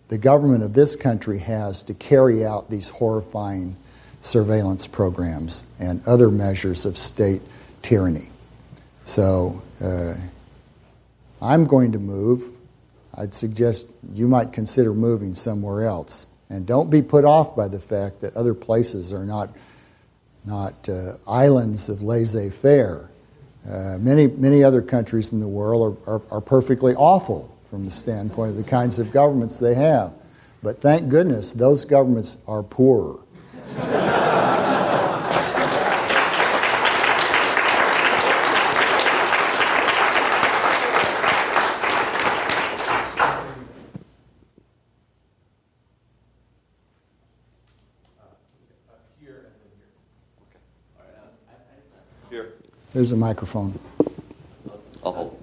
the 0.08 0.16
government 0.16 0.62
of 0.62 0.72
this 0.72 0.96
country 0.96 1.40
has 1.40 1.82
to 1.82 1.94
carry 1.94 2.44
out 2.44 2.70
these 2.70 2.88
horrifying 2.88 3.76
surveillance 4.22 4.86
programs 4.86 5.64
and 5.78 6.00
other 6.06 6.30
measures 6.30 6.86
of 6.86 6.96
state 6.96 7.42
tyranny. 7.82 8.30
So 9.04 9.62
uh, 9.80 10.14
I'm 11.40 11.66
going 11.66 11.92
to 11.92 11.98
move. 11.98 12.44
I'd 13.14 13.34
suggest 13.34 13.86
you 14.14 14.28
might 14.28 14.52
consider 14.52 14.94
moving 14.94 15.34
somewhere 15.34 15.86
else. 15.86 16.26
And 16.48 16.66
don't 16.66 16.88
be 16.88 17.02
put 17.02 17.24
off 17.24 17.56
by 17.56 17.68
the 17.68 17.80
fact 17.80 18.20
that 18.20 18.36
other 18.36 18.54
places 18.54 19.12
are 19.12 19.24
not, 19.24 19.50
not 20.44 20.88
uh, 20.88 21.16
islands 21.26 21.88
of 21.88 22.02
laissez 22.02 22.50
faire. 22.50 23.10
Uh, 23.68 23.98
many, 23.98 24.26
many 24.28 24.62
other 24.62 24.82
countries 24.82 25.32
in 25.32 25.40
the 25.40 25.48
world 25.48 25.98
are, 26.06 26.14
are, 26.16 26.22
are, 26.30 26.40
perfectly 26.40 26.94
awful 26.94 27.56
from 27.70 27.84
the 27.84 27.90
standpoint 27.90 28.50
of 28.50 28.56
the 28.56 28.64
kinds 28.64 28.98
of 28.98 29.12
governments 29.12 29.58
they 29.58 29.74
have. 29.74 30.12
But 30.62 30.80
thank 30.80 31.08
goodness 31.08 31.52
those 31.52 31.84
governments 31.84 32.36
are 32.46 32.62
poorer. 32.62 33.20
There's 52.92 53.10
a 53.10 53.16
microphone. 53.16 53.78
Oh. 55.02 55.34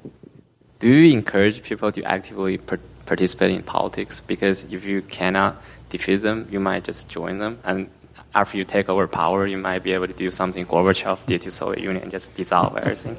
Do 0.77 0.87
you 0.87 1.11
encourage 1.17 1.63
people 1.63 1.91
to 1.91 2.03
actively 2.03 2.59
per- 2.59 2.79
participate 3.07 3.51
in 3.51 3.63
politics? 3.63 4.21
Because 4.21 4.63
if 4.71 4.85
you 4.85 5.01
cannot 5.01 5.57
defeat 5.89 6.17
them, 6.17 6.47
you 6.51 6.59
might 6.59 6.83
just 6.83 7.09
join 7.09 7.39
them. 7.39 7.59
And 7.63 7.89
after 8.33 8.57
you 8.57 8.63
take 8.63 8.89
over 8.89 9.07
power, 9.07 9.47
you 9.47 9.57
might 9.57 9.83
be 9.83 9.93
able 9.93 10.07
to 10.07 10.13
do 10.13 10.29
something 10.31 10.65
Gorbachev 10.65 11.25
did 11.25 11.41
to 11.43 11.51
Soviet 11.51 11.83
Union 11.83 12.09
just 12.09 12.33
dissolve 12.35 12.77
everything. 12.77 13.17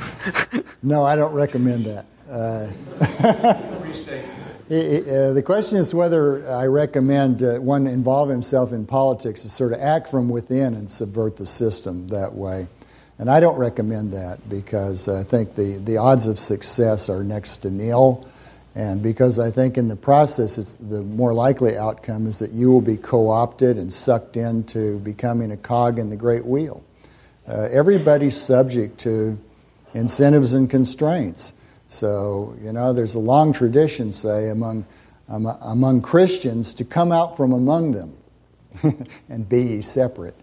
no, 0.82 1.04
I 1.04 1.16
don't 1.16 1.34
recommend 1.34 1.84
that. 1.84 2.06
Uh, 2.30 2.68
uh, 4.70 5.32
the 5.32 5.42
question 5.44 5.78
is 5.78 5.92
whether 5.94 6.48
I 6.50 6.64
recommend 6.64 7.42
uh, 7.42 7.58
one 7.58 7.86
involve 7.86 8.30
himself 8.30 8.72
in 8.72 8.86
politics 8.86 9.42
to 9.42 9.50
sort 9.50 9.74
of 9.74 9.80
act 9.80 10.08
from 10.08 10.30
within 10.30 10.74
and 10.74 10.90
subvert 10.90 11.36
the 11.36 11.46
system 11.46 12.08
that 12.08 12.34
way. 12.34 12.68
And 13.18 13.30
I 13.30 13.40
don't 13.40 13.58
recommend 13.58 14.14
that 14.14 14.48
because 14.48 15.08
I 15.08 15.24
think 15.24 15.54
the, 15.54 15.76
the 15.76 15.98
odds 15.98 16.26
of 16.26 16.38
success 16.38 17.10
are 17.10 17.22
next 17.22 17.58
to 17.58 17.70
nil. 17.70 18.26
And 18.74 19.02
because 19.02 19.38
I 19.38 19.50
think 19.50 19.76
in 19.76 19.88
the 19.88 19.96
process, 19.96 20.56
the 20.80 21.02
more 21.02 21.34
likely 21.34 21.76
outcome 21.76 22.26
is 22.26 22.38
that 22.38 22.52
you 22.52 22.70
will 22.70 22.80
be 22.80 22.96
co 22.96 23.28
opted 23.28 23.76
and 23.76 23.92
sucked 23.92 24.36
into 24.36 24.98
becoming 25.00 25.52
a 25.52 25.56
cog 25.58 25.98
in 25.98 26.08
the 26.08 26.16
great 26.16 26.46
wheel. 26.46 26.82
Uh, 27.46 27.68
everybody's 27.70 28.40
subject 28.40 28.98
to 29.00 29.38
incentives 29.94 30.54
and 30.54 30.70
constraints. 30.70 31.52
So, 31.90 32.56
you 32.62 32.72
know, 32.72 32.94
there's 32.94 33.14
a 33.14 33.18
long 33.18 33.52
tradition, 33.52 34.14
say, 34.14 34.48
among, 34.48 34.86
um, 35.28 35.46
among 35.60 36.00
Christians 36.00 36.72
to 36.74 36.84
come 36.84 37.12
out 37.12 37.36
from 37.36 37.52
among 37.52 37.92
them 37.92 38.16
and 39.28 39.46
be 39.46 39.82
separate. 39.82 40.36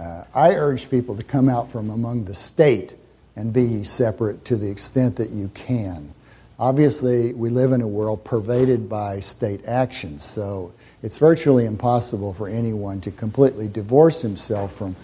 Uh, 0.00 0.24
I 0.34 0.54
urge 0.54 0.88
people 0.88 1.16
to 1.16 1.22
come 1.22 1.50
out 1.50 1.70
from 1.70 1.90
among 1.90 2.24
the 2.24 2.34
state 2.34 2.94
and 3.36 3.52
be 3.52 3.84
separate 3.84 4.46
to 4.46 4.56
the 4.56 4.70
extent 4.70 5.16
that 5.16 5.30
you 5.30 5.48
can. 5.48 6.14
Obviously, 6.62 7.34
we 7.34 7.50
live 7.50 7.72
in 7.72 7.80
a 7.80 7.88
world 7.88 8.24
pervaded 8.24 8.88
by 8.88 9.18
state 9.18 9.66
actions, 9.66 10.24
so 10.24 10.70
it's 11.02 11.18
virtually 11.18 11.66
impossible 11.66 12.34
for 12.34 12.48
anyone 12.48 13.00
to 13.00 13.10
completely 13.10 13.66
divorce 13.66 14.22
himself 14.22 14.72
from 14.76 14.94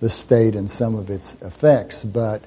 the 0.00 0.10
state 0.10 0.54
and 0.54 0.70
some 0.70 0.94
of 0.94 1.08
its 1.08 1.34
effects, 1.40 2.04
but 2.04 2.42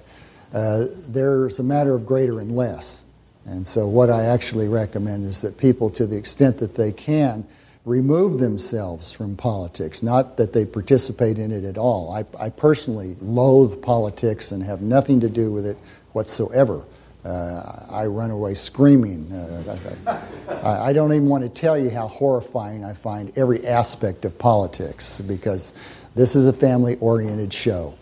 uh, 0.54 0.86
there's 1.08 1.58
a 1.58 1.64
matter 1.64 1.96
of 1.96 2.06
greater 2.06 2.40
and 2.40 2.56
less. 2.56 3.04
And 3.44 3.66
so, 3.66 3.88
what 3.88 4.12
I 4.12 4.26
actually 4.26 4.68
recommend 4.68 5.26
is 5.26 5.42
that 5.42 5.58
people, 5.58 5.90
to 5.90 6.06
the 6.06 6.18
extent 6.18 6.60
that 6.60 6.76
they 6.76 6.92
can, 6.92 7.48
remove 7.86 8.40
themselves 8.40 9.12
from 9.12 9.36
politics, 9.36 10.04
not 10.04 10.38
that 10.38 10.54
they 10.54 10.68
participate 10.68 11.40
in 11.40 11.52
it 11.52 11.64
at 11.64 11.80
all. 11.80 12.14
I, 12.14 12.24
I 12.40 12.50
personally 12.50 13.16
loathe 13.20 13.82
politics 13.82 14.52
and 14.52 14.62
have 14.62 14.80
nothing 14.80 15.22
to 15.22 15.30
do 15.30 15.52
with 15.52 15.66
it 15.66 15.78
whatsoever. 16.14 16.84
Uh, 17.24 17.86
I 17.90 18.06
run 18.06 18.32
away 18.32 18.54
screaming. 18.54 19.30
Uh, 19.34 20.24
I, 20.64 20.90
I, 20.90 20.94
don't 20.94 21.12
even 21.12 21.28
want 21.28 21.44
to 21.44 21.50
tell 21.50 21.78
you 21.78 21.90
how 21.90 22.08
horrifying 22.08 22.86
I 22.86 22.94
find 22.94 23.38
every 23.38 23.68
aspect 23.68 24.24
of 24.24 24.40
politics 24.40 25.20
because 25.20 25.74
this 26.16 26.34
is 26.34 26.46
a 26.46 26.54
family 26.54 26.96
oriented 27.02 27.54
show. 27.54 27.96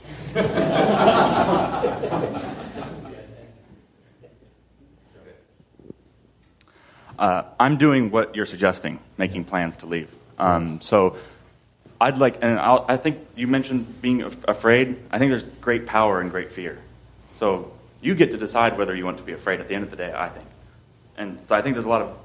uh, 7.17 7.43
I'm 7.59 7.77
doing 7.77 8.11
what 8.11 8.35
you're 8.35 8.45
suggesting, 8.45 8.99
making 9.17 9.45
plans 9.45 9.77
to 9.77 9.87
leave. 9.87 10.13
Um, 10.37 10.79
so 10.81 11.17
I'd 11.99 12.19
like, 12.19 12.37
and 12.43 12.59
I'll, 12.59 12.85
i 12.87 12.97
think 12.97 13.17
you 13.35 13.47
mentioned 13.47 13.99
being 13.99 14.21
afraid. 14.47 14.97
I 15.09 15.17
think 15.17 15.31
there's 15.31 15.43
great 15.61 15.87
power 15.87 16.21
in 16.21 16.29
great 16.29 16.51
fear. 16.51 16.77
So 17.35 17.71
you 18.01 18.15
get 18.15 18.31
to 18.31 18.37
decide 18.37 18.77
whether 18.77 18.95
you 18.95 19.05
want 19.05 19.17
to 19.17 19.23
be 19.23 19.33
afraid 19.33 19.59
at 19.59 19.67
the 19.67 19.75
end 19.75 19.83
of 19.83 19.91
the 19.91 19.97
day, 19.97 20.13
I 20.15 20.29
think. 20.29 20.45
And 21.17 21.39
so 21.47 21.55
I 21.55 21.61
think 21.61 21.75
there's 21.75 21.85
a 21.85 21.89
lot 21.89 22.01
of 22.01 22.15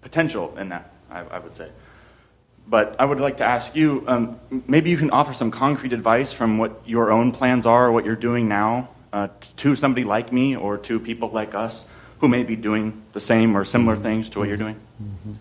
potential 0.00 0.56
in 0.58 0.70
that, 0.70 0.92
I, 1.10 1.20
I 1.20 1.38
would 1.38 1.54
say. 1.54 1.68
But 2.66 2.96
I 2.98 3.04
would 3.04 3.20
like 3.20 3.38
to 3.38 3.44
ask 3.44 3.76
you 3.76 4.04
um, 4.06 4.40
maybe 4.66 4.88
you 4.88 4.96
can 4.96 5.10
offer 5.10 5.34
some 5.34 5.50
concrete 5.50 5.92
advice 5.92 6.32
from 6.32 6.56
what 6.56 6.80
your 6.86 7.12
own 7.12 7.32
plans 7.32 7.66
are 7.66 7.92
what 7.92 8.06
you're 8.06 8.16
doing 8.16 8.48
now 8.48 8.88
uh, 9.12 9.28
to 9.58 9.76
somebody 9.76 10.04
like 10.04 10.32
me 10.32 10.56
or 10.56 10.78
to 10.78 10.98
people 10.98 11.28
like 11.28 11.54
us 11.54 11.84
who 12.20 12.28
may 12.28 12.42
be 12.42 12.56
doing 12.56 13.02
the 13.12 13.20
same 13.20 13.54
or 13.54 13.64
similar 13.64 13.96
things 13.96 14.30
to 14.30 14.38
what 14.38 14.48
you're 14.48 14.56
doing? 14.56 14.76
Mm-hmm. 15.02 15.32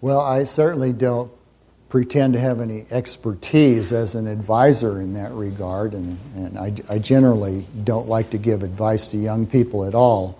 Well, 0.00 0.20
I 0.20 0.44
certainly 0.44 0.92
don't 0.92 1.30
pretend 1.94 2.32
to 2.32 2.40
have 2.40 2.60
any 2.60 2.84
expertise 2.90 3.92
as 3.92 4.16
an 4.16 4.26
advisor 4.26 5.00
in 5.00 5.14
that 5.14 5.30
regard, 5.30 5.92
and, 5.92 6.18
and 6.34 6.58
I, 6.58 6.74
I 6.92 6.98
generally 6.98 7.68
don't 7.84 8.08
like 8.08 8.30
to 8.30 8.38
give 8.38 8.64
advice 8.64 9.12
to 9.12 9.16
young 9.16 9.46
people 9.46 9.84
at 9.84 9.94
all. 9.94 10.36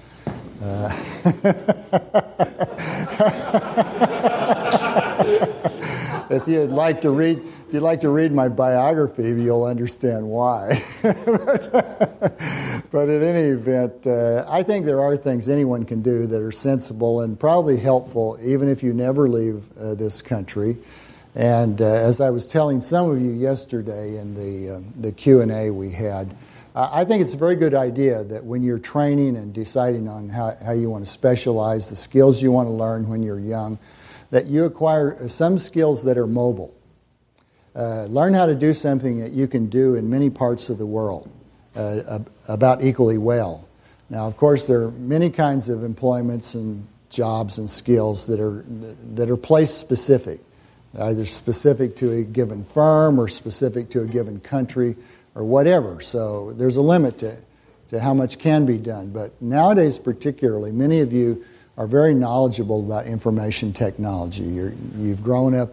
Uh, 0.60 0.90
if 6.28 6.48
you'd 6.48 6.70
like 6.70 7.02
to 7.02 7.12
read, 7.12 7.38
if 7.68 7.74
you'd 7.74 7.84
like 7.84 8.00
to 8.00 8.08
read 8.08 8.32
my 8.32 8.48
biography, 8.48 9.22
you'll 9.22 9.62
understand 9.62 10.26
why. 10.26 10.82
but 11.02 11.12
in 13.08 13.22
any 13.22 13.50
event, 13.50 14.08
uh, 14.08 14.44
I 14.48 14.64
think 14.64 14.86
there 14.86 15.00
are 15.00 15.16
things 15.16 15.48
anyone 15.48 15.84
can 15.84 16.02
do 16.02 16.26
that 16.26 16.42
are 16.42 16.50
sensible 16.50 17.20
and 17.20 17.38
probably 17.38 17.76
helpful, 17.76 18.36
even 18.42 18.68
if 18.68 18.82
you 18.82 18.92
never 18.92 19.28
leave 19.28 19.62
uh, 19.78 19.94
this 19.94 20.20
country. 20.20 20.78
And 21.34 21.80
uh, 21.80 21.84
as 21.84 22.20
I 22.20 22.30
was 22.30 22.46
telling 22.46 22.80
some 22.80 23.10
of 23.10 23.20
you 23.20 23.32
yesterday 23.32 24.18
in 24.18 24.34
the 24.34 24.76
uh, 24.76 24.80
the 24.96 25.12
Q 25.12 25.40
and 25.40 25.50
A 25.50 25.70
we 25.70 25.90
had. 25.90 26.36
I 26.76 27.04
think 27.04 27.22
it's 27.22 27.34
a 27.34 27.36
very 27.36 27.54
good 27.54 27.72
idea 27.72 28.24
that 28.24 28.44
when 28.44 28.64
you're 28.64 28.80
training 28.80 29.36
and 29.36 29.54
deciding 29.54 30.08
on 30.08 30.28
how, 30.28 30.56
how 30.60 30.72
you 30.72 30.90
want 30.90 31.06
to 31.06 31.10
specialize, 31.10 31.88
the 31.88 31.94
skills 31.94 32.42
you 32.42 32.50
want 32.50 32.66
to 32.66 32.72
learn 32.72 33.08
when 33.08 33.22
you're 33.22 33.38
young, 33.38 33.78
that 34.32 34.46
you 34.46 34.64
acquire 34.64 35.28
some 35.28 35.56
skills 35.58 36.02
that 36.02 36.18
are 36.18 36.26
mobile. 36.26 36.74
Uh, 37.76 38.06
learn 38.06 38.34
how 38.34 38.46
to 38.46 38.56
do 38.56 38.72
something 38.72 39.20
that 39.20 39.30
you 39.30 39.46
can 39.46 39.68
do 39.68 39.94
in 39.94 40.10
many 40.10 40.30
parts 40.30 40.68
of 40.68 40.76
the 40.78 40.86
world 40.86 41.30
uh, 41.76 42.18
about 42.48 42.82
equally 42.82 43.18
well. 43.18 43.68
Now, 44.10 44.26
of 44.26 44.36
course, 44.36 44.66
there 44.66 44.82
are 44.82 44.90
many 44.90 45.30
kinds 45.30 45.68
of 45.68 45.84
employments 45.84 46.54
and 46.54 46.88
jobs 47.08 47.58
and 47.58 47.70
skills 47.70 48.26
that 48.26 48.40
are 48.40 48.64
that 49.14 49.30
are 49.30 49.36
place 49.36 49.72
specific, 49.72 50.40
either 50.98 51.26
specific 51.26 51.96
to 51.96 52.12
a 52.12 52.22
given 52.22 52.64
firm 52.64 53.18
or 53.18 53.28
specific 53.28 53.90
to 53.90 54.02
a 54.02 54.06
given 54.06 54.40
country 54.40 54.96
or 55.34 55.44
whatever. 55.44 56.00
So 56.00 56.52
there's 56.52 56.76
a 56.76 56.82
limit 56.82 57.18
to, 57.18 57.36
to 57.90 58.00
how 58.00 58.14
much 58.14 58.38
can 58.38 58.66
be 58.66 58.78
done. 58.78 59.10
But 59.10 59.40
nowadays, 59.42 59.98
particularly, 59.98 60.72
many 60.72 61.00
of 61.00 61.12
you 61.12 61.44
are 61.76 61.86
very 61.86 62.14
knowledgeable 62.14 62.84
about 62.84 63.06
information 63.06 63.72
technology. 63.72 64.44
you 64.44 65.10
have 65.10 65.24
grown 65.24 65.54
up, 65.54 65.70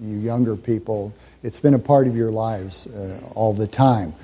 you 0.00 0.16
younger 0.16 0.56
people, 0.56 1.12
it's 1.42 1.60
been 1.60 1.74
a 1.74 1.78
part 1.78 2.06
of 2.06 2.16
your 2.16 2.32
lives 2.32 2.86
uh, 2.86 3.20
all 3.34 3.52
the 3.52 3.66
time. 3.66 4.14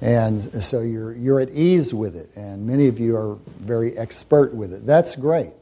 And 0.00 0.62
so 0.62 0.80
you're, 0.80 1.14
you're 1.14 1.40
at 1.40 1.50
ease 1.50 1.94
with 1.94 2.16
it, 2.16 2.36
and 2.36 2.66
many 2.66 2.88
of 2.88 2.98
you 2.98 3.16
are 3.16 3.38
very 3.60 3.96
expert 3.96 4.52
with 4.52 4.72
it. 4.72 4.84
That's 4.84 5.14
great. 5.14 5.52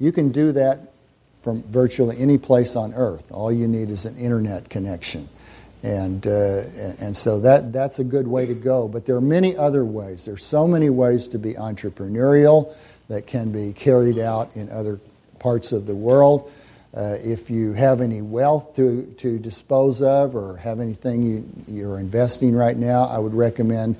You 0.00 0.10
can 0.10 0.32
do 0.32 0.52
that 0.52 0.93
from 1.44 1.62
virtually 1.64 2.18
any 2.18 2.38
place 2.38 2.74
on 2.74 2.94
earth. 2.94 3.24
All 3.30 3.52
you 3.52 3.68
need 3.68 3.90
is 3.90 4.06
an 4.06 4.16
internet 4.16 4.70
connection. 4.70 5.28
And, 5.82 6.26
uh, 6.26 6.62
and 6.98 7.14
so 7.14 7.40
that, 7.40 7.70
that's 7.70 7.98
a 7.98 8.04
good 8.04 8.26
way 8.26 8.46
to 8.46 8.54
go. 8.54 8.88
But 8.88 9.04
there 9.04 9.14
are 9.16 9.20
many 9.20 9.54
other 9.54 9.84
ways. 9.84 10.24
There's 10.24 10.44
so 10.44 10.66
many 10.66 10.88
ways 10.88 11.28
to 11.28 11.38
be 11.38 11.52
entrepreneurial 11.52 12.74
that 13.08 13.26
can 13.26 13.52
be 13.52 13.74
carried 13.74 14.18
out 14.18 14.56
in 14.56 14.70
other 14.70 14.98
parts 15.38 15.72
of 15.72 15.84
the 15.84 15.94
world. 15.94 16.50
Uh, 16.96 17.18
if 17.20 17.50
you 17.50 17.74
have 17.74 18.00
any 18.00 18.22
wealth 18.22 18.74
to, 18.76 19.14
to 19.18 19.38
dispose 19.38 20.00
of 20.00 20.34
or 20.34 20.56
have 20.56 20.80
anything 20.80 21.22
you, 21.22 21.44
you're 21.68 21.98
investing 21.98 22.54
right 22.54 22.76
now, 22.76 23.04
I 23.04 23.18
would 23.18 23.34
recommend 23.34 23.96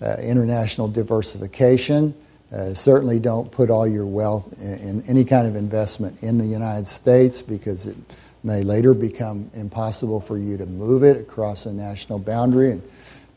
uh, 0.00 0.16
international 0.20 0.88
diversification. 0.88 2.14
Uh, 2.52 2.74
certainly 2.74 3.18
don't 3.18 3.50
put 3.50 3.70
all 3.70 3.88
your 3.88 4.06
wealth 4.06 4.52
in, 4.60 4.74
in, 4.74 5.02
any 5.08 5.24
kind 5.24 5.48
of 5.48 5.56
investment 5.56 6.22
in 6.22 6.38
the 6.38 6.46
United 6.46 6.86
States 6.86 7.42
because 7.42 7.88
it 7.88 7.96
may 8.44 8.62
later 8.62 8.94
become 8.94 9.50
impossible 9.54 10.20
for 10.20 10.38
you 10.38 10.56
to 10.56 10.64
move 10.64 11.02
it 11.02 11.16
across 11.16 11.66
a 11.66 11.72
national 11.72 12.20
boundary 12.20 12.70
and 12.70 12.82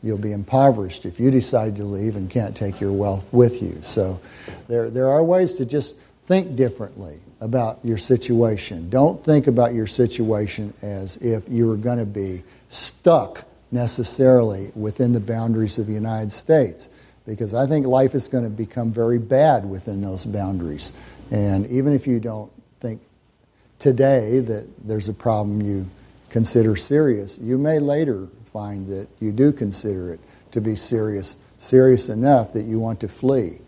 you'll 0.02 0.16
be 0.16 0.32
impoverished 0.32 1.04
if 1.04 1.18
you 1.18 1.30
decide 1.30 1.74
to 1.76 1.84
leave 1.84 2.14
and 2.14 2.30
can't 2.30 2.56
take 2.56 2.80
your 2.80 2.92
wealth 2.92 3.26
with 3.32 3.60
you. 3.60 3.80
So 3.84 4.20
there, 4.68 4.88
there 4.88 5.08
are 5.08 5.24
ways 5.24 5.54
to 5.54 5.64
just 5.64 5.96
think 6.26 6.54
differently 6.54 7.18
about 7.40 7.84
your 7.84 7.98
situation. 7.98 8.90
Don't 8.90 9.24
think 9.24 9.48
about 9.48 9.74
your 9.74 9.88
situation 9.88 10.72
as 10.82 11.16
if 11.16 11.42
you 11.48 11.66
were 11.66 11.76
going 11.76 11.98
to 11.98 12.06
be 12.06 12.44
stuck 12.68 13.44
necessarily 13.72 14.70
within 14.76 15.12
the 15.12 15.20
boundaries 15.20 15.78
of 15.78 15.88
the 15.88 15.92
United 15.92 16.30
States 16.30 16.88
because 17.26 17.54
I 17.54 17.66
think 17.66 17.86
life 17.86 18.14
is 18.14 18.28
going 18.28 18.44
to 18.44 18.50
become 18.50 18.92
very 18.92 19.18
bad 19.18 19.68
within 19.68 20.00
those 20.00 20.24
boundaries. 20.24 20.92
And 21.30 21.66
even 21.66 21.92
if 21.92 22.06
you 22.06 22.20
don't 22.20 22.50
think 22.80 23.00
today 23.78 24.40
that 24.40 24.66
there's 24.86 25.08
a 25.08 25.14
problem 25.14 25.62
you 25.62 25.86
consider 26.30 26.76
serious, 26.76 27.38
you 27.38 27.58
may 27.58 27.78
later 27.78 28.28
find 28.52 28.88
that 28.88 29.08
you 29.20 29.32
do 29.32 29.52
consider 29.52 30.14
it 30.14 30.20
to 30.52 30.60
be 30.60 30.76
serious, 30.76 31.36
serious 31.58 32.08
enough 32.08 32.52
that 32.52 32.62
you 32.62 32.78
want 32.78 33.00
to 33.00 33.08
flee. 33.08 33.58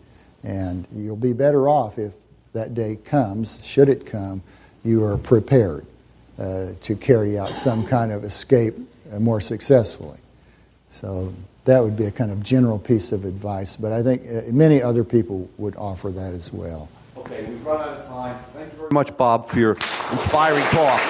And 0.43 0.87
you'll 0.93 1.15
be 1.15 1.33
better 1.33 1.69
off 1.69 1.97
if 1.97 2.13
that 2.53 2.73
day 2.73 2.97
comes, 2.97 3.63
should 3.65 3.89
it 3.89 4.05
come, 4.05 4.43
you 4.83 5.03
are 5.03 5.17
prepared 5.17 5.85
uh, 6.37 6.71
to 6.81 6.95
carry 6.95 7.37
out 7.37 7.55
some 7.55 7.87
kind 7.87 8.11
of 8.11 8.23
escape 8.23 8.75
uh, 9.11 9.19
more 9.19 9.39
successfully. 9.39 10.19
So 10.91 11.33
that 11.65 11.83
would 11.83 11.95
be 11.95 12.05
a 12.05 12.11
kind 12.11 12.31
of 12.31 12.43
general 12.43 12.79
piece 12.79 13.11
of 13.11 13.25
advice, 13.25 13.75
but 13.75 13.91
I 13.91 14.03
think 14.03 14.23
uh, 14.23 14.51
many 14.51 14.81
other 14.81 15.03
people 15.03 15.49
would 15.57 15.75
offer 15.75 16.09
that 16.11 16.33
as 16.33 16.51
well. 16.51 16.89
Okay, 17.17 17.45
we've 17.45 17.65
run 17.65 17.81
out 17.81 17.99
of 17.99 18.07
time. 18.07 18.43
Thank 18.53 18.73
you 18.73 18.79
very 18.79 18.89
much, 18.91 19.15
Bob, 19.15 19.49
for 19.49 19.59
your 19.59 19.77
inspiring 20.11 20.65
talk. 20.65 21.01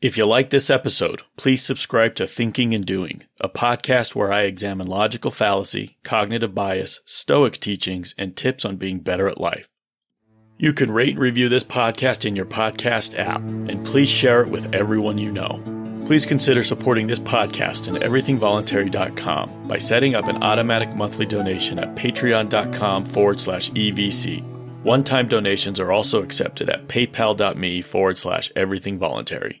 If 0.00 0.16
you 0.16 0.26
like 0.26 0.50
this 0.50 0.70
episode, 0.70 1.22
please 1.36 1.60
subscribe 1.64 2.14
to 2.14 2.26
Thinking 2.28 2.72
and 2.72 2.86
Doing, 2.86 3.22
a 3.40 3.48
podcast 3.48 4.14
where 4.14 4.32
I 4.32 4.42
examine 4.42 4.86
logical 4.86 5.32
fallacy, 5.32 5.96
cognitive 6.04 6.54
bias, 6.54 7.00
stoic 7.04 7.58
teachings, 7.58 8.14
and 8.16 8.36
tips 8.36 8.64
on 8.64 8.76
being 8.76 9.00
better 9.00 9.26
at 9.26 9.40
life. 9.40 9.68
You 10.60 10.72
can 10.72 10.90
rate 10.90 11.10
and 11.10 11.20
review 11.20 11.48
this 11.48 11.62
podcast 11.62 12.24
in 12.24 12.34
your 12.34 12.44
podcast 12.44 13.16
app, 13.16 13.40
and 13.40 13.86
please 13.86 14.08
share 14.08 14.42
it 14.42 14.48
with 14.48 14.74
everyone 14.74 15.16
you 15.16 15.30
know. 15.30 15.62
Please 16.06 16.26
consider 16.26 16.64
supporting 16.64 17.06
this 17.06 17.20
podcast 17.20 17.86
and 17.86 17.96
everythingvoluntary.com 17.98 19.68
by 19.68 19.78
setting 19.78 20.16
up 20.16 20.26
an 20.26 20.42
automatic 20.42 20.88
monthly 20.96 21.26
donation 21.26 21.78
at 21.78 21.94
patreon.com 21.94 23.04
forward 23.04 23.38
slash 23.38 23.70
EVC. 23.70 24.42
One 24.82 25.04
time 25.04 25.28
donations 25.28 25.78
are 25.78 25.92
also 25.92 26.22
accepted 26.22 26.68
at 26.70 26.88
paypal.me 26.88 27.82
forward 27.82 28.18
slash 28.18 28.50
everythingvoluntary. 28.56 29.60